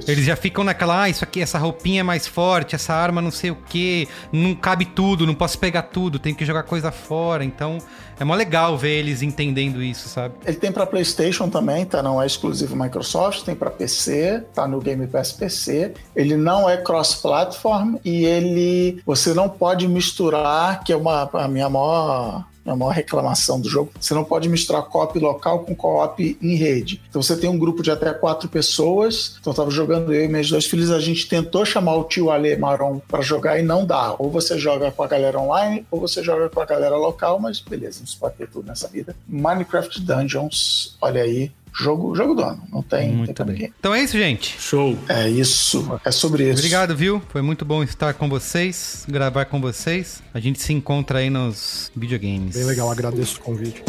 [0.06, 3.32] Eles já ficam naquela, ah, isso aqui, essa roupinha é mais forte, essa arma não
[3.32, 7.44] sei o que, não cabe tudo, não posso pegar tudo, tenho que jogar coisa fora.
[7.44, 7.78] Então
[8.20, 10.36] é mó legal ver eles entendendo isso, sabe?
[10.46, 12.00] ele tem pra PlayStation também, tá?
[12.00, 15.94] Não é exclusivo Microsoft, tem pra PC, tá no Game Pass PC.
[16.14, 21.68] Ele não é cross-platform e ele você não pode misturar, que é uma a minha
[21.68, 23.92] maior a maior reclamação do jogo.
[23.98, 27.00] Você não pode misturar co-op local com co-op em rede.
[27.08, 29.36] Então você tem um grupo de até quatro pessoas.
[29.40, 30.90] Então eu tava jogando eu e meus dois filhos.
[30.90, 34.14] A gente tentou chamar o tio Ale Maron pra jogar e não dá.
[34.18, 37.60] Ou você joga com a galera online, ou você joga com a galera local, mas
[37.60, 39.14] beleza, não se pode ter tudo nessa vida.
[39.28, 41.50] Minecraft Dungeons, olha aí.
[41.74, 43.54] Jogo, jogo do ano, não tem, tem Muito pra bem.
[43.54, 43.72] ninguém.
[43.78, 44.60] Então é isso, gente.
[44.60, 44.96] Show.
[45.08, 46.58] É isso, é sobre isso.
[46.58, 47.22] Obrigado, viu?
[47.30, 50.22] Foi muito bom estar com vocês, gravar com vocês.
[50.34, 52.54] A gente se encontra aí nos videogames.
[52.54, 53.82] Bem legal, agradeço o convite.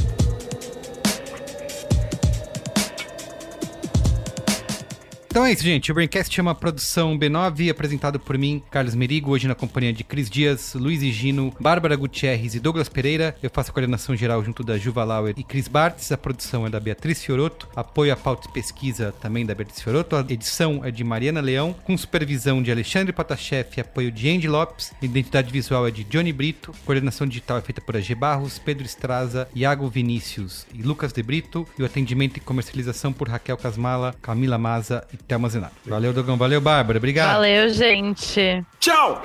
[5.33, 5.91] Então é isso, gente.
[5.91, 10.03] O Braincast é uma produção B9, apresentado por mim, Carlos Merigo, hoje na companhia de
[10.03, 13.35] Cris Dias, Luiz e Gino, Bárbara Gutierrez e Douglas Pereira.
[13.41, 16.11] Eu faço a coordenação geral junto da Juva Lauer e Cris Bartz.
[16.11, 17.67] A produção é da Beatriz Fioroto.
[17.75, 20.15] Apoio à pauta e pesquisa também da Beatriz Fioroto.
[20.15, 24.47] A edição é de Mariana Leão, com supervisão de Alexandre Potashev e apoio de Andy
[24.47, 24.93] Lopes.
[25.01, 26.71] Identidade visual é de Johnny Brito.
[26.85, 31.67] Coordenação digital é feita por AG Barros, Pedro Estraza, Iago Vinícius e Lucas De Brito.
[31.79, 35.73] E o atendimento e comercialização por Raquel Casmala, Camila Maza e Thelma Zenato.
[35.85, 36.37] Valeu, Dogão.
[36.37, 36.97] Valeu, Bárbara.
[36.97, 37.33] Obrigado.
[37.33, 38.63] Valeu, gente.
[38.79, 39.21] Tchau!